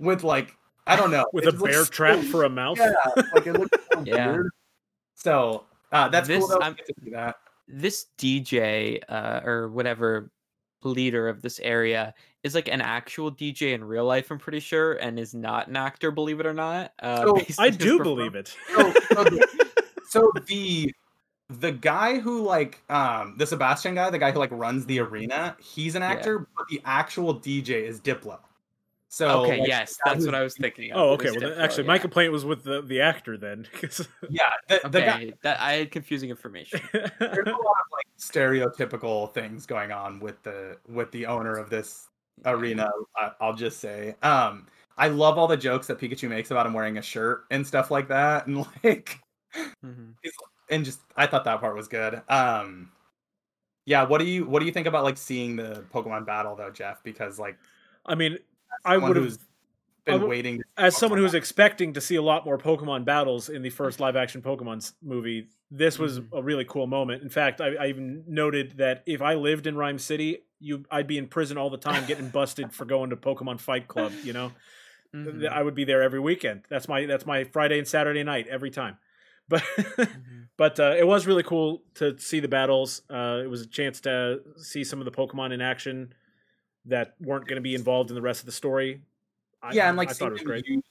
[0.00, 0.56] with like
[0.86, 2.30] I don't know, With it a bear so trap weird.
[2.30, 2.78] for a mouth.
[2.78, 2.94] Yeah,
[3.34, 4.32] like it looks so Yeah.
[4.32, 4.50] weird.
[5.14, 6.58] So uh, that's This- cool though.
[6.64, 7.36] I'm- to see that.
[7.68, 10.30] This DJ uh, or whatever
[10.82, 14.30] leader of this area is like an actual DJ in real life.
[14.30, 16.10] I'm pretty sure, and is not an actor.
[16.10, 16.92] Believe it or not.
[17.00, 18.54] Uh, So, I do perform- believe it.
[18.74, 19.66] So, so, the,
[20.10, 20.92] so the
[21.48, 25.56] the guy who like um the Sebastian guy, the guy who like runs the arena,
[25.60, 26.08] he's an Yeah.
[26.12, 28.38] actor, but the actual DJ is Diplo.
[29.08, 30.90] So Okay, like, yes, that's what I was thinking.
[30.90, 30.98] Of.
[30.98, 31.30] Oh, okay.
[31.30, 33.68] Well, Diplo, actually, my complaint was with the, the actor then.
[33.72, 36.80] 'cause- Yeah, the, the guy, that I had confusing information.
[36.92, 41.68] there's a lot of like stereotypical things going on with the with the owner of
[41.70, 42.08] this
[42.46, 44.66] arena I, i'll just say um
[44.98, 47.90] i love all the jokes that pikachu makes about him wearing a shirt and stuff
[47.92, 49.20] like that and like
[49.84, 50.14] Mhm.
[50.74, 52.90] And just i thought that part was good um
[53.86, 56.70] yeah what do you what do you think about like seeing the pokemon battle though
[56.70, 57.56] jeff because like
[58.06, 58.36] I mean,
[58.84, 59.38] I would have,
[60.04, 62.58] been would- waiting as someone Pokemon who was battle- expecting to see a lot more
[62.58, 66.26] Pokemon battles in the first live action Pokemon movie, this was Mhm.
[66.32, 67.22] a really cool moment.
[67.22, 71.06] In fact, I, I even noted that if I lived in Rhyme City, you I'd
[71.06, 74.12] be in prison all the time getting busted for going to Pokemon Fight Club.
[74.22, 74.52] You know,
[75.14, 75.48] Mhm.
[75.48, 76.64] I would be there every weekend.
[76.68, 78.98] That's my that's my Friday and Saturday night every time.
[79.48, 79.62] But
[80.14, 80.48] Mhm.
[80.56, 83.02] but uh, it was really cool to see the battles.
[83.10, 86.14] Uh, it was a chance to see some of the Pokemon in action
[86.86, 89.02] that weren't going to be involved in the rest of the story.
[89.62, 90.66] I, yeah and like I seeing thought it was them, great.
[90.68, 90.84] use,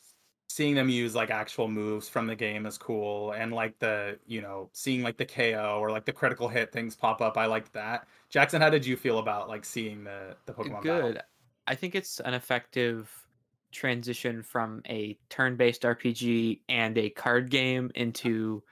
[0.49, 4.41] seeing them use like actual moves from the game is cool and like the you
[4.41, 7.71] know seeing like the ko or like the critical hit things pop up i liked
[7.73, 11.11] that jackson how did you feel about like seeing the the pokemon battle?
[11.13, 11.21] Good.
[11.67, 13.22] I think it's an effective
[13.73, 18.63] transition from a turn-based RPG and a card game into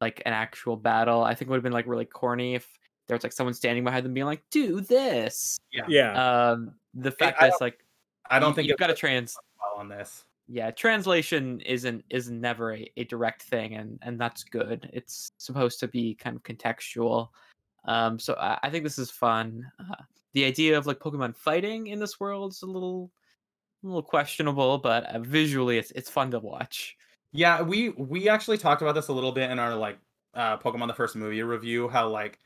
[0.00, 1.22] like an actual battle.
[1.24, 2.66] I think it would have been like really corny if
[3.06, 5.58] there was like someone standing behind them being like, "Do this."
[5.88, 6.50] Yeah.
[6.52, 7.84] Um, the fact I that it's like
[8.30, 9.36] I don't you- think you've got to works trans.
[9.58, 10.24] well on this.
[10.52, 14.90] Yeah, translation isn't is never a, a direct thing, and and that's good.
[14.92, 17.28] It's supposed to be kind of contextual.
[17.84, 19.70] Um, so I, I think this is fun.
[19.78, 19.94] Uh,
[20.32, 23.10] the idea of like Pokemon fighting in this world is a little,
[23.82, 26.96] a little questionable, but uh, visually it's it's fun to watch.
[27.32, 29.98] Yeah, we we actually talked about this a little bit in our like
[30.34, 32.38] uh Pokemon the first movie review how like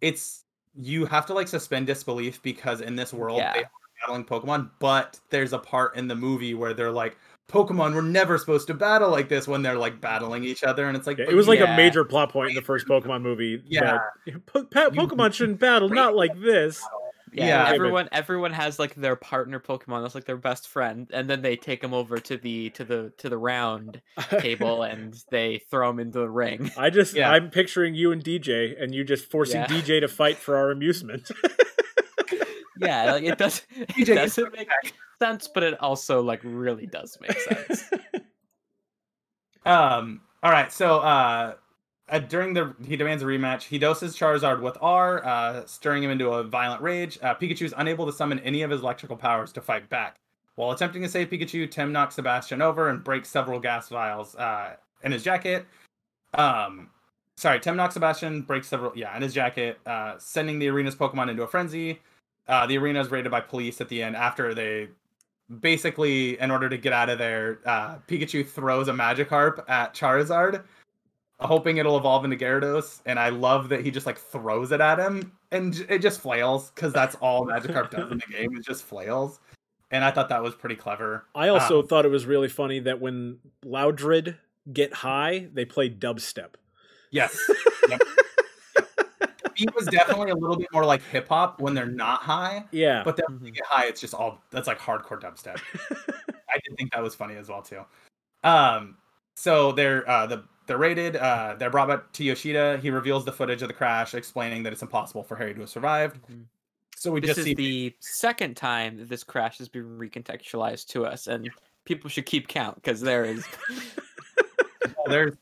[0.00, 0.44] it's
[0.74, 3.52] you have to like suspend disbelief because in this world Yeah.
[3.54, 3.70] they are
[4.02, 7.16] battling Pokemon, but there's a part in the movie where they're like
[7.48, 10.96] Pokemon were never supposed to battle like this when they're like battling each other and
[10.96, 11.72] it's like Yeah, it was like yeah.
[11.74, 13.62] a major plot point in the first Pokemon movie.
[13.66, 13.98] Yeah.
[14.26, 16.84] that po- Pokemon shouldn't battle, not like this.
[17.32, 17.74] Yeah, Yeah.
[17.74, 21.56] everyone everyone has like their partner Pokemon that's like their best friend, and then they
[21.56, 24.00] take them over to the to the to the round
[24.38, 26.70] table and they throw them into the ring.
[26.78, 27.30] I just, Yeah.
[27.30, 29.66] I'm picturing you and DJ, and you just forcing Yeah.
[29.66, 31.30] DJ to fight for our amusement.
[32.80, 33.62] yeah, like it does.
[33.76, 34.68] It DJ, doesn't make
[35.20, 37.84] sense, but it also like really does make sense.
[39.64, 40.20] Um.
[40.42, 40.72] All right.
[40.72, 41.54] So, uh,
[42.08, 43.62] uh, during the he demands a rematch.
[43.62, 47.18] He doses Charizard with R, uh, stirring him into a violent rage.
[47.20, 50.16] Uh, Pikachu is unable to summon any of his electrical powers to fight back.
[50.54, 54.76] While attempting to save Pikachu, Tim knocks Sebastian over and breaks several gas vials uh,
[55.02, 55.66] in his jacket.
[56.34, 56.90] Um,
[57.36, 61.28] sorry, Tim knocks Sebastian, breaks several, yeah, in his jacket, uh, sending the arena's Pokemon
[61.28, 62.00] into a frenzy.
[62.48, 64.88] Uh, the arena is raided by police at the end after they
[65.60, 67.56] basically, in order to get out of there,
[68.08, 70.62] Pikachu throws a Magikarp at Charizard,
[71.40, 73.00] hoping it'll evolve into Gyarados.
[73.06, 76.70] And I love that he just like throws it at him and it just flails
[76.70, 78.56] because that's all Magikarp does in the game.
[78.56, 79.40] It just flails.
[79.90, 81.26] And I thought that was pretty clever.
[81.34, 84.36] I also Um, thought it was really funny that when Loudred
[84.72, 86.54] get high, they play dubstep.
[87.10, 87.38] Yes.
[87.88, 88.00] Yep.
[88.00, 88.00] Yep.
[89.54, 93.02] He was definitely a little bit more like hip hop when they're not high, Yeah.
[93.04, 95.58] but then when they get high, it's just all that's like hardcore dubstep.
[96.50, 97.80] I did think that was funny as well too.
[98.44, 98.98] Um,
[99.34, 101.16] so they're uh, the they're raided.
[101.16, 102.78] Uh, they're brought back to Yoshida.
[102.82, 105.68] He reveals the footage of the crash, explaining that it's impossible for Harry to have
[105.70, 106.20] survived.
[106.30, 106.44] Mhm.
[106.96, 110.86] So we This just is see the second time that this crash has been recontextualized
[110.88, 111.50] to us, and
[111.84, 113.46] people should keep count because there is
[115.06, 115.34] there's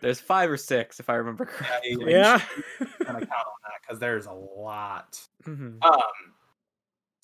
[0.00, 2.12] there's five or six if I remember correctly.
[2.12, 2.38] yeah.
[2.78, 5.18] kind of count on that because there's a lot.
[5.44, 5.82] Mhm.
[5.82, 6.00] Um,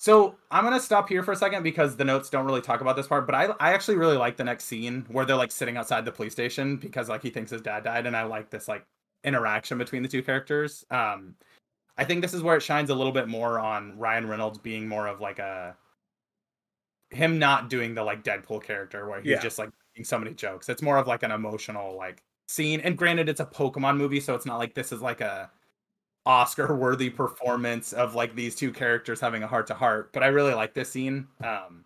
[0.01, 2.95] so I'm gonna stop here for a second because the notes don't really talk about
[2.95, 5.77] this part, but I I actually really like the next scene where they're like sitting
[5.77, 8.67] outside the police station because like he thinks his dad died, and I like this
[8.67, 8.83] like
[9.23, 10.83] interaction between the two characters.
[10.89, 11.35] Um,
[11.99, 14.87] I think this is where it shines a little bit more on Ryan Reynolds being
[14.87, 15.77] more of like a
[17.11, 19.39] him not doing the like Deadpool character where he's Yeah.
[19.39, 20.67] just like making so many jokes.
[20.67, 22.79] It's more of like an emotional like scene.
[22.79, 25.51] And granted, it's a Pokemon movie, so it's not like this is like a
[26.25, 30.11] Oscar worthy performance of like these two characters having a heart to heart.
[30.13, 31.27] But I really like this scene.
[31.43, 31.85] Um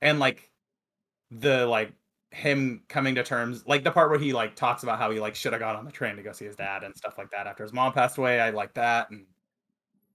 [0.00, 0.50] and like
[1.30, 1.92] the like
[2.30, 5.34] him coming to terms like the part where he like talks about how he like
[5.34, 7.46] should have got on the train to go see his dad and stuff like that
[7.46, 8.40] after his mom passed away.
[8.40, 9.24] I like that and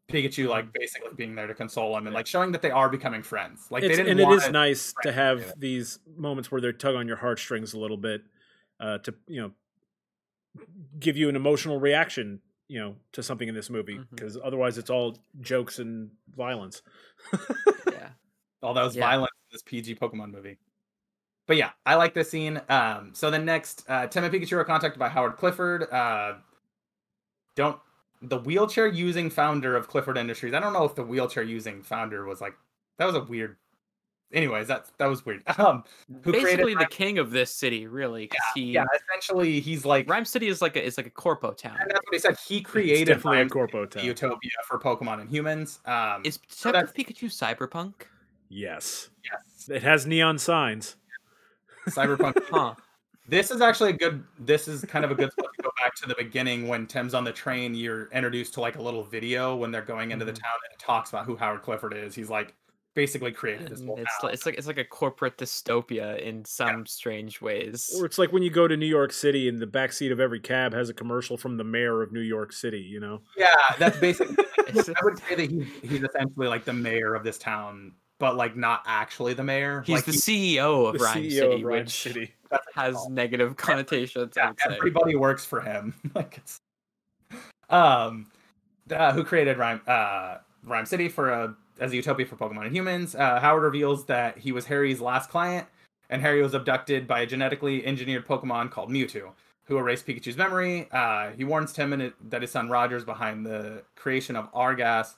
[0.09, 3.23] Pikachu like basically being there to console him and like showing that they are becoming
[3.23, 3.67] friends.
[3.71, 5.59] Like they It's- didn't and it is nice to have it.
[5.59, 8.23] these moments where they're tug on your heartstrings a little bit
[8.79, 9.51] uh, to you know
[10.99, 12.41] give you an emotional reaction
[12.73, 16.81] you know to something in this movie because otherwise it's all jokes and violence
[17.31, 18.09] Yeah.
[18.63, 19.05] all that was Yeah.
[19.05, 20.57] violence in this PG Pokemon movie.
[21.45, 22.59] But yeah, I like this scene.
[22.69, 25.83] Um, so then next, uh, Tim and Pikachu are contacted by Howard Clifford.
[25.91, 26.35] Uh,
[27.55, 27.77] don't
[28.23, 30.53] the wheelchair using founder of Clifford Industries.
[30.55, 32.55] I don't know if the wheelchair using founder was like
[32.97, 33.57] that was a weird.
[34.33, 35.43] Anyways, that that was weird.
[35.59, 35.83] Um,
[36.23, 38.27] Who created Basically, the Rhyme- king of this city, really.
[38.27, 41.51] 'cause he, yeah, essentially he's like, Rhyme City is like a is like a corpo
[41.51, 41.77] town.
[41.79, 42.37] and that's what he said.
[42.39, 45.79] He it's created definitely a corpo City town Utopia for Pokemon and humans.
[45.85, 47.93] Um, Is so Detective Pikachu cyberpunk?
[48.49, 50.95] yes yes, it has neon signs
[51.89, 52.75] Cyberpunk Huh.
[53.27, 54.21] This is actually a good.
[54.37, 57.13] This is kind of a good spot to go back to the beginning when Tim's
[57.13, 57.73] on the train.
[57.73, 60.41] You're introduced to like a little video when they're going into the Mhm.
[60.41, 62.13] town, and it talks about who Howard Clifford is.
[62.15, 62.53] He's like
[62.95, 66.85] basically created this whole It's like, it's like it's like a corporate dystopia in some
[66.85, 67.89] strange ways.
[67.97, 70.19] or it's like when you go to new york city and the back seat of
[70.19, 73.47] every cab has a commercial from the mayor of new york city you know yeah,
[73.79, 74.35] that's basically.
[74.67, 78.55] I would say that he's he's essentially like the mayor of this town, but like
[78.55, 79.83] not actually the mayor.
[79.85, 82.65] He's like, the he- CEO of the Rhyme ceo City, of Rhyme which city that's
[82.65, 83.11] what it's has called.
[83.11, 84.37] negative connotations.
[84.37, 84.75] I yeah, would say.
[84.77, 85.93] everybody works for him.
[86.15, 86.57] like it's
[87.69, 88.27] um
[88.91, 92.75] uh, who created Rhyme uh Rhyme City for a as a utopia for Pokemon and
[92.75, 93.15] humans.
[93.15, 95.67] Uh, Howard reveals that he was Harry's last client,
[96.09, 99.31] and Harry was abducted by a genetically engineered Pokemon called Mewtwo.
[99.65, 100.87] who erased Pikachu's memory.
[100.91, 104.49] Uh, he warns Tim and it, that his son Roger is behind the creation of
[104.53, 105.15] R gas,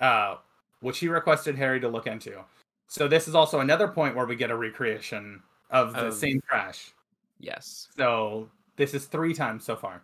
[0.00, 0.36] uh,
[0.80, 2.44] which he requested Harry to look into.
[2.88, 6.40] So this is also another point where we get a recreation of the Of- same
[6.40, 6.92] crash.
[7.38, 7.88] Yes.
[7.96, 10.02] So this is three times so far.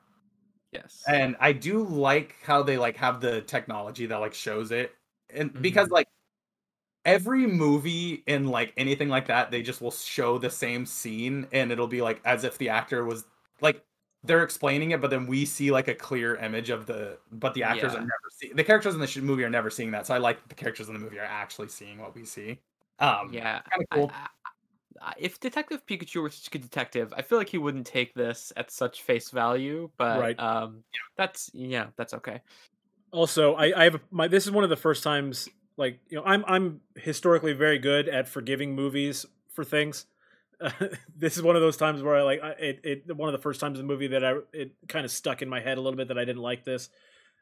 [0.73, 1.03] Yes.
[1.09, 4.94] and i do like how they like have the technology that like shows it
[5.31, 5.93] and because Mhm.
[5.93, 6.09] like
[7.05, 11.70] every movie in like anything like that they just will show the same scene and
[11.70, 13.24] it'll be like as if the actor was
[13.61, 13.85] like
[14.24, 17.62] they're explaining it but then we see like a clear image of the but the
[17.62, 17.98] actors Yeah.
[18.01, 20.19] are never see the characters in the sh- movie are never seeing that so i
[20.19, 22.59] like the characters in the movie are actually seeing what we see
[22.98, 23.62] um yeah.
[23.93, 24.28] cool I-
[25.03, 28.15] I- if Detective Pikachu were such a good detective, I feel like he wouldn't take
[28.15, 29.90] this at such face value.
[29.98, 30.40] But Right.
[30.40, 30.82] um,
[31.19, 32.40] that's yeah, that's okay.
[33.12, 36.19] Also I, I have a, my this is one of the first times like you
[36.19, 40.07] know i'm i'm historically very good at forgiving movies for things.
[41.19, 43.43] This is one of those times where i like I, it, it one of the
[43.43, 45.81] first times in the movie that i it kind of stuck in my head a
[45.81, 46.89] little bit that i didn't like this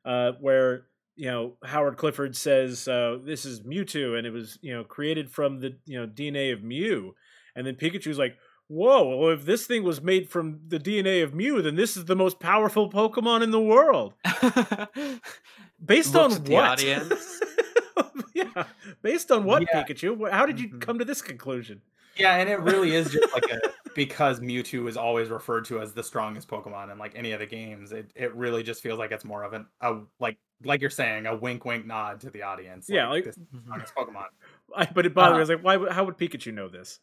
[0.05, 0.87] uh where
[1.17, 5.31] you know howard clifford says uh this is mewtwo and it was you know created
[5.31, 7.15] from the you know dna of mew.
[7.57, 8.37] And then pikachu's like
[8.75, 12.05] whoa well if this thing was made from the dna of mew then this is
[12.07, 14.15] the most powerful pokemon in the world
[15.85, 16.65] based Looks on at the what?
[16.65, 17.41] audience.
[18.35, 18.65] yeah,
[19.03, 19.85] based on what, Yeah.
[19.85, 20.31] Pikachu?
[20.31, 20.81] How did you Mhm.
[20.81, 21.83] come to this conclusion?
[22.17, 23.61] Yeah, and it really is just like a
[23.95, 27.47] because Mewtwo is always referred to as the strongest Pokemon in like any of the
[27.47, 27.93] games.
[27.93, 31.27] It it really just feels like it's more of an a like like you're saying
[31.27, 32.87] a wink wink nod to the audience.
[32.89, 33.63] Yeah, like- this is the Mhm.
[33.65, 34.27] strongest Pokemon.
[34.77, 35.35] I, but it bothered me.
[35.35, 35.93] I Uh, was like, why?
[35.93, 37.01] How would Pikachu know this?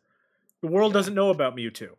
[0.61, 1.89] The world doesn't know about Mewtwo.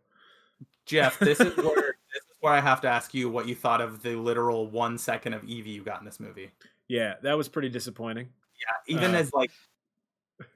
[0.85, 3.81] Jeff, this is where this is where I have to ask you what you thought
[3.81, 6.51] of the literal one second of Eevee you got in this movie.
[6.87, 8.29] Yeah, that was pretty disappointing.
[8.59, 9.51] Yeah, even Uh, as like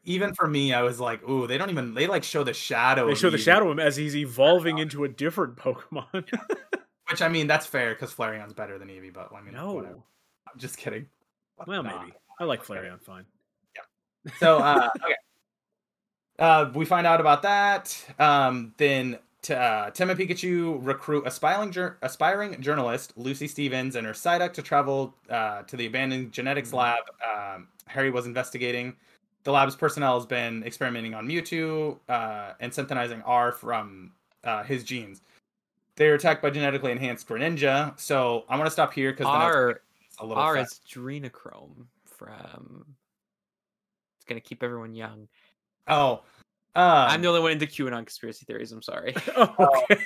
[0.04, 3.06] even for me, I was like, ooh, they don't even they like show the shadow.
[3.08, 6.26] They of show the shadow of him as he's evolving into a different Pokemon.
[7.10, 9.94] which I mean that's fair because Flareon's better than Eevee, but I mean whatever.
[9.96, 10.04] no,
[10.52, 11.08] I'm just kidding.
[11.66, 12.02] well, Nah.
[12.02, 12.66] maybe I like.
[12.66, 13.26] Flareon fine.
[13.76, 14.32] Yeah.
[14.40, 15.16] So uh, okay,
[16.40, 17.98] uh, we find out about that.
[18.20, 24.06] Um, then t- uh, Tim and Pikachu recruit aspiring jour- aspiring journalist Lucy Stevens and
[24.06, 26.78] her Psyduck to travel uh, to the abandoned genetics Mhm.
[26.78, 28.96] lab um, Harry was investigating.
[29.44, 34.12] The lab's personnel has been experimenting on Mewtwo uh, and synthesizing R from
[34.44, 35.22] uh, his genes.
[35.96, 37.98] They are attacked by genetically enhanced Greninja.
[38.00, 39.82] So I'm gonna stop here because R
[40.20, 40.82] a little R fast.
[40.86, 42.86] is Adrenochrome from.
[44.18, 45.28] It's gonna keep everyone young.
[45.88, 46.22] Oh,
[46.78, 48.72] um, I'm the only one into QAnon conspiracy theories.
[48.72, 49.16] I'm sorry.
[49.36, 50.04] Oh, okay.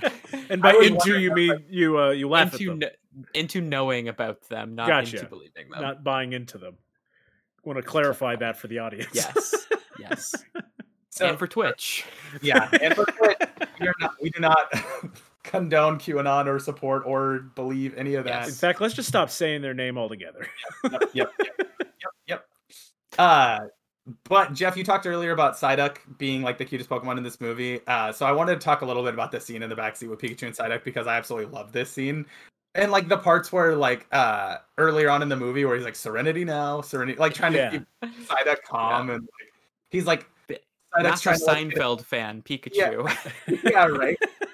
[0.50, 3.60] and by into you if, mean you uh, you laugh into at them, kn- into
[3.60, 5.16] knowing about them, not Gotcha.
[5.16, 5.82] into believing them.
[5.82, 6.76] not buying into them.
[7.64, 9.08] Want to clarify that for the audience?
[9.12, 9.66] Yes,
[9.98, 10.34] yes.
[11.10, 12.04] so, and for Twitch.
[12.40, 13.36] yeah, and for Twitch,
[13.80, 14.72] we, are not, we do not
[15.42, 18.46] condone QAnon or support or believe any of that.
[18.46, 20.46] In fact, let's just stop saying their name altogether.
[20.84, 22.44] Yep, yep, yep, yep, yep.
[23.18, 23.60] Uh,
[24.24, 27.80] but Jeff, you talked earlier about Psyduck being like the cutest Pokemon in this movie.
[27.86, 30.08] Uh, so I wanted to talk a little bit about this scene in the backseat
[30.08, 32.26] with Pikachu and Psyduck because I absolutely love this scene.
[32.74, 35.96] And like the parts where like uh earlier on in the movie where he's like
[35.96, 37.70] Serenity now, Serenity like trying Yeah.
[37.70, 39.52] to keep Psyduck calm and like
[39.90, 43.62] he's like Psyduck's Massive trying to like, Seinfeld fan, Pikachu.
[43.64, 44.18] yeah, right.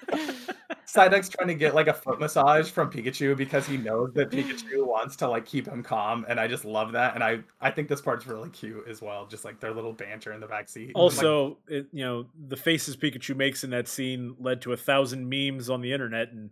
[0.87, 4.87] Psyduck's trying to get like a foot massage from Pikachu because he knows that Pikachu
[4.87, 7.15] wants to like keep him calm, and I just love that.
[7.15, 10.33] And I I think this part's really cute as well, just like their little banter
[10.33, 10.89] in the backseat.
[10.89, 14.77] Like, Also, it, you know, the faces Pikachu makes in that scene led to a
[14.77, 16.51] thousand memes on the internet, and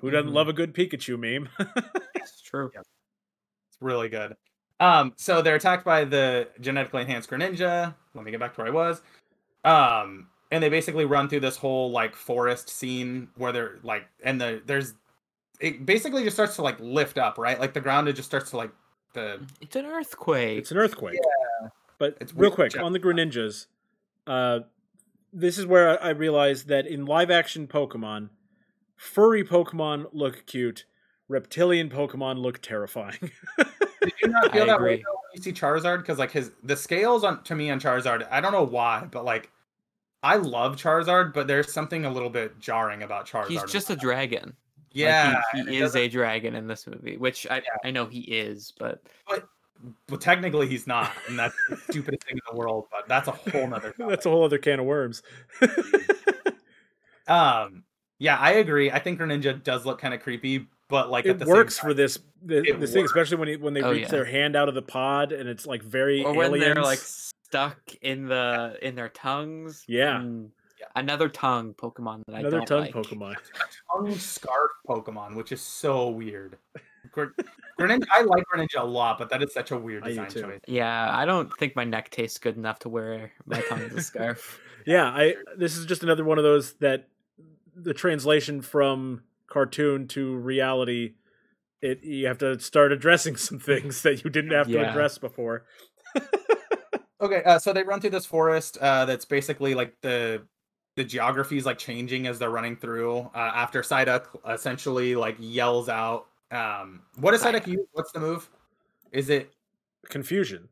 [0.00, 0.34] who doesn't Mhm.
[0.34, 1.48] love a good Pikachu meme?
[2.14, 2.70] it's true.
[2.74, 2.86] it's
[3.80, 4.36] really good.
[4.80, 7.94] Um, so they're attacked by the genetically enhanced Greninja.
[8.14, 9.00] Let me get back to where I was.
[9.64, 14.40] Um, and they basically run through this whole like forest scene where they're like, and
[14.40, 14.94] the there's
[15.60, 17.58] it basically just starts to like lift up, right?
[17.58, 18.70] Like the ground it just starts to like
[19.14, 20.58] the It's an earthquake.
[20.58, 21.14] it's an earthquake.
[21.14, 21.68] yeah
[21.98, 23.66] But It's real quick on the Greninjas,
[24.26, 24.60] uh,
[25.32, 28.28] this is where I I realized that in live action Pokemon,
[28.96, 30.84] furry Pokemon look cute,
[31.28, 33.18] reptilian Pokemon look terrifying.
[33.58, 34.96] Did you not I feel that way agree.
[34.96, 35.98] though when you see Charizard?
[35.98, 39.24] Because like his the scales on to me on Charizard, I don't know why, but
[39.24, 39.50] like
[40.22, 43.48] I love Charizard, but there's something a little bit jarring about Charizard.
[43.48, 44.44] He's just a dragon.
[44.44, 44.54] Like,
[44.90, 45.40] he- yeah.
[45.52, 48.20] he, and it is doesn't- a dragon in this movie, which I I know he
[48.20, 49.02] is, but
[50.08, 52.86] Well, technically he's not, and that's the stupidest thing in the world.
[52.90, 53.94] But that's a whole nother.
[53.98, 55.22] That's a whole other can of worms.
[57.28, 57.84] Um,
[58.18, 58.90] yeah, I agree.
[58.90, 61.82] I think Greninja does look kind of creepy, but like at it the works same
[61.82, 63.12] for time, this this, It this thing, works.
[63.12, 64.08] especially when he, when they Oh, reach yeah.
[64.08, 66.74] their hand out of the pod and it's like very or when aliens.
[66.74, 66.98] they're like
[67.52, 69.84] stuck in the in their tongues.
[69.86, 70.18] Yeah.
[70.20, 70.48] Mm,
[70.96, 72.92] Another tongue Pokemon that I another tongue like.
[72.94, 73.36] Pokemon.
[73.94, 76.58] tongue scarf Pokemon, which is so weird.
[77.14, 80.60] Greninja, I like Greninja a lot, but that is such a weird design choice.
[80.66, 84.02] Yeah, I don't think my neck tastes good enough to wear my tongue as a
[84.02, 84.60] scarf.
[84.84, 87.06] Yeah, I this is just another one of those that
[87.76, 91.14] the translation from cartoon to reality
[91.80, 94.90] it you have to start addressing some things that you didn't have to Yeah.
[94.90, 95.66] address before.
[97.22, 100.42] Okay, uh, so they run through this forest uh, that's basically like the
[100.96, 103.20] the geography is like changing as they're running through.
[103.34, 107.86] Uh, after Psyduck essentially like yells out, um, "What does Psyduck use?
[107.92, 108.50] What's the move?
[109.12, 109.52] Is it
[110.08, 110.68] Confusion.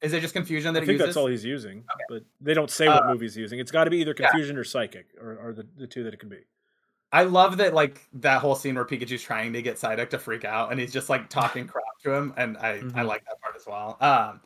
[0.00, 1.06] is it just confusion that I think uses?
[1.08, 3.58] that's all he's using, but they don't say what Uh, move he's using.
[3.58, 4.28] It's got to be either yeah.
[4.30, 6.38] confusion or psychic, or, or the, the two that it can be.
[7.10, 10.44] I love that like that whole scene where Pikachu's trying to get Psyduck to freak
[10.44, 13.06] out and he's just like talking crap to him and I I Mhm.
[13.06, 13.96] like that part as well.
[14.00, 14.40] Um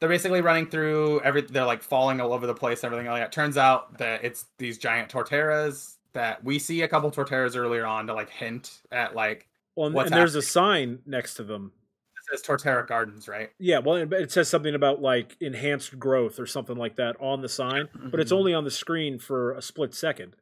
[0.00, 3.22] they're basically running through every they're like falling all over the place and everything like
[3.22, 3.32] that.
[3.32, 8.06] Turns out that it's these giant Torterras that we see a couple Torterras earlier on
[8.06, 11.72] to like hint at like Well, and, What's and there's a sign next to them.
[12.16, 13.50] it says Torterra Gardens, right?
[13.58, 17.40] Yeah, well, it, it says something about like enhanced growth or something like that on
[17.42, 18.36] the sign, but it's Mhm.
[18.36, 20.36] only on the screen for a split second.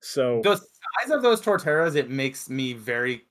[0.00, 3.26] So The size of those Torterras, it makes me very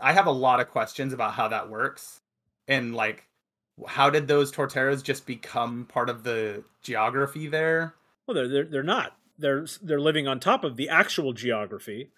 [0.00, 2.20] I have a lot of questions about how that works.
[2.66, 3.27] And like
[3.86, 7.94] how did those Torterras just become part of the geography there?
[8.28, 9.16] well, they're, they're they're not.
[9.38, 12.10] They're they're living on top of the actual geography.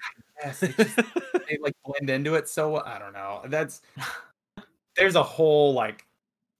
[0.42, 0.96] Yes, it just,
[1.48, 2.76] they like blend into it so.
[2.84, 3.42] I don't know.
[3.46, 3.80] That's
[4.96, 6.04] there's a whole like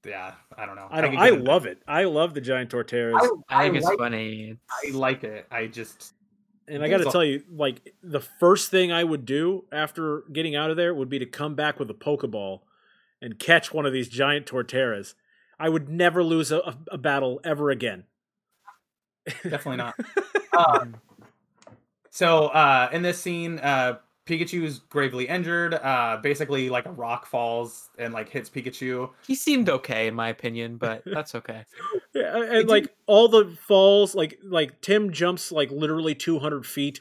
[0.07, 0.87] yeah, I don't know.
[0.91, 1.11] I don't.
[1.11, 1.83] could I love it.
[1.87, 4.57] I love the giant Torterras, I think it's like, funny.
[4.71, 5.47] I like it.
[5.51, 6.15] I just
[6.69, 9.65] and I got to there's a- tell you, like the first thing I would do
[9.73, 12.61] after getting out of there would be to come back with a pokeball
[13.21, 15.15] and catch one of these giant Torterras.
[15.59, 18.05] I would never lose a, a, a battle ever again.
[19.43, 19.95] definitely not.
[20.57, 20.97] um,
[22.11, 25.75] so uh, in this scene, uh, Pikachu is gravely injured.
[25.75, 29.11] Uh, basically, like a rock falls and like hits Pikachu.
[29.27, 31.65] He seemed okay in my opinion, but that's okay.
[32.13, 36.99] Yeah, and Did like all the falls, like like Tim jumps like literally 200 feet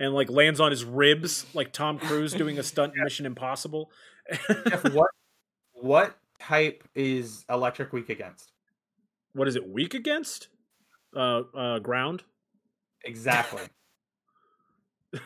[0.00, 3.92] and like lands on his ribs, like Tom Cruise doing a stunt in Mission Impossible.
[4.66, 5.10] Jeff, what
[5.80, 8.52] what type is Electric weak against?
[9.34, 10.48] what is it weak against?
[11.14, 12.24] Uh, uh, ground.
[13.04, 13.62] Exactly.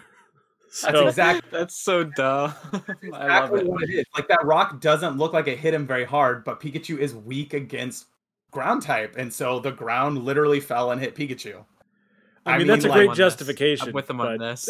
[0.74, 2.54] So, That's exactly That's so dumb.
[2.72, 3.66] I love exactly it.
[3.66, 4.06] what it is.
[4.16, 7.52] Like that rock doesn't look like it hit him very hard, but Pikachu is weak
[7.52, 8.06] against
[8.50, 11.62] ground type, and so the ground literally fell and hit Pikachu.
[12.44, 13.18] I mean, I mean, that's a like- great on this.
[13.18, 13.88] justification.
[13.88, 14.68] I'm with him on this.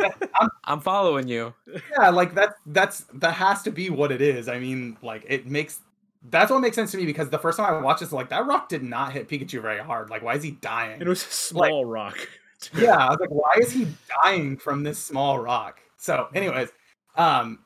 [0.64, 1.54] I'm following you.
[1.96, 2.54] Yeah, like that.
[2.66, 4.48] That's that has to be what it is.
[4.48, 5.80] I mean, like it makes
[6.30, 8.46] that's what makes sense to me because the first time I watched this, like that
[8.46, 10.10] rock did not hit Pikachu very hard.
[10.10, 11.00] Like, why is he dying?
[11.00, 12.18] it was a small rock.
[12.76, 13.86] yeah, I was like, why is he
[14.24, 15.80] dying from this small rock?
[15.96, 16.70] So, anyways,
[17.16, 17.60] um,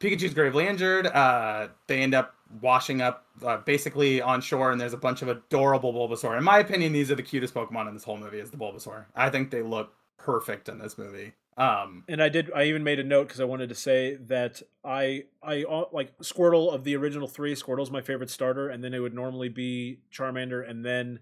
[0.00, 1.06] Pikachu's gravely injured.
[1.06, 5.28] Uh, they end up washing up uh, basically on shore, and there's a bunch of
[5.28, 6.36] adorable Bulbasaur.
[6.36, 8.38] In my opinion, these are the cutest Pokemon in this whole movie.
[8.38, 9.06] Is the Bulbasaur?
[9.14, 11.32] I think they look perfect in this movie.
[11.56, 12.50] Um, And I did.
[12.54, 16.18] I even made a note because I wanted to say that I I uh, like
[16.18, 17.54] Squirtle of the original three.
[17.54, 21.20] Squirtle's my favorite starter, and then it would normally be Charmander and then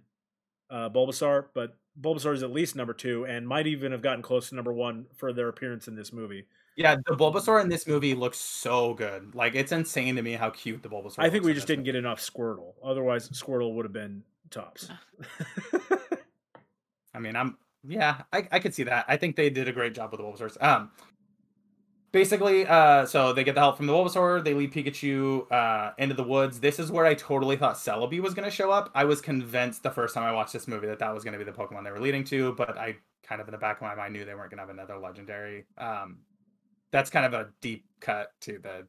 [0.70, 1.46] uh, Bulbasaur.
[1.52, 4.72] But Bulbasaur is at least number two, and might even have gotten close to number
[4.72, 6.46] one for their appearance in this movie.
[6.76, 9.34] Yeah, the Bulbasaur in this movie looks so good.
[9.34, 11.18] Like, it's insane to me how cute the Bulbasaur.
[11.18, 12.74] I think looks we just didn't get enough Squirtle.
[12.82, 14.88] Otherwise, Squirtle would have been tops.
[17.14, 19.04] I mean, I'm yeah, I, I could see that.
[19.08, 20.62] I think they did a great job with the Bulbasaurs.
[20.62, 20.90] Um,
[22.12, 24.44] basically, uh, so they get the help from the Bulbasaur.
[24.44, 26.60] They lead Pikachu uh into the woods.
[26.60, 28.90] This is where I totally thought Celebi was going to show up.
[28.94, 31.38] I was convinced the first time I watched this movie that that was going to
[31.38, 33.82] be the Pokemon they were leading to, but I kind of in the back of
[33.82, 35.64] my mind knew they weren't going to have another legendary.
[35.76, 36.18] Um,
[36.92, 38.86] that's kind of a deep cut to the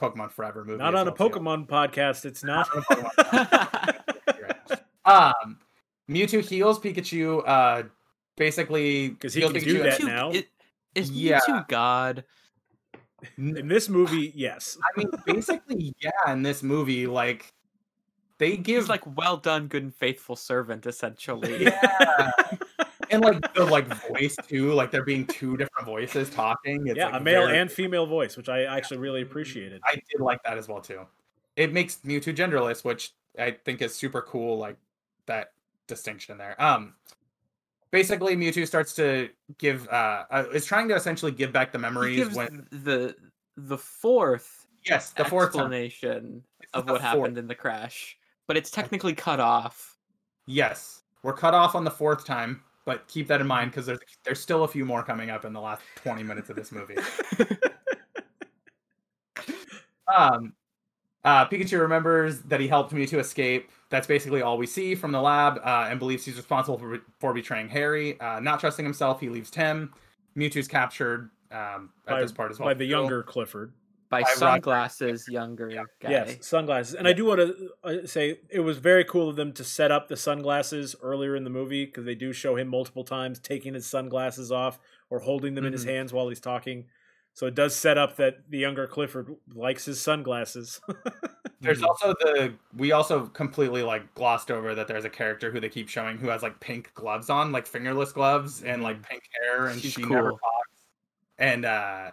[0.00, 0.78] Pokemon Forever movie.
[0.78, 1.38] not as on a well, too.
[1.38, 2.24] Pokemon podcast.
[2.24, 2.68] It's not.
[2.74, 5.58] Not on a Pokemon Um,
[6.10, 7.42] Mewtwo heals Pikachu.
[7.46, 7.84] Uh,
[8.36, 10.30] basically 'Cause he heals can do that Mewtwo- now.
[10.30, 10.48] it-
[10.94, 11.40] Is Yeah.
[11.48, 12.24] Mewtwo God?
[13.38, 14.76] in this movie, yes.
[14.82, 16.32] I mean, basically, yeah.
[16.32, 17.52] In this movie, like
[18.38, 21.64] they give He's like well done, good and faithful servant, essentially.
[21.64, 22.30] yeah,
[23.10, 24.72] and like the like voice too.
[24.72, 26.86] Like there being two different voices talking.
[26.86, 29.80] It's yeah, like, a male very- and female voice, which I actually really appreciated.
[29.84, 31.06] I did like that as well too.
[31.56, 34.58] It makes Mewtwo genderless, which I think is super cool.
[34.58, 34.76] Like
[35.26, 35.52] that
[35.86, 36.60] distinction there.
[36.62, 36.94] Um,
[37.90, 39.88] basically, Mewtwo starts to give.
[39.88, 42.66] Uh, uh is trying to essentially give back the He memories gives when.
[42.70, 43.16] the
[43.56, 45.62] the fourth Yes, the fourth time.
[45.72, 47.02] explanation of what fourth.
[47.02, 48.16] happened in the crash,
[48.46, 49.96] but it's technically cut off.
[50.46, 52.62] Yes, we're cut off on the fourth time.
[52.86, 55.52] But keep that in mind because there's there's still a few more coming up in
[55.52, 56.96] the last 20 minutes of this movie.
[60.16, 60.54] um,
[61.24, 63.70] uh, Pikachu remembers that he helped Mewtwo escape.
[63.90, 67.34] That's basically all we see from the lab, uh, and believes he's responsible for, for
[67.34, 68.18] betraying Harry.
[68.20, 69.92] Uh, not trusting himself, he leaves Tim.
[70.36, 72.68] Mewtwo's captured um, at by, this part as well.
[72.68, 73.72] by the younger Clifford.
[74.16, 74.38] By By Roger.
[74.38, 75.84] sunglasses, younger Yeah.
[76.00, 76.10] guy.
[76.10, 76.94] Yes, sunglasses.
[76.94, 79.90] And I do want to uh, say it was very cool of them to set
[79.90, 83.74] up the sunglasses earlier in the movie because they do show him multiple times taking
[83.74, 84.78] his sunglasses off
[85.10, 85.88] or holding them in his Mhm.
[85.90, 86.86] hands while he's talking.
[87.34, 90.80] So it does set up that the younger Clifford likes his sunglasses.
[91.60, 95.68] There's also the we also completely like glossed over that there's a character who they
[95.70, 99.66] keep showing who has like pink gloves on, like fingerless gloves and like pink hair,
[99.66, 100.82] and She's she never talks.
[101.38, 102.10] And uh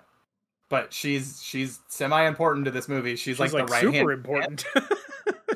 [0.74, 3.12] but she's she's semi important to this movie.
[3.16, 4.12] She's, She's like, like, the right super hand.
[4.12, 4.66] important.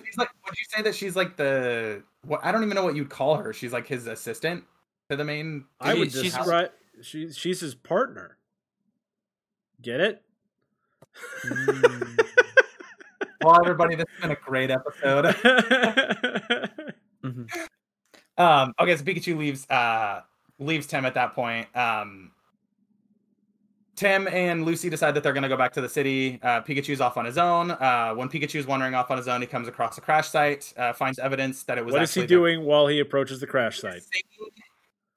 [0.05, 2.95] She's like would you say that she's like the what I don't even know what
[2.95, 3.51] you'd call her.
[3.51, 4.63] She's like his assistant
[5.09, 6.69] to the main I would She- she's- describe
[7.01, 8.37] she's she's his partner.
[9.81, 10.21] Get it?
[11.45, 12.19] Mm.
[13.43, 15.25] Well everybody, this has been a great episode.
[17.23, 17.49] Mhm.
[18.37, 20.21] Um, okay, so Pikachu leaves uh
[20.59, 21.67] leaves Tim at that point.
[21.75, 22.31] Um
[23.97, 26.39] Tim and Lucy decide that they're gonna go back to the city.
[26.43, 27.71] Uh, Pikachu's off on his own.
[27.71, 30.93] Uh, when Pikachu's wandering off on his own, he comes across a crash site, uh,
[30.93, 33.47] finds evidence that it was what is he actually the- doing while he approaches the
[33.47, 34.03] crash site?
[34.03, 34.51] singing-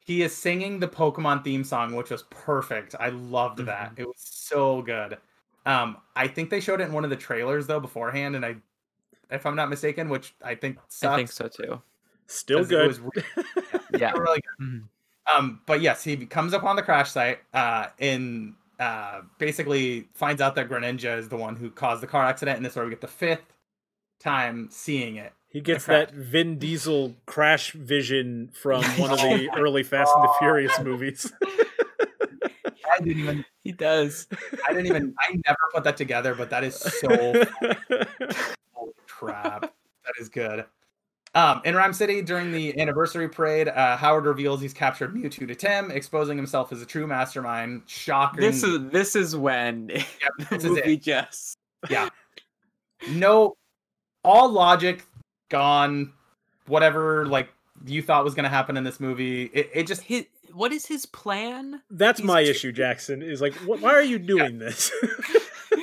[0.07, 2.97] He is singing the Pokemon theme song, which was perfect.
[2.99, 3.91] I loved that.
[3.93, 4.01] Mm-hmm.
[4.01, 5.19] It was so good.
[5.67, 8.57] Um, I think they showed it in one of the trailers though beforehand, and I,
[9.31, 11.13] if I'm not mistaken, which I think sucks.
[11.13, 11.83] I think so too.
[12.27, 12.89] Still 'cause it good.
[12.89, 13.45] was re-
[14.01, 14.13] Yeah.
[14.13, 14.67] really good.
[14.67, 14.83] Mhm.
[15.37, 20.55] Um, but yes, he comes upon the crash site uh, and uh, basically finds out
[20.55, 22.91] that Greninja is the one who caused the car accident, and this is where we
[22.91, 23.53] get the fifth
[24.19, 25.33] time seeing it.
[25.49, 30.33] He gets that Vin Diesel crash vision from one of the early Fast and the
[30.39, 31.31] Furious movies.
[31.43, 34.27] I didn't even, He does.
[34.67, 37.09] I didn't even, I never put that together, but that is so
[38.73, 39.63] holy crap.
[40.05, 40.65] That is good.
[41.35, 45.55] Um, in Rhyme City, during the anniversary parade, uh, Howard reveals he's captured Mewtwo to
[45.55, 47.83] Tim, exposing himself as a true mastermind.
[47.87, 48.41] Shocking.
[48.41, 50.05] This is this is when Yep,
[50.39, 51.03] the this is movie it.
[51.03, 51.57] just
[51.89, 52.09] yeah.
[53.11, 53.57] no
[54.25, 55.05] all logic
[55.51, 56.13] gone
[56.67, 57.49] whatever like
[57.87, 60.85] you thought was going to happen in this movie it, it just his, what is
[60.85, 61.81] his plan?
[61.91, 63.23] That's He's my too- issue, Jackson.
[63.23, 64.91] Is like, wh- why are you doing this?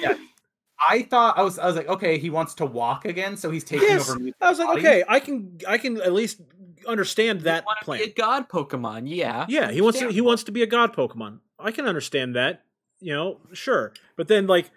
[0.89, 3.63] i thought i was i was like okay he wants to walk again so he's
[3.63, 4.81] taking Yes, over Mewtwo's I was like, body.
[4.81, 6.41] okay, I can, I can at least
[6.87, 7.99] understand that you plan.
[7.99, 9.45] Be a god Pokemon, yeah.
[9.49, 10.09] Yeah, he wants to.
[10.09, 11.39] He wants to be a god Pokemon.
[11.59, 12.63] I can understand that.
[12.99, 13.93] You know, sure.
[14.15, 14.71] But then, like,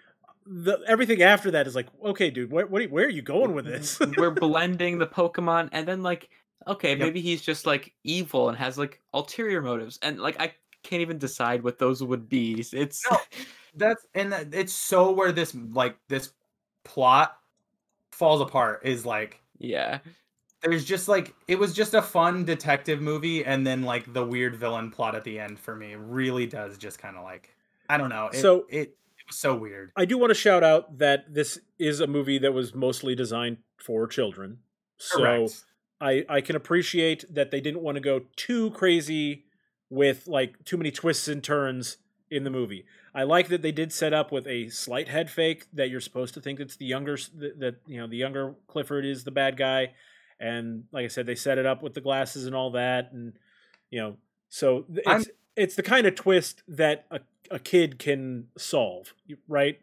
[0.45, 3.65] the everything after that is like, okay, dude, where, what, where are you going with
[3.65, 3.99] this?
[4.17, 6.29] We're blending the Pokemon, and then like,
[6.67, 6.99] okay, Yep.
[6.99, 10.53] maybe he's just like evil and has like ulterior motives, and like I
[10.83, 12.59] can't even decide what those would be.
[12.73, 13.17] It's No.
[13.75, 16.31] that's and that, it's so where this like this
[16.83, 17.37] plot
[18.11, 19.99] falls apart is like yeah,
[20.61, 24.55] there's just like it was just a fun detective movie and then like the weird
[24.55, 27.55] villain plot at the end for me really does just kind of like
[27.89, 30.63] i don't know it, So- it, it was so weird I do want to shout
[30.63, 34.59] out that this is a movie that was mostly designed for children.
[34.97, 35.63] So Correct.
[35.99, 39.45] I I can appreciate that they didn't want to go too crazy
[39.89, 41.97] with like too many twists and turns
[42.29, 42.85] in the movie.
[43.13, 46.33] I like that they did set up with a slight head fake that you're supposed
[46.35, 47.17] to think it's the younger
[47.59, 49.91] that, you know the younger Clifford is the bad guy,
[50.39, 53.33] and like I said, they set it up with the glasses and all that, and
[53.89, 54.17] you know,
[54.49, 57.19] so I'm- it's it's the kind of twist that a
[57.49, 59.13] a kid can solve,
[59.49, 59.79] right?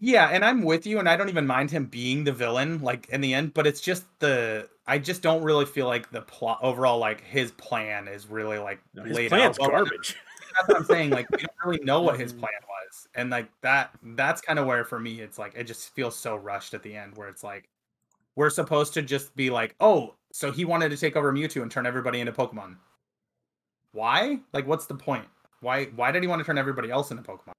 [0.00, 3.08] Yeah, and I'm with you, and I don't even mind him being the villain, like
[3.10, 3.54] in the end.
[3.54, 7.52] But it's just the I just don't really feel like the plot overall, like his
[7.52, 9.70] plan is really like No, his laid plan's out.
[9.70, 10.16] garbage.
[10.56, 11.10] That's what I'm saying.
[11.10, 12.40] Like we don't really know what his Mhm.
[12.40, 15.94] plan was, and like that that's kind of where for me it's like it just
[15.94, 17.68] feels so rushed at the end, where it's like
[18.36, 21.70] we're supposed to just be like, oh, so he wanted to take over Mewtwo and
[21.70, 22.76] turn everybody into Pokemon.
[23.92, 24.40] Why?
[24.52, 25.26] Like, what's the point?
[25.60, 25.86] Why?
[25.86, 27.53] Why did he want to turn everybody else into Pokemon?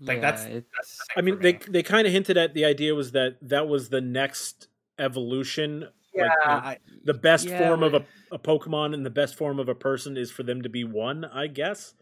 [0.00, 0.66] Like, that's- yeah, That's
[0.98, 1.58] it's the I mean, for they me.
[1.68, 4.68] they kind of hinted at the idea was that that was the next
[4.98, 5.88] evolution.
[6.14, 9.58] yeah, like, I, the best Yeah, form of a, a Pokemon and the best form
[9.58, 11.94] of a person is for them to be one, I guess.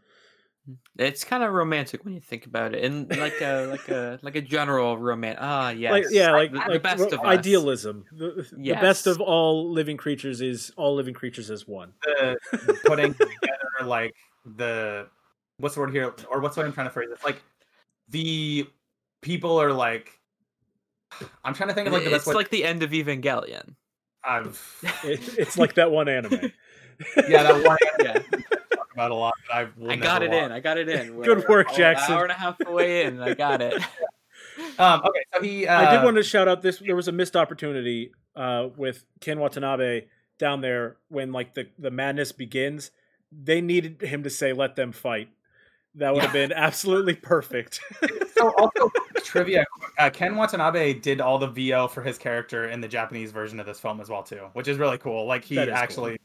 [0.98, 4.36] it's kind of romantic when you think about it, and like a like a like
[4.36, 5.38] a general romance.
[5.40, 7.26] Ah, yes, Like yeah, like, the, like the best ro- of us.
[7.26, 8.04] idealism.
[8.12, 11.92] The, the best of all living creatures is all living creatures as one.
[12.02, 12.36] the
[12.84, 14.14] putting together like
[14.56, 15.08] the
[15.58, 17.18] what's the word here, or what's what I'm trying to phrase it?
[17.24, 17.42] Like
[18.12, 18.66] the
[19.20, 20.08] people are like.
[21.44, 22.34] I'm trying to think of like the best it's way.
[22.34, 23.74] like the end of Evangelion.
[24.24, 24.60] I've
[25.04, 26.52] It, it's like that one anime.
[27.28, 28.12] Yeah, that one Yeah,
[28.74, 29.34] talk about a lot.
[29.48, 30.42] That I, I got it watch.
[30.44, 30.52] in.
[30.52, 31.20] I got it in.
[31.20, 32.14] Good We're work, an Jackson.
[32.14, 33.20] hour and a half away in.
[33.20, 33.74] I got it.
[34.78, 35.66] Um, okay, so he.
[35.66, 36.78] Uh, I did want to shout out this.
[36.78, 40.02] There was a missed opportunity uh, with Ken Watanabe
[40.38, 42.90] down there when like the the madness begins.
[43.32, 45.30] They needed him to say, "Let them fight."
[45.96, 47.80] That would have been absolutely perfect.
[48.34, 48.90] so also
[49.24, 49.64] trivia.
[49.98, 53.66] Uh, Ken Watanabe did all the VO for his character in the Japanese version of
[53.66, 55.26] this film as well too, which is really cool.
[55.26, 55.82] Like he That is cool.
[55.82, 56.18] actually.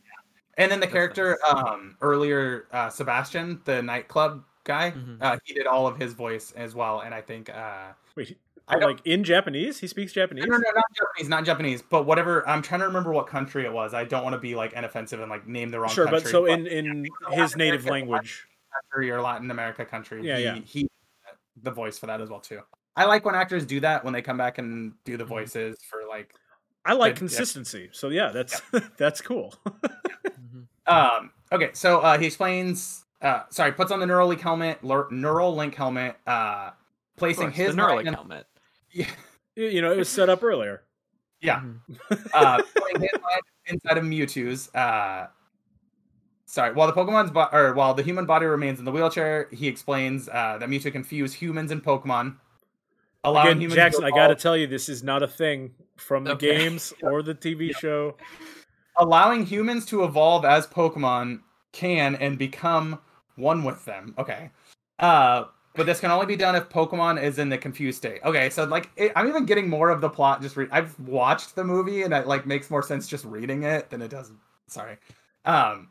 [0.58, 5.18] And then the character um, earlier, uh, Sebastian, the nightclub guy, Mhm.
[5.22, 7.02] uh, he did all of his voice as well.
[7.02, 8.38] And I think uh, Wait,
[8.70, 10.46] I like in Japanese, he speaks Japanese.
[10.46, 12.48] No, no, no, not Japanese, not Japanese, but whatever.
[12.48, 13.94] I'm trying to remember what country it was.
[13.94, 16.24] I don't want to be like inoffensive and like name the wrong Sure, country.
[16.24, 20.44] but so in in his native American language, country or Latin America country, Yeah, he,
[20.44, 20.60] yeah.
[20.66, 20.88] he
[21.64, 22.62] the voice for that as well too.
[22.96, 25.18] I like when actors do that when they come back and do Mm-hmm.
[25.20, 26.34] the voices for like.
[26.86, 27.20] I like Good, yeah.
[27.20, 27.90] consistency.
[27.92, 28.62] So yeah, that's
[28.98, 29.54] that's cool.
[30.28, 30.68] Mhm.
[30.88, 31.32] Um.
[31.52, 33.04] Okay, so uh, he explains.
[33.22, 36.16] Uh, sorry, puts on the Neuralink helmet, lur- Neural Link helmet.
[36.28, 36.72] Uh,
[37.18, 38.48] placing course, his the Neuralink mind in- helmet.
[38.92, 39.08] Yeah,
[39.56, 40.84] You you know, it was set up earlier.
[41.42, 41.60] yeah.
[41.62, 42.30] Mhm.
[42.34, 44.74] uh, putting his mind inside of Mewtwo's.
[44.74, 45.28] Uh,
[46.58, 49.68] sorry, while the Pokemon's bo- or while the human body remains in the wheelchair, he
[49.68, 52.36] explains uh, that Mewtwo can fuse humans and Pokemon,
[53.24, 55.72] allowing Again, humans Jackson, to I got to tell you, this is not a thing
[55.98, 56.58] from the Okay.
[56.58, 58.16] games or the TV show.
[58.98, 61.42] allowing humans to evolve as Pokemon
[61.74, 63.00] can and become
[63.36, 64.16] one with them.
[64.18, 64.50] Okay.
[64.98, 65.44] Uh,
[65.76, 68.20] but this can only be done if Pokemon is in the confused state.
[68.26, 70.42] Okay, so like it, I'm even getting more of the plot.
[70.42, 73.92] Just re- I've watched the movie and it like makes more sense just reading it
[73.92, 74.32] than it does.
[74.66, 74.98] Sorry.
[75.46, 75.90] Um,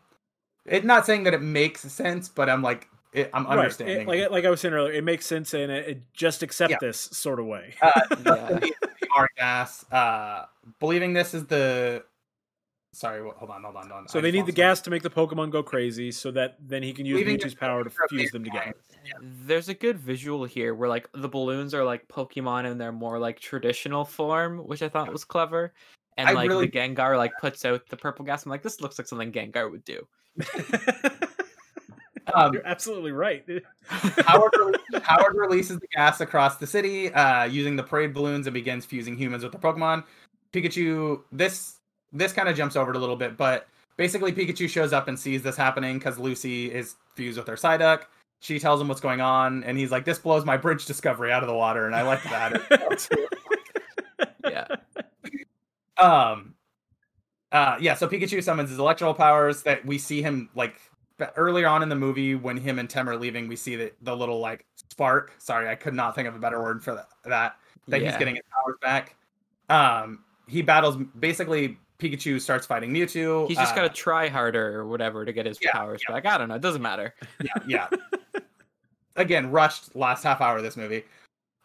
[0.68, 3.58] it not saying that it makes sense, but I'm like it, I'm Right.
[3.58, 4.00] understanding.
[4.02, 6.70] It- like like I was saying earlier, it makes sense in a, it just accept
[6.72, 6.78] Yeah.
[6.80, 7.74] this sort of way.
[7.80, 8.14] uh, Yeah.
[8.16, 9.90] the, the gas.
[9.90, 10.46] Uh,
[10.80, 12.04] believing this is the.
[12.92, 14.08] Sorry, hold on, hold on, hold on.
[14.08, 16.30] So I they need the lost my- gas to make the Pokemon go crazy, so
[16.30, 18.74] that then he can use Leaving Mewtwo's it power to fuse them big together.
[19.22, 23.18] There's a good visual here where like the balloons are like Pokemon in their more
[23.18, 25.74] like traditional form, which I thought was clever.
[26.16, 28.46] And I like really- the Gengar like puts out the purple gas.
[28.46, 30.06] I'm like, this looks like something Gengar would do.
[32.34, 33.44] Um, You're absolutely right.
[33.86, 38.54] Howard, rele- Howard releases the gas across the city uh, using the parade balloons and
[38.54, 40.04] begins fusing humans with the Pokemon.
[40.52, 41.76] Pikachu, this
[42.12, 45.18] this kind of jumps over it a little bit, but basically Pikachu shows up and
[45.18, 48.02] sees this happening because Lucy is fused with her Psyduck.
[48.40, 51.42] She tells him what's going on, and he's like, "This blows my bridge discovery out
[51.42, 53.08] of the water," and I like that.
[54.44, 54.66] yeah.
[55.96, 56.54] um,
[57.52, 57.94] uh, yeah.
[57.94, 59.62] So Pikachu summons his electrical powers.
[59.62, 60.74] That we see him like
[61.36, 63.48] earlier on in the movie when him and Tim are leaving.
[63.48, 65.32] We see that the little like spark.
[65.38, 67.08] Sorry, I could not think of a better word for that.
[67.24, 67.56] That
[67.88, 69.16] that he's getting his powers back.
[69.68, 71.78] Um, he battles basically.
[71.98, 73.48] Pikachu starts fighting Mewtwo.
[73.48, 76.26] He's just uh, got to try harder or whatever to get his yeah, powers back.
[76.26, 76.56] I don't know.
[76.56, 77.14] It doesn't matter.
[77.42, 77.88] yeah, yeah.
[79.16, 81.04] Again, rushed last half hour of this movie.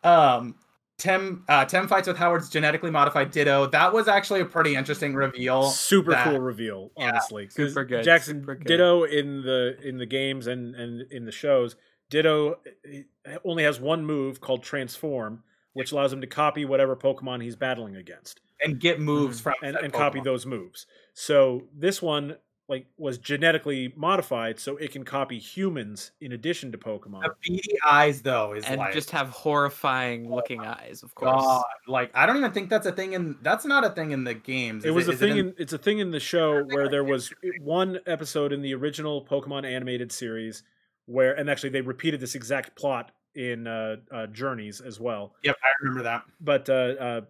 [0.06, 0.56] Um,
[1.02, 3.66] Tim uh, Tim fights with Howard's genetically modified Ditto.
[3.66, 5.64] That was actually a pretty interesting reveal.
[5.64, 7.20] super that- cool reveal, yeah,
[7.50, 8.68] super good, Jackson super good.
[8.68, 11.76] Ditto in the in the games and and in the shows,
[12.12, 13.02] Ditto eh,
[13.44, 15.42] only has one move called Transform,
[15.74, 19.44] which allows him to copy whatever Pokemon he's battling against and get moves Mhm.
[19.44, 20.86] from and, said and copy those moves.
[21.16, 22.38] So this one
[22.72, 27.22] like was genetically modified so it can copy humans in addition to Pokemon.
[27.22, 31.44] The beady eyes though is And like just have horrifying looking eyes, of course.
[31.44, 34.24] God, like I don't even think that's a thing in that's not a thing in
[34.24, 34.86] the games.
[34.86, 37.04] It was a is thing in- in, it's a thing in the show where there
[37.04, 40.64] was one episode in the original Pokemon animated series
[41.08, 45.36] where and actually they repeated this exact plot in uh, uh, Journeys as well.
[45.44, 46.24] Yep, I remember that.
[46.40, 47.22] But uh, uh,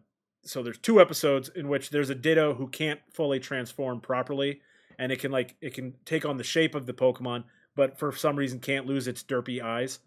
[0.43, 4.61] so there's two episodes in which there's a Ditto who can't fully transform properly,
[5.01, 7.43] and it can like it can take on the shape of the Pokemon,
[7.75, 9.99] but for some reason can't lose its derpy eyes.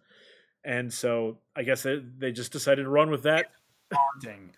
[0.64, 3.50] And so I guess they, they just decided to run with that.
[3.92, 4.50] Haunting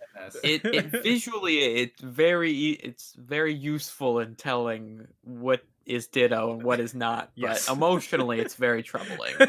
[0.44, 6.62] it, it visually it's very e- it's very useful in telling what is Ditto and
[6.62, 7.30] what is not.
[7.34, 7.66] Yes.
[7.66, 9.34] But emotionally, it's very troubling.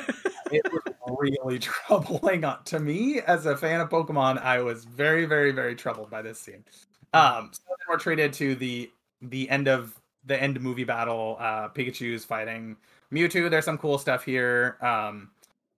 [0.51, 4.41] it was really troubling to me as a fan of Pokemon.
[4.41, 6.63] I was very, very, very troubled by this scene.
[7.13, 8.89] Um, so then we're treated to the
[9.21, 9.93] the end of
[10.27, 11.37] the end movie battle.
[11.39, 12.77] Uh, Pikachu's fighting
[13.11, 13.49] Mewtwo.
[13.49, 14.77] There's some cool stuff here.
[14.81, 15.31] Um,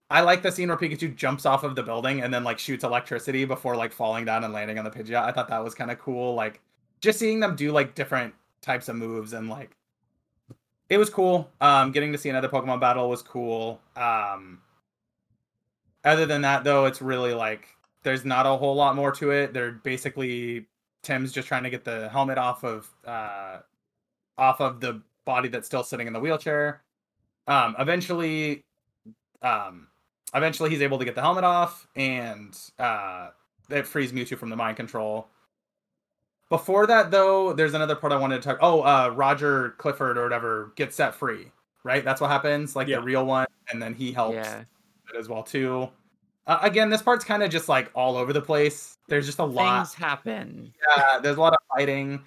[0.10, 2.84] I like the scene where Pikachu jumps off of the building and then like shoots
[2.84, 5.24] electricity before like falling down and landing on the Pidgeot.
[5.24, 6.34] I thought that was kind of cool.
[6.34, 6.62] Like
[7.00, 9.72] just seeing them do like different types of moves and like
[10.90, 11.50] it was cool.
[11.62, 13.80] Um, getting to see another Pokemon battle was cool.
[13.96, 14.62] Um,
[16.04, 17.68] other than that, though, it's really like
[18.04, 19.54] there's not a whole lot more to it.
[19.54, 20.66] They're basically
[21.04, 23.60] Tim's just trying to get the helmet off of uh,
[24.40, 26.82] off of the body that's still sitting in the wheelchair.
[27.48, 28.64] Um, eventually,
[29.42, 29.88] um,
[30.34, 33.30] eventually he's able to get the helmet off, and uh,
[33.70, 35.28] it frees Mewtwo from the mind control.
[36.50, 38.58] Before that, though, there's another part I wanted to talk.
[38.62, 41.52] Oh, uh, Roger Clifford or whatever gets set free,
[41.84, 42.04] right?
[42.04, 42.98] That's what happens, like Yeah.
[42.98, 44.64] the real one, and then he helps Yeah.
[45.18, 45.90] as well too.
[46.48, 48.98] Uh, again, this part's kind of just like all over the place.
[49.08, 49.86] There's just a lot.
[49.86, 50.74] Things happen.
[50.98, 52.24] Yeah, there's a lot of fighting.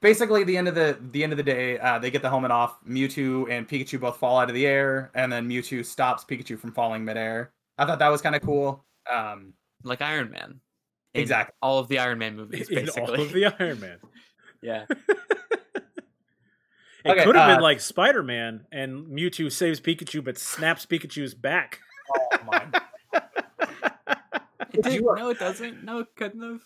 [0.00, 2.50] Basically, the end of the the end of the day, uh, they get the helmet
[2.52, 2.76] off.
[2.84, 6.72] Mewtwo and Pikachu both fall out of the air, and then Mewtwo stops Pikachu from
[6.72, 7.52] falling midair.
[7.78, 8.84] I thought that was kind of cool.
[9.12, 10.60] Um, Like Iron Man.
[11.14, 11.54] In Exactly.
[11.62, 13.02] All of the Iron Man movies, in basically.
[13.02, 13.98] all of the Iron Man.
[14.62, 14.84] yeah.
[17.04, 20.84] It Okay, could have uh, been like Spider Man, and Mewtwo saves Pikachu, but snaps
[20.84, 21.80] Pikachu's back.
[22.12, 22.66] oh my
[24.74, 25.84] It did, no, it doesn't.
[25.84, 26.62] No, it couldn't have.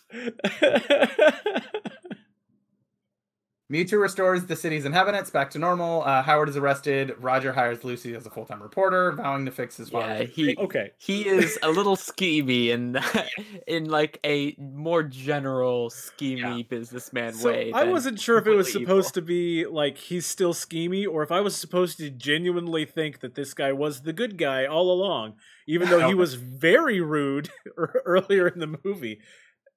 [3.73, 6.03] Mewtwo restores the city's inhabitants back to normal.
[6.03, 7.15] Uh, Howard is arrested.
[7.19, 10.07] Roger hires Lucy as a full time reporter, vowing to fix his father.
[10.19, 13.01] Yeah, he okay, he is a little schemy in
[13.67, 17.73] in like a more general schemy businessman so way.
[17.73, 19.23] I wasn't sure if it was supposed evil.
[19.23, 23.37] to be like he's still schemy, or if I was supposed to genuinely think that
[23.37, 25.37] this guy was the good guy all along,
[25.67, 27.49] even though he was very rude
[28.05, 29.21] earlier in the movie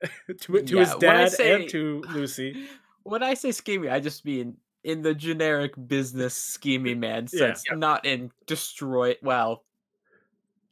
[0.42, 2.68] to, to his Yeah, when I dad say- and to Lucy.
[3.06, 7.78] When I say scheming, I just mean in the generic business scheming man sense, Yeah.
[7.78, 9.16] not in destroy.
[9.22, 9.64] Well,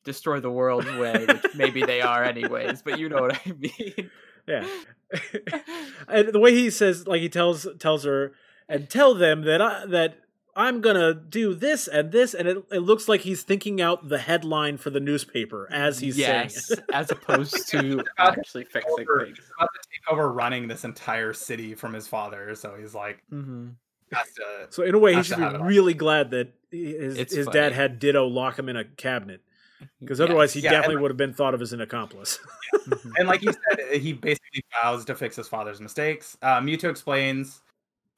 [0.03, 2.81] destroy the world way, which maybe they are anyways.
[2.81, 4.10] But you know what I mean.
[4.47, 4.68] Yeah.
[6.07, 8.34] and the way he says like he tells tells her
[8.68, 10.15] and tell them that I that
[10.55, 14.18] I'm gonna do this and this and it, it looks like he's thinking out the
[14.18, 19.39] headline for the newspaper as he's yes, saying as opposed to actually fixing things.
[19.55, 19.69] About
[20.05, 23.69] to take over running this entire city from his father, so he's like hmm
[24.11, 24.67] has to.
[24.69, 25.65] So in a way he should be have it on.
[25.67, 29.41] really glad that his, It's his dad had Ditto lock him in a cabinet
[29.99, 32.39] because otherwise he Yeah, definitely like- would have been thought of as an accomplice.
[32.88, 33.11] Mhm.
[33.17, 36.38] And like you said, he basically vows to fix his father's mistakes.
[36.41, 37.61] Uh, Mewtwo explains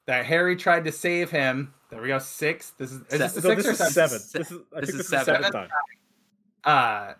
[0.06, 1.72] that Harry tried to save him.
[1.90, 2.18] There we go.
[2.18, 2.70] Six.
[2.70, 4.18] This is, is this so six this or is seven?
[4.18, 4.18] seven.
[4.42, 5.24] This is I this think is this is seven.
[5.42, 5.68] seventh time.
[6.64, 7.14] Uh,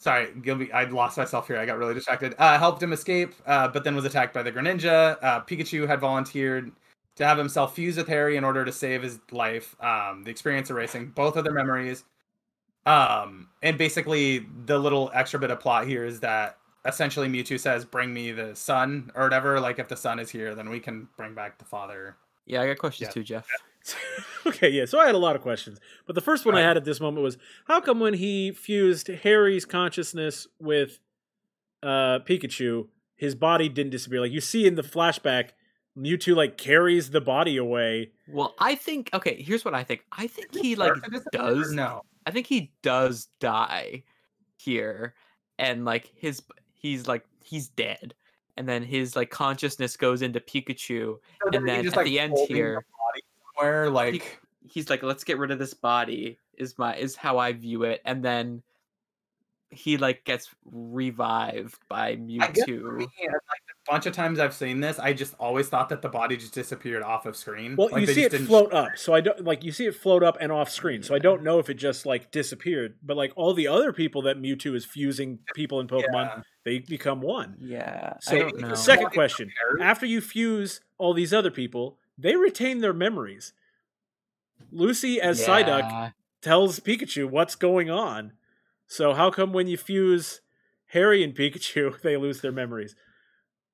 [0.00, 0.72] sorry, Gilby.
[0.72, 1.58] I lost myself here.
[1.58, 2.34] I got really distracted.
[2.38, 5.16] Uh, helped him escape, uh, but then was attacked by the Greninja.
[5.22, 6.72] Uh, Pikachu had volunteered
[7.16, 9.76] to have himself fuse with Harry in order to save his life.
[9.80, 12.04] Um, the experience erasing both of their memories.
[12.86, 16.56] Um, and basically, the little extra bit of plot here is that
[16.86, 19.60] essentially Mewtwo says, "Bring me the sun" or whatever.
[19.60, 22.16] Like, if the sun is here, then we can bring back the father.
[22.46, 23.12] Yeah, I got questions Yeah.
[23.12, 23.46] too, Jeff.
[24.46, 24.84] okay, yeah.
[24.84, 27.00] So I had a lot of questions, but the first one I had at this
[27.00, 30.98] moment was how come when he fused Harry's consciousness with
[31.82, 34.20] uh, Pikachu, his body didn't disappear?
[34.20, 35.50] Like you see in the flashback,
[35.96, 38.12] Mewtwo like carries the body away.
[38.28, 39.42] Well, I think okay.
[39.42, 40.04] Here's what I think.
[40.12, 41.72] I think he like Start to disappear or does.
[41.72, 42.02] no.
[42.26, 44.04] I think he does die
[44.56, 45.14] here,
[45.58, 46.42] and like his
[46.74, 48.14] he's like he's dead,
[48.56, 52.06] and then his like consciousness goes into Pikachu, So and he then just, at like,
[52.06, 52.86] the end here, body
[53.60, 54.40] somewhere, like.
[54.68, 58.02] he's like, "Let's get rid of this body." Is my is how I view it,
[58.04, 58.62] and then
[59.70, 62.98] he like gets revived by I guess for Mewtwo.
[62.98, 66.08] me, like a bunch of times I've seen this, I just always thought that the
[66.08, 67.76] body just disappeared off of screen.
[67.76, 69.70] Well, like you see just it didn't float show up, so I don't like you
[69.72, 71.02] see it float up and off screen.
[71.04, 74.22] So I don't know if it just like disappeared, but like all the other people
[74.22, 76.42] that Mewtwo is fusing people in Pokemon, Yeah.
[76.64, 77.56] they become one.
[77.60, 78.74] Yeah, So I don't know.
[78.74, 83.52] second question: After you fuse all these other people, they retain their memories.
[84.70, 88.32] Lucy as Psyduck tells Pikachu what's going on.
[88.86, 90.40] So how come when you fuse
[90.88, 92.94] Harry and Pikachu, they lose their memories?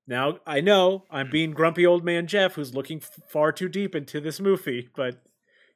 [0.07, 3.95] Now I know I'm being grumpy old man Jeff, who's looking f- far too deep
[3.95, 5.21] into this movie, but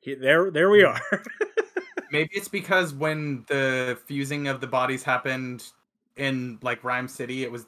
[0.01, 0.89] he, there, there we hmm.
[0.89, 1.23] are.
[2.13, 5.65] Maybe it's because when the fusing of the bodies happened
[6.17, 7.67] in like Rhyme City, it was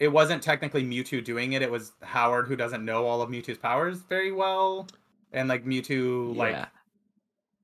[0.00, 1.62] it wasn't technically Mewtwo doing it.
[1.62, 4.86] It was Howard who doesn't know all of Mewtwo's powers very well,
[5.32, 6.56] and like Mewtwo, like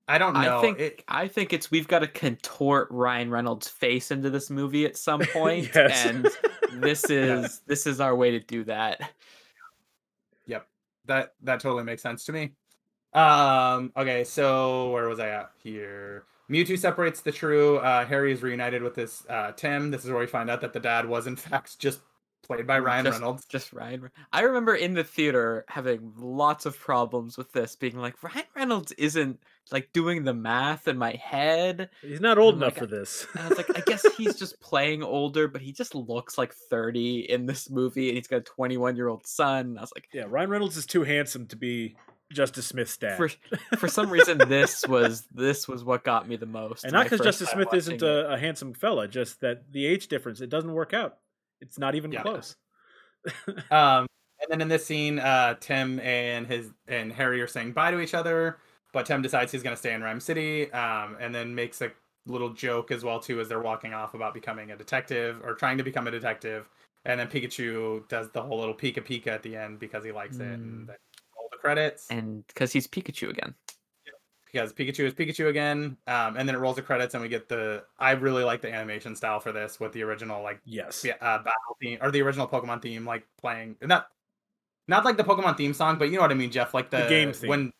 [0.06, 0.58] I don't know.
[0.58, 4.50] I think it, I think it's we've got to contort Ryan Reynolds' face into this
[4.50, 6.06] movie at some point, Yes.
[6.06, 6.28] and
[6.82, 9.00] this is this is our way to do that.
[10.46, 10.66] Yep
[11.06, 12.52] that that totally makes sense to me.
[13.12, 13.92] Um.
[13.96, 14.24] Okay.
[14.24, 16.24] So where was I at here?
[16.50, 17.78] Mewtwo separates the true.
[17.78, 19.90] Uh, Harry is reunited with this uh, Tim.
[19.90, 22.00] This is where we find out that the dad was in fact just
[22.46, 23.44] played by Ryan Just- Reynolds.
[23.46, 24.10] Just Ryan.
[24.32, 28.92] I remember in the theater having lots of problems with this, being like Ryan Reynolds
[28.92, 29.40] isn't
[29.72, 31.90] like doing the math in my head.
[32.02, 33.26] He's not old enough my for this.
[33.34, 36.52] And I was like, I guess he's just playing older, but he just looks like
[36.54, 39.66] 30 in this movie, and he's got a 21 year old son.
[39.66, 41.96] And I was like, yeah, Ryan Reynolds is too handsome to be
[42.32, 43.16] Justice Smith's dad.
[43.16, 43.30] For
[43.78, 46.84] for some reason, this was this was what got me the most.
[46.84, 50.40] and not because Justice Smith isn't a, a handsome fella, just that the age difference
[50.40, 51.18] it doesn't work out.
[51.64, 52.22] It's not even Yeah.
[52.22, 52.54] close.
[53.70, 54.06] Um,
[54.40, 58.00] and then in this scene, uh, Tim and his and Harry are saying bye to
[58.00, 58.58] each other,
[58.92, 61.90] but Tim decides he's going to stay in Rhyme City, um, and then makes a
[62.26, 65.78] little joke as well too as they're walking off about becoming a detective or trying
[65.78, 66.68] to become a detective.
[67.06, 70.36] And then Pikachu does the whole little Pika Pika at the end because he likes
[70.36, 70.86] it, and Mm.
[70.88, 70.96] then
[71.36, 73.54] roll the credits and because he's Pikachu again.
[74.54, 75.96] Because Pikachu is Pikachu again.
[76.06, 77.82] Um, and then it rolls the credits, and we get the.
[77.98, 81.04] I really like the animation style for this with the original like Yes.
[81.04, 84.06] uh, battle theme or the original Pokemon theme, like playing not
[84.86, 86.72] not like the Pokemon theme song, but you know what I mean, Jeff.
[86.72, 87.50] Like the, The game theme.
[87.50, 87.72] when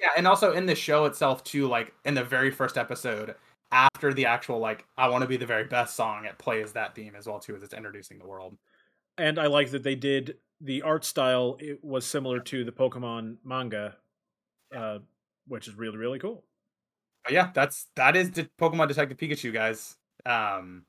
[0.00, 1.68] yeah, and also in the show itself too.
[1.68, 3.34] Like in the very first episode,
[3.70, 6.94] after the actual like I want to be the very best song, it plays that
[6.94, 8.56] theme as well too as it's introducing the world.
[9.18, 11.56] And I like that they did the art style.
[11.60, 13.96] It was similar to the Pokemon manga,
[14.74, 14.98] uh,
[15.48, 16.44] which is really really cool.
[17.24, 19.96] But yeah, that's that is the Pokemon Detective Pikachu, guys.
[20.26, 20.84] Um,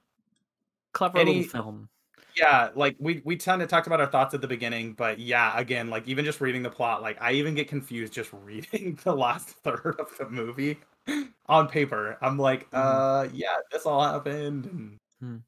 [0.94, 1.90] Clever Any- little film.
[2.38, 5.57] yeah like we we kind of talked about our thoughts at the beginning but yeah
[5.57, 9.14] again like even just reading the plot like i even get confused just reading the
[9.15, 10.77] last third of the movie
[11.48, 15.41] on paper i'm like uh yeah this all happened and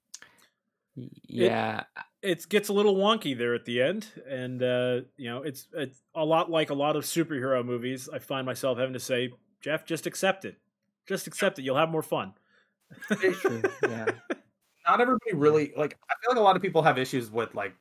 [0.96, 1.84] Y- Yeah,
[2.17, 2.17] It
[2.50, 6.26] gets a little wonky there at the end, and uh, you know it's it's a
[6.26, 8.10] lot like a lot of superhero movies.
[8.12, 9.32] I find myself having to say,
[9.62, 10.58] Jeff, just accept it.
[11.08, 11.64] Just accept it.
[11.64, 12.34] You'll have more fun.
[13.22, 14.12] Yeah.
[14.88, 17.76] not everybody really like i feel like a lot of people have issues with like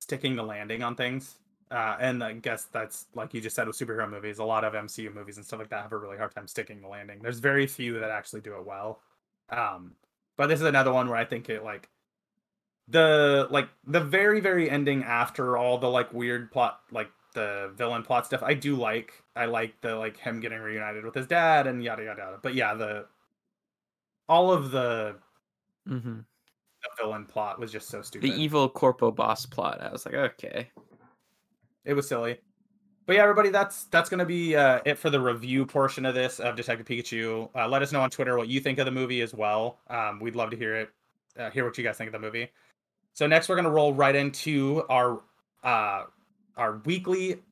[0.00, 1.36] sticking the landing on things
[1.70, 4.72] uh and i guess that's like you just said with superhero movies a lot of
[4.72, 7.38] mcu movies and stuff like that have a really hard time sticking the landing there's
[7.38, 9.00] very few that actually do it well
[9.50, 9.92] um
[10.36, 11.88] but this is another one where i think it like
[12.90, 18.02] the like the very very ending after all the like weird plot like the villain
[18.02, 21.66] plot stuff i do like i like the like him getting reunited with his dad
[21.66, 23.04] and yada yada yada but yeah the
[24.28, 25.16] all of the
[25.88, 26.18] mm-hmm.
[26.18, 28.30] the villain plot was just so stupid.
[28.30, 29.80] The evil corpo boss plot.
[29.80, 30.70] I was like, okay.
[31.84, 32.38] it was silly.
[33.06, 36.40] But yeah, everybody, that's that's gonna be uh, it for the review portion of this
[36.40, 37.48] of Detective Pikachu.
[37.54, 39.78] Uh, let us know on Twitter what you think of the movie as well.
[39.88, 40.90] Um, we'd love to hear it,
[41.38, 42.50] uh, hear what you guys think of the movie.
[43.18, 45.20] So next, we're gonna roll right into our
[45.64, 46.04] uh,
[46.56, 47.42] our weekly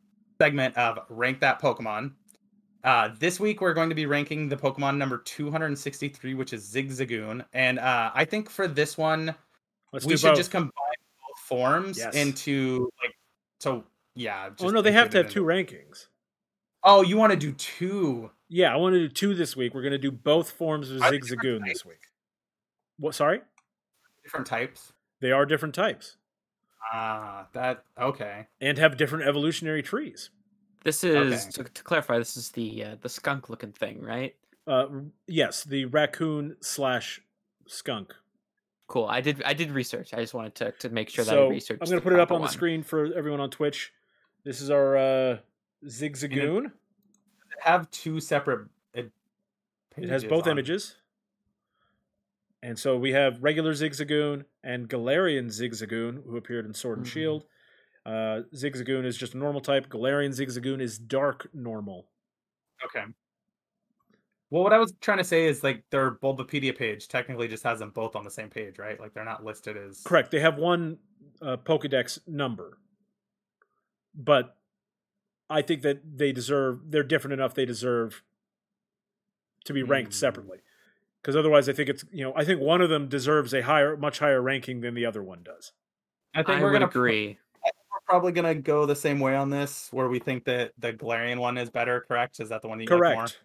[0.40, 2.12] segment of rank that Pokemon.
[2.84, 7.44] Uh, this week we're going to be ranking the Pokemon number 263, which is Zigzagoon,
[7.52, 9.34] and uh, I think for this one
[9.92, 10.36] Let's we should both.
[10.36, 12.14] just combine both forms Yes.
[12.14, 13.16] into like
[13.58, 13.82] so
[14.14, 14.50] yeah.
[14.60, 16.06] oh no, they have to have two rankings.
[16.84, 18.30] Oh, you want to do two?
[18.48, 19.74] Yeah, I want to do two this week.
[19.74, 22.02] We're going to do both forms of Are they different Zigzagoon this week.
[23.00, 23.16] What?
[23.16, 23.40] Sorry,
[24.22, 24.92] Different types.
[25.20, 26.16] They are different types
[26.92, 28.46] Ah, that okay.
[28.60, 30.30] and have different evolutionary trees.
[30.84, 32.18] This is to, to clarify.
[32.18, 34.36] This is the uh, the skunk looking thing, right?
[34.68, 34.86] Uh,
[35.26, 37.20] yes, the raccoon slash
[37.66, 38.14] skunk.
[38.86, 39.06] Cool.
[39.06, 40.14] I did I did research.
[40.14, 41.82] I just wanted to to make sure that I so researched.
[41.82, 43.92] I'm going to put it up proper on the screen for everyone on Twitch.
[44.44, 45.38] This is our uh,
[45.86, 46.70] Zigzagoon.
[47.62, 48.68] Have two separate.
[48.94, 49.10] It,
[49.96, 50.94] It has both on- images.
[52.66, 57.10] And so we have regular Zigzagoon and Galarian Zigzagoon, who appeared in Sword and Mhm.
[57.10, 57.46] Shield.
[58.04, 59.88] Uh, Zigzagoon is just a normal type.
[59.88, 62.10] Galarian Zigzagoon is dark normal.
[62.84, 63.04] Okay.
[64.50, 67.78] Well, what I was trying to say is like their Bulbapedia page technically just has
[67.78, 68.98] them both on the same page, right?
[68.98, 70.32] Like they're not listed as Correct.
[70.32, 70.98] They have one
[71.40, 72.78] uh, Pokedex number,
[74.12, 74.56] but
[75.48, 76.90] I think that they deserve.
[76.90, 77.54] They're different enough.
[77.54, 78.24] They deserve
[79.66, 80.18] to be ranked Hmm.
[80.18, 80.62] separately.
[81.26, 83.96] Because otherwise, I think it's you know I think one of them deserves a higher,
[83.96, 85.72] much higher ranking than the other one does.
[86.36, 87.36] I think I we're would gonna agree.
[87.64, 91.38] we're probably gonna go the same way on this, where we think that the Galarian
[91.38, 92.04] one is better.
[92.06, 92.38] Correct?
[92.38, 93.26] Is that the one you like more?
[93.26, 93.38] Correct.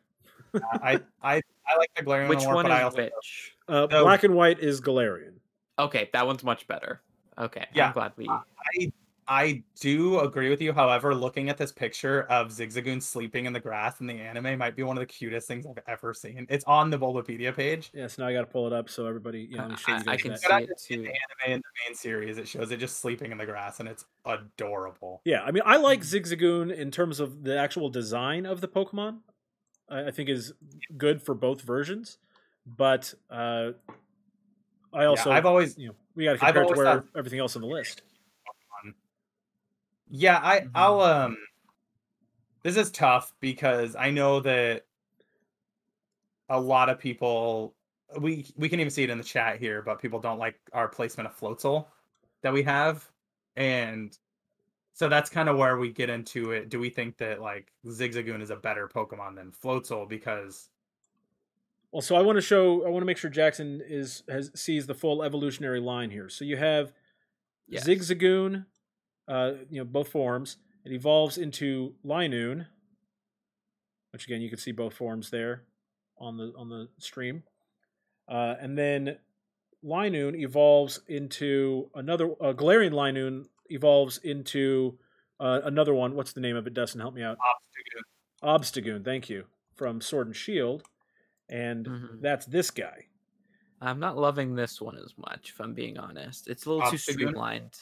[0.84, 3.56] I I I like the Galarian Which one more, one but I is also which?
[3.68, 5.34] Uh, So- black and white is Galarian.
[5.80, 7.02] Okay, that one's much better.
[7.40, 7.88] Okay, Yeah.
[7.88, 8.30] I'm glad we.
[8.30, 8.92] I
[9.28, 10.74] I do agree with you.
[10.74, 14.76] However, looking at this picture of Zigzagoon sleeping in the grass in the anime might
[14.76, 16.46] be one of the cutest things I've ever seen.
[16.50, 17.92] It's on the Bulbapedia page.
[17.94, 19.42] Yes, now I got to pull it up so everybody.
[19.42, 20.40] You know, let me show you I- I guys can that.
[20.42, 21.04] see But it just in too.
[21.04, 23.88] the anime in the main series, it shows it just sleeping in the grass, and
[23.88, 25.22] it's adorable.
[25.24, 29.20] Yeah, I mean, I like Zigzagoon in terms of the actual design of the Pokemon.
[29.90, 30.54] I, I think is
[30.98, 32.18] good for both versions,
[32.66, 33.72] but uh,
[34.94, 37.06] I also, yeah, I've always you know, we got to compare it to where thought-
[37.16, 38.02] everything else on the list.
[40.12, 40.72] Yeah, I Mhm.
[40.76, 41.38] I'll um
[42.64, 44.86] this is tough because I know that
[46.50, 47.76] a lot of people
[48.20, 50.90] we we can even see it in the chat here, but people don't like our
[50.90, 51.88] placement of Floatzel
[52.42, 53.10] that we have.
[53.56, 54.18] And
[54.94, 56.70] So that's kind of where we get into it.
[56.70, 60.70] Do we think that like Zigzagoon is a better Pokemon than Floatzel because
[61.92, 64.88] Well, so I want to show, I want to make sure Jackson is has sees
[64.88, 66.30] the full evolutionary line here.
[66.30, 66.94] So you have
[67.68, 67.86] Yes.
[67.88, 68.66] Zigzagoon,
[69.28, 70.58] uh, you know, both forms.
[70.86, 72.66] It evolves into Linoone,
[74.12, 75.64] which again you can see both forms there
[76.18, 77.44] on the on the stream,
[78.28, 79.18] uh, and then
[79.84, 82.32] Linoone evolves into another.
[82.42, 84.98] Uh, Galarian Linoone evolves into
[85.40, 86.16] uh, another one.
[86.16, 86.74] What's the name of it?
[86.74, 87.38] Dustin, help me out.
[88.44, 88.60] Obstagoon?
[88.60, 89.06] Obstagoon.
[89.06, 89.46] Thank you
[89.76, 90.84] from Sword and Shield,
[91.50, 92.22] and Mhm.
[92.22, 93.06] that's this guy.
[93.84, 96.48] I'm not loving this one as much, if I'm being honest.
[96.48, 97.14] It's a little too Obstagoon?
[97.14, 97.80] streamlined.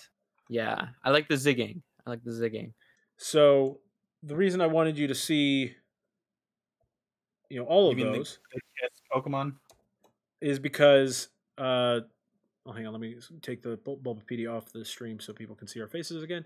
[0.49, 1.81] Yeah, I like the zigging.
[2.05, 2.73] I like the zigging.
[3.17, 3.79] So
[4.23, 5.75] the reason I wanted you to see,
[7.49, 9.55] you know, all You of mean the- those The Kiss Pokemon?
[10.41, 12.01] is because, uh,
[12.65, 15.67] oh, hang on, let me take the Bul- Bulbapedia off the stream so people can
[15.67, 16.45] see our faces again.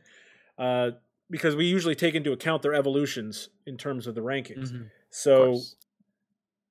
[0.58, 0.92] Uh,
[1.30, 4.72] because we usually take into account their evolutions in terms of the rankings.
[4.72, 5.60] Mhm, So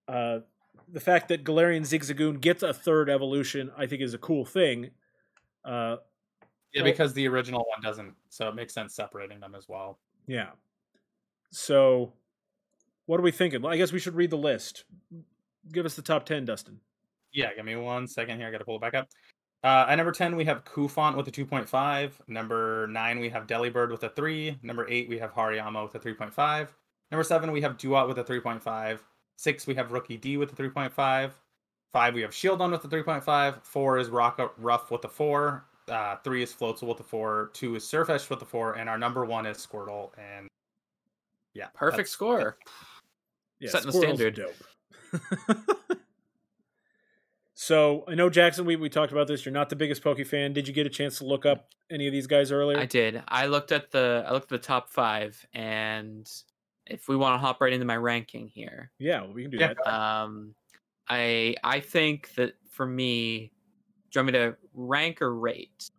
[0.09, 0.40] uh,
[0.88, 4.90] the fact that Galarian Zigzagoon gets a third evolution, I think, is a cool thing.
[5.64, 5.98] Uh,
[6.73, 9.99] Yeah, because the original one doesn't, so it makes sense separating them as well.
[10.27, 10.51] Yeah.
[11.51, 12.15] So,
[13.07, 13.61] what are we thinking?
[13.61, 14.85] Well, I guess we should read the list.
[15.70, 16.81] Give us the top 10, Dustin.
[17.32, 18.49] Yeah, give me one second here.
[18.49, 19.09] I got to pull it back up.
[19.65, 22.12] Uh, at number 10, we have Cufant with a 2.5.
[22.27, 24.59] Number 9, we have Delibird with a 3.
[24.62, 26.69] Number 8, we have Hariyama with a 3.5.
[27.11, 28.99] Number 7, we have Duat with a 3.5.
[29.36, 31.31] 6, we have Rookidee with a 3.5.
[31.93, 33.62] 5, we have Shieldon with a 3.5.
[33.62, 35.65] 4 is Rockruff with a 4.
[35.88, 37.50] Uh, 3 is Floatzel with the 4.
[37.54, 38.74] 2 is Sirfetch'd with the 4.
[38.74, 40.10] And our number 1 is Squirtle.
[40.18, 40.48] And
[41.54, 41.66] yeah.
[41.74, 42.56] Perfect score.
[43.60, 44.34] Yeah, Setting the standard.
[44.34, 44.54] Dope.
[47.54, 49.44] so, I know, Jackson, we, we talked about this.
[49.44, 50.52] You're not the biggest Poke fan.
[50.52, 52.78] Did you get a chance to look up any of these guys earlier?
[52.78, 53.22] I did.
[53.28, 56.28] I looked at the I looked at the top five, and
[56.86, 59.59] if we want to hop right into my ranking here, Yeah, well, we can do
[59.59, 59.94] Yeah, that.
[59.94, 60.54] um,
[61.09, 63.52] I I think that for me,
[64.12, 65.90] do you want me to rank or rate?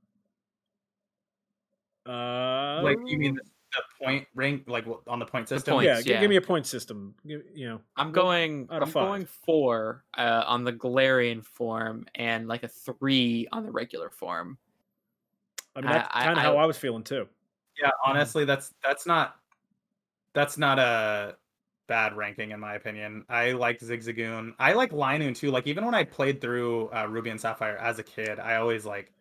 [2.07, 3.41] Uh, Like, you mean the,
[3.71, 5.75] the point rank, like on the point system?
[5.75, 6.19] points, yeah, gi- yeah.
[6.21, 7.15] give me a point system.
[7.25, 8.67] Give, you know, I'm going.
[8.69, 8.93] I'm five.
[8.93, 14.57] going four uh, on the Galarian form and like a three on the regular form.
[15.75, 17.27] I mean, that's kind of I- how I was feeling too.
[17.81, 19.37] Yeah, honestly, that's that's not
[20.33, 21.35] that's not a
[21.87, 23.25] bad ranking in my opinion.
[23.29, 24.53] I like Zigzagoon.
[24.59, 25.51] I like Linoone too.
[25.51, 28.85] Like even when I played through uh, Ruby and Sapphire as a kid, I always
[28.85, 29.11] like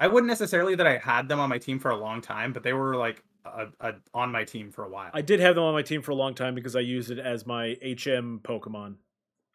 [0.00, 2.62] I wouldn't necessarily that I had them on my team for a long time, but
[2.62, 5.10] they were like a, a, on my team for a while.
[5.12, 7.18] I did have them on my team for a long time because I used it
[7.18, 8.94] as my HM Pokemon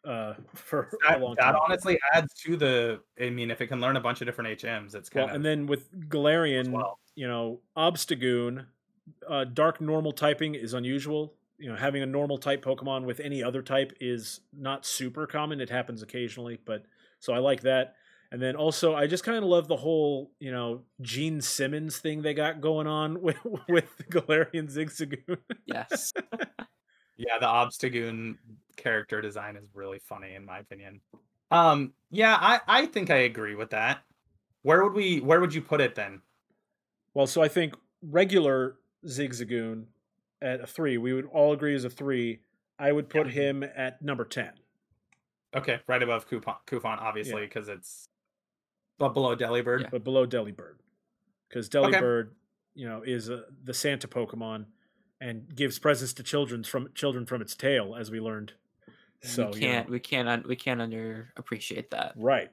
[0.06, 1.60] uh, for that, a long that time.
[1.64, 3.00] honestly adds to the.
[3.20, 5.36] I mean, if it can learn a bunch of different HMs, it's kind Well, of
[5.36, 6.98] and then with Galarian, well.
[7.16, 8.66] you know, Obstagoon,
[9.28, 11.34] uh, dark normal typing is unusual.
[11.58, 15.60] You know, having a normal type Pokemon with any other type is not super common.
[15.60, 16.84] It happens occasionally, but
[17.18, 17.94] so I like that.
[18.32, 22.22] And then also, I just kind of love the whole, you know, Gene Simmons thing
[22.22, 23.38] they got going on with
[23.68, 25.38] with Galarian Zigzagoon.
[25.66, 26.12] Yes.
[27.18, 28.36] Yeah, the Obstagoon
[28.76, 31.00] character design is really funny in my opinion.
[31.50, 34.02] Um, yeah, I I think I agree with that.
[34.62, 35.20] Where would we?
[35.20, 36.20] Where would you put it then?
[37.14, 38.76] Well, so I think regular
[39.06, 39.84] Zigzagoon
[40.46, 42.40] at a three, we would all agree is a three.
[42.78, 43.32] I would put Yeah.
[43.32, 44.52] him at number ten.
[45.54, 48.08] Okay, right above Coupon, Coupon obviously, because it's
[48.98, 49.82] but below Delibird.
[49.82, 49.88] Yeah.
[49.90, 50.76] but below Delibird,
[51.48, 51.98] because Okay.
[51.98, 52.30] Delibird,
[52.74, 54.66] you know, is uh the Santa Pokemon
[55.20, 58.52] and gives presents to children from children from its tail, as we learned.
[59.22, 59.90] So we you know, can't.
[59.90, 60.28] We can't.
[60.28, 62.12] Un- we can't under appreciate that.
[62.16, 62.50] right.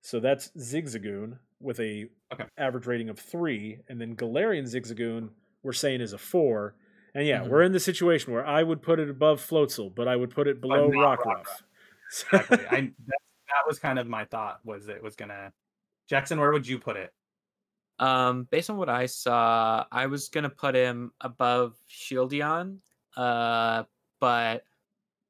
[0.00, 2.44] So that's Zigzagoon with a Okay.
[2.58, 5.30] average rating of three, and then Galarian Zigzagoon
[5.62, 6.74] we're saying is a four.
[7.14, 7.48] And yeah, Mhm.
[7.48, 10.48] we're in the situation where I would put it above Floatzel, but I would put
[10.48, 11.44] it below not Rockruff.
[11.44, 11.62] Rockruff.
[12.32, 12.66] Exactly.
[12.70, 13.18] I that,
[13.48, 15.52] that was kind of my thought was it was gonna.
[16.08, 17.12] Jackson, where would you put it?
[17.98, 22.78] Um, based on what I saw, I was gonna put him above Shieldon,
[23.16, 23.84] uh,
[24.20, 24.64] but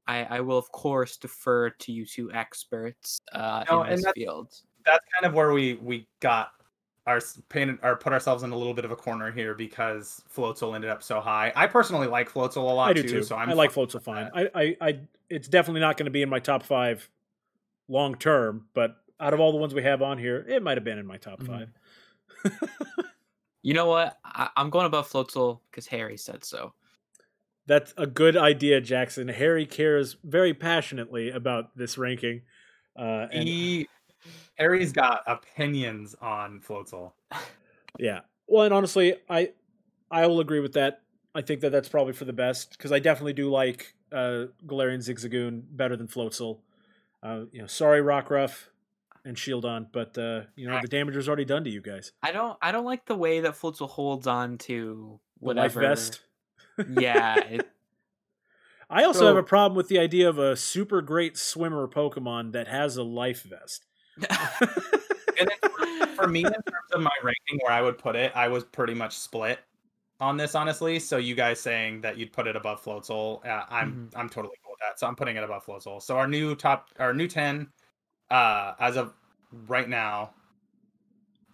[0.06, 4.04] I, I will of course defer to you two experts uh, No, in and this
[4.04, 4.52] that's- field.
[4.84, 6.50] That's kind of where we we got
[7.06, 10.22] our s- painted or put ourselves in a little bit of a corner here because
[10.34, 11.52] Floatzel ended up so high.
[11.54, 13.22] I personally like Floatzel a lot I do too, too.
[13.22, 14.30] so I'm I like fine Floatzel with fine.
[14.34, 14.98] I, I, I,
[15.28, 17.08] it's definitely not going to be in my top five
[17.88, 20.84] long term, but out of all the ones we have on here, it might have
[20.84, 21.46] been in my top Mhm.
[22.44, 22.60] five.
[23.62, 24.18] You know what?
[24.22, 26.74] I, I'm going above Floatzel because Harry said so.
[27.66, 29.26] That's a good idea, Jackson.
[29.28, 32.42] Harry cares very passionately about this ranking.
[32.94, 33.88] Uh, and He
[34.56, 37.12] Harry's got opinions on Floatzel.
[37.98, 39.50] yeah, well, and honestly, I
[40.10, 41.00] I will agree with that.
[41.34, 44.98] I think that that's probably for the best because I definitely do like uh, Galarian
[45.00, 46.60] Zigzagoon better than Floatzel.
[47.22, 48.66] Uh, you know, sorry Rockruff
[49.24, 52.12] and Shieldon, but uh, you know the damage was already done to you guys.
[52.22, 55.80] I don't I don't like the way that Floatzel holds on to The life whatever.
[55.80, 56.20] vest.
[56.88, 57.68] Yeah, it,
[58.90, 62.52] I also So- have a problem with the idea of a super great swimmer Pokemon
[62.52, 63.86] that has a life vest.
[65.36, 68.46] And then for me, in terms of my ranking, where I would put it, I
[68.46, 69.58] was pretty much split
[70.20, 71.00] on this, honestly.
[71.00, 74.72] So you guys saying that you'd put it above Floatzel, uh, I'm I'm totally cool
[74.74, 75.00] with that.
[75.00, 76.00] So I'm putting it above Floatzel.
[76.00, 77.66] So our new top, our new ten,
[78.30, 79.12] uh, as of
[79.66, 80.30] right now.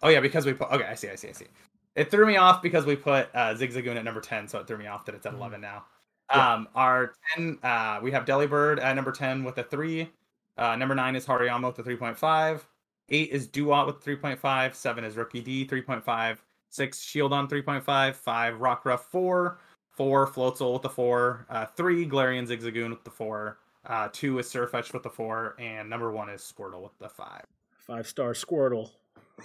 [0.03, 0.69] Oh yeah, because we put.
[0.71, 1.47] Okay, I see, I see, I see.
[1.95, 4.77] It threw me off because we put uh, Zigzagoon at number ten, so it threw
[4.77, 5.37] me off that it's at Mhm.
[5.37, 5.85] eleven now.
[6.31, 6.53] Yeah.
[6.53, 10.11] Um, our ten, uh, we have Delibird at number ten with a three.
[10.57, 12.65] Uh, number nine is Hariyama with point five.
[13.11, 14.73] Eight is Duat with 3.5.
[14.73, 16.37] Seven is Rookidee, 3.5.
[16.69, 18.15] Six, Shieldon 3.5.
[18.15, 19.59] Five, Rockruff 4.
[19.89, 21.45] Four, Floatzel with the 4.
[21.49, 23.57] Uh, three, Galarian Zigzagoon with the 4.
[23.85, 25.55] Uh, two is Sirfetch'd with the 4.
[25.59, 27.45] And number one is Squirtle with the 5.
[27.77, 28.91] Five star Squirtle.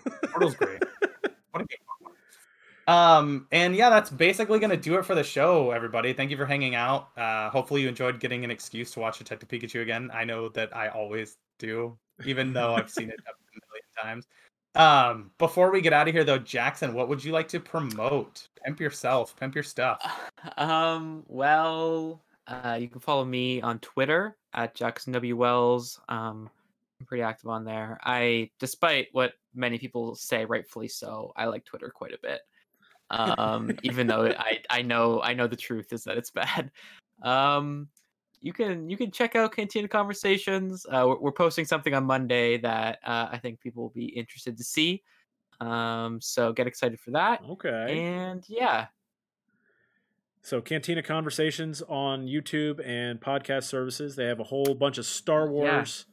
[0.06, 0.82] Squirtle's great.
[1.50, 1.85] what a Pokemon.
[2.86, 6.12] Um, and yeah, that's basically going to do it for the show, everybody.
[6.12, 7.08] Thank you for hanging out.
[7.16, 10.10] Uh, hopefully, you enjoyed getting an excuse to watch Detective Pikachu again.
[10.12, 14.26] I know that I always do, even though I've seen it a million times.
[14.76, 18.48] Um, before we get out of here, though, Jackson, what would you like to promote?
[18.64, 19.98] Pimp yourself, pimp your stuff.
[20.56, 25.98] um, well, uh, you can follow me on Twitter at Jackson W Wells.
[26.08, 26.50] Um,
[27.00, 27.98] I'm pretty active on there.
[28.04, 32.40] I, despite what many people say, rightfully so, I like Twitter quite a bit.
[33.10, 36.70] Um, even though I, I know, I know the truth is that it's bad.
[37.22, 37.88] Um,
[38.42, 40.84] you can you can check out Cantina Conversations.
[40.84, 44.58] Uh, we're, we're posting something on Monday that uh, I think people will be interested
[44.58, 45.02] to see.
[45.60, 47.40] Um, so get excited for that.
[47.48, 47.98] Okay.
[48.04, 48.88] And yeah,
[50.42, 54.14] So Cantina Conversations on YouTube and podcast services.
[54.14, 55.50] They have a whole bunch of Star Yeah.
[55.52, 56.04] Wars.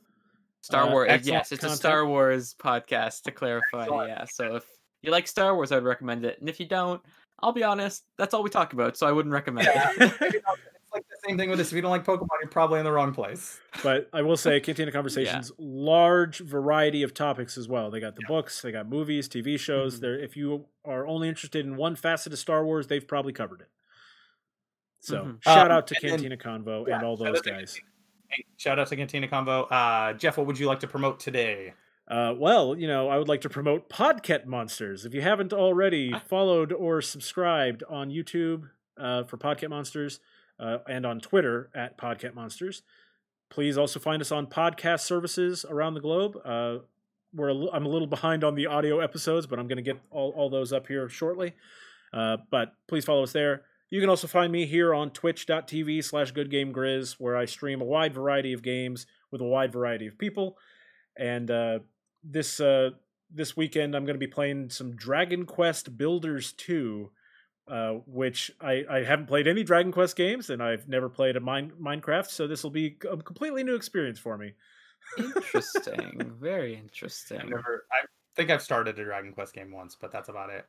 [0.62, 1.08] Star Uh, Wars.
[1.10, 1.74] excellent Yes, it's content.
[1.74, 3.82] a Star Wars podcast to clarify.
[3.84, 4.10] Excellent.
[4.10, 4.24] Yeah.
[4.26, 4.66] So if
[5.04, 6.40] you like Star Wars, I'd recommend it.
[6.40, 7.02] And if you don't,
[7.42, 8.96] I'll be honest, that's all we talk about.
[8.98, 9.76] So I wouldn't recommend it.
[10.02, 11.68] it's like the same thing with this.
[11.72, 13.60] If you don't like Pokemon, you're probably in the wrong place.
[13.84, 17.92] But I will say, Cantina Conversations, large variety of topics as well.
[17.92, 18.28] They got the Yeah.
[18.30, 19.98] books, they got movies, TV shows.
[19.98, 20.02] Mhm.
[20.02, 23.62] There, if you are only interested in one facet of Star Wars, they've probably covered
[23.62, 23.68] it.
[25.02, 25.44] So Mhm.
[25.44, 27.78] shout Um, out to and then- Cantina Convo yeah, and all those guys.
[28.30, 29.68] Hey, shout out to Cantina Convo.
[29.70, 31.74] Uh, Jeff, what would you like to promote today?
[32.14, 35.04] Uh, well, you know, I would like to promote Podcat Monsters.
[35.04, 36.20] If you haven't already Ah.
[36.20, 40.20] followed or subscribed on YouTube uh, for Podcat Monsters
[40.60, 42.84] uh, and on Twitter at Podcat Monsters,
[43.50, 46.38] please also find us on podcast services around the globe.
[46.46, 46.78] Uh,
[47.34, 49.82] we're a li- I'm a little behind on the audio episodes, but I'm going to
[49.92, 51.54] get all, all those up here shortly.
[52.14, 53.64] Uh, but please follow us there.
[53.90, 58.14] You can also find me here on twitch.tv slash goodgamegrizz, where I stream a wide
[58.14, 60.58] variety of games with a wide variety of people.
[61.18, 61.80] And uh,
[62.24, 62.92] this uh,
[63.34, 67.10] this weekend, I'm going to be playing some Dragon Quest Builders 2,
[67.68, 71.40] uh, which I, I haven't played any Dragon Quest games, and I've never played a
[71.40, 74.54] mine, Minecraft, so this will be a completely new experience for me.
[75.18, 76.36] interesting.
[76.40, 77.40] Very interesting.
[77.42, 77.86] I've never.
[77.92, 78.06] I
[78.36, 80.66] think I've started a Dragon Quest game once, but that's about it.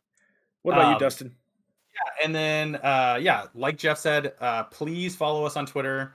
[0.63, 1.35] What about you, Um, Dustin?
[1.95, 6.15] Yeah, and then uh, yeah, like Jeff said, uh, please follow us on Twitter.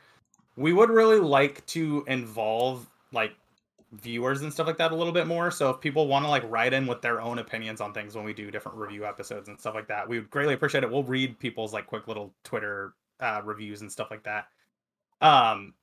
[0.57, 3.31] We would really like to involve like
[3.91, 5.49] viewers and stuff like that a little bit more.
[5.51, 8.23] So if people want to like write in with their own opinions on things when
[8.23, 10.91] we do different review episodes and stuff like that, we would greatly appreciate it.
[10.91, 14.47] We'll read people's like quick little Twitter uh, reviews and stuff like that.
[15.21, 15.73] Um,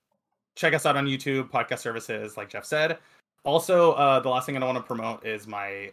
[0.55, 2.99] check us out on YouTube, podcast services, like Jeff said.
[3.45, 5.93] Also, uh, the last thing I want to promote is my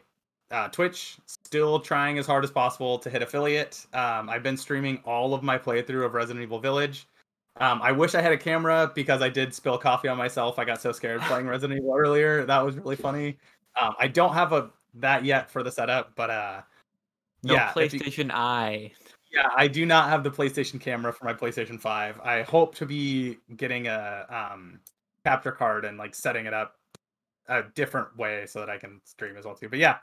[0.51, 1.17] uh, Twitch.
[1.25, 3.85] Still trying as hard as possible to hit affiliate.
[3.93, 7.07] Um, I've been streaming all of my playthrough of Resident Evil Village.
[7.57, 10.57] Um, I wish I had a camera because I did spill coffee on myself.
[10.57, 12.45] I got so scared playing Resident Evil earlier.
[12.45, 13.37] That was really funny.
[13.79, 16.61] Um, I don't have a that yet for the setup, but uh,
[17.43, 18.91] No yeah, if you- PlayStation Eye.
[19.31, 22.19] yeah, I do not have the PlayStation camera for my PlayStation 5.
[22.21, 24.79] I hope to be getting a um
[25.25, 26.75] capture card and like setting it up
[27.47, 29.69] a different way so that I can stream as well too.
[29.69, 29.97] But yeah,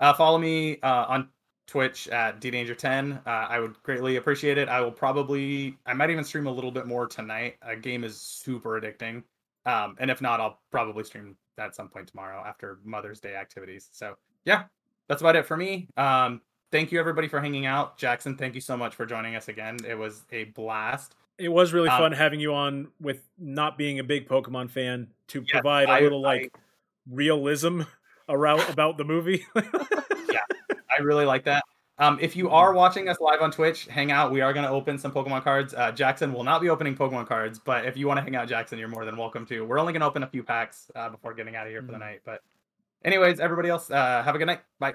[0.00, 1.28] uh, follow me uh, on
[1.70, 3.24] Twitch at ddanger10.
[3.24, 4.68] Uh, I would greatly appreciate it.
[4.68, 7.58] I will probably I might even stream a little bit more tonight.
[7.62, 9.22] A game is super addicting.
[9.66, 13.88] Um, and if not, I'll probably stream at some point tomorrow after Mother's Day activities.
[13.92, 14.64] So yeah,
[15.08, 15.86] that's about it for me.
[15.96, 16.40] Um,
[16.72, 17.96] thank you everybody for hanging out.
[17.96, 19.76] Jackson, thank you so much for joining us again.
[19.88, 21.14] It was a blast.
[21.38, 25.06] It was really um, fun having you on with not being a big Pokemon fan
[25.28, 26.54] to Yes, provide a I- little I- like
[27.08, 27.82] realism
[28.28, 29.46] around about the movie.
[31.00, 31.64] I really like that.
[31.96, 34.30] Um, if you are watching us live on Twitch, hang out.
[34.32, 35.72] We are going to open some Pokemon cards.
[35.72, 38.48] Uh, Jackson will not be opening Pokemon cards, but if you want to hang out,
[38.48, 39.64] Jackson, you're more than welcome to.
[39.64, 41.88] We're only going to open a few packs uh, before getting out of here for
[41.92, 42.00] the Mhm.
[42.00, 42.20] night.
[42.24, 42.42] But,
[43.02, 44.60] anyways, everybody else, uh, have a good night.
[44.78, 44.94] Bye.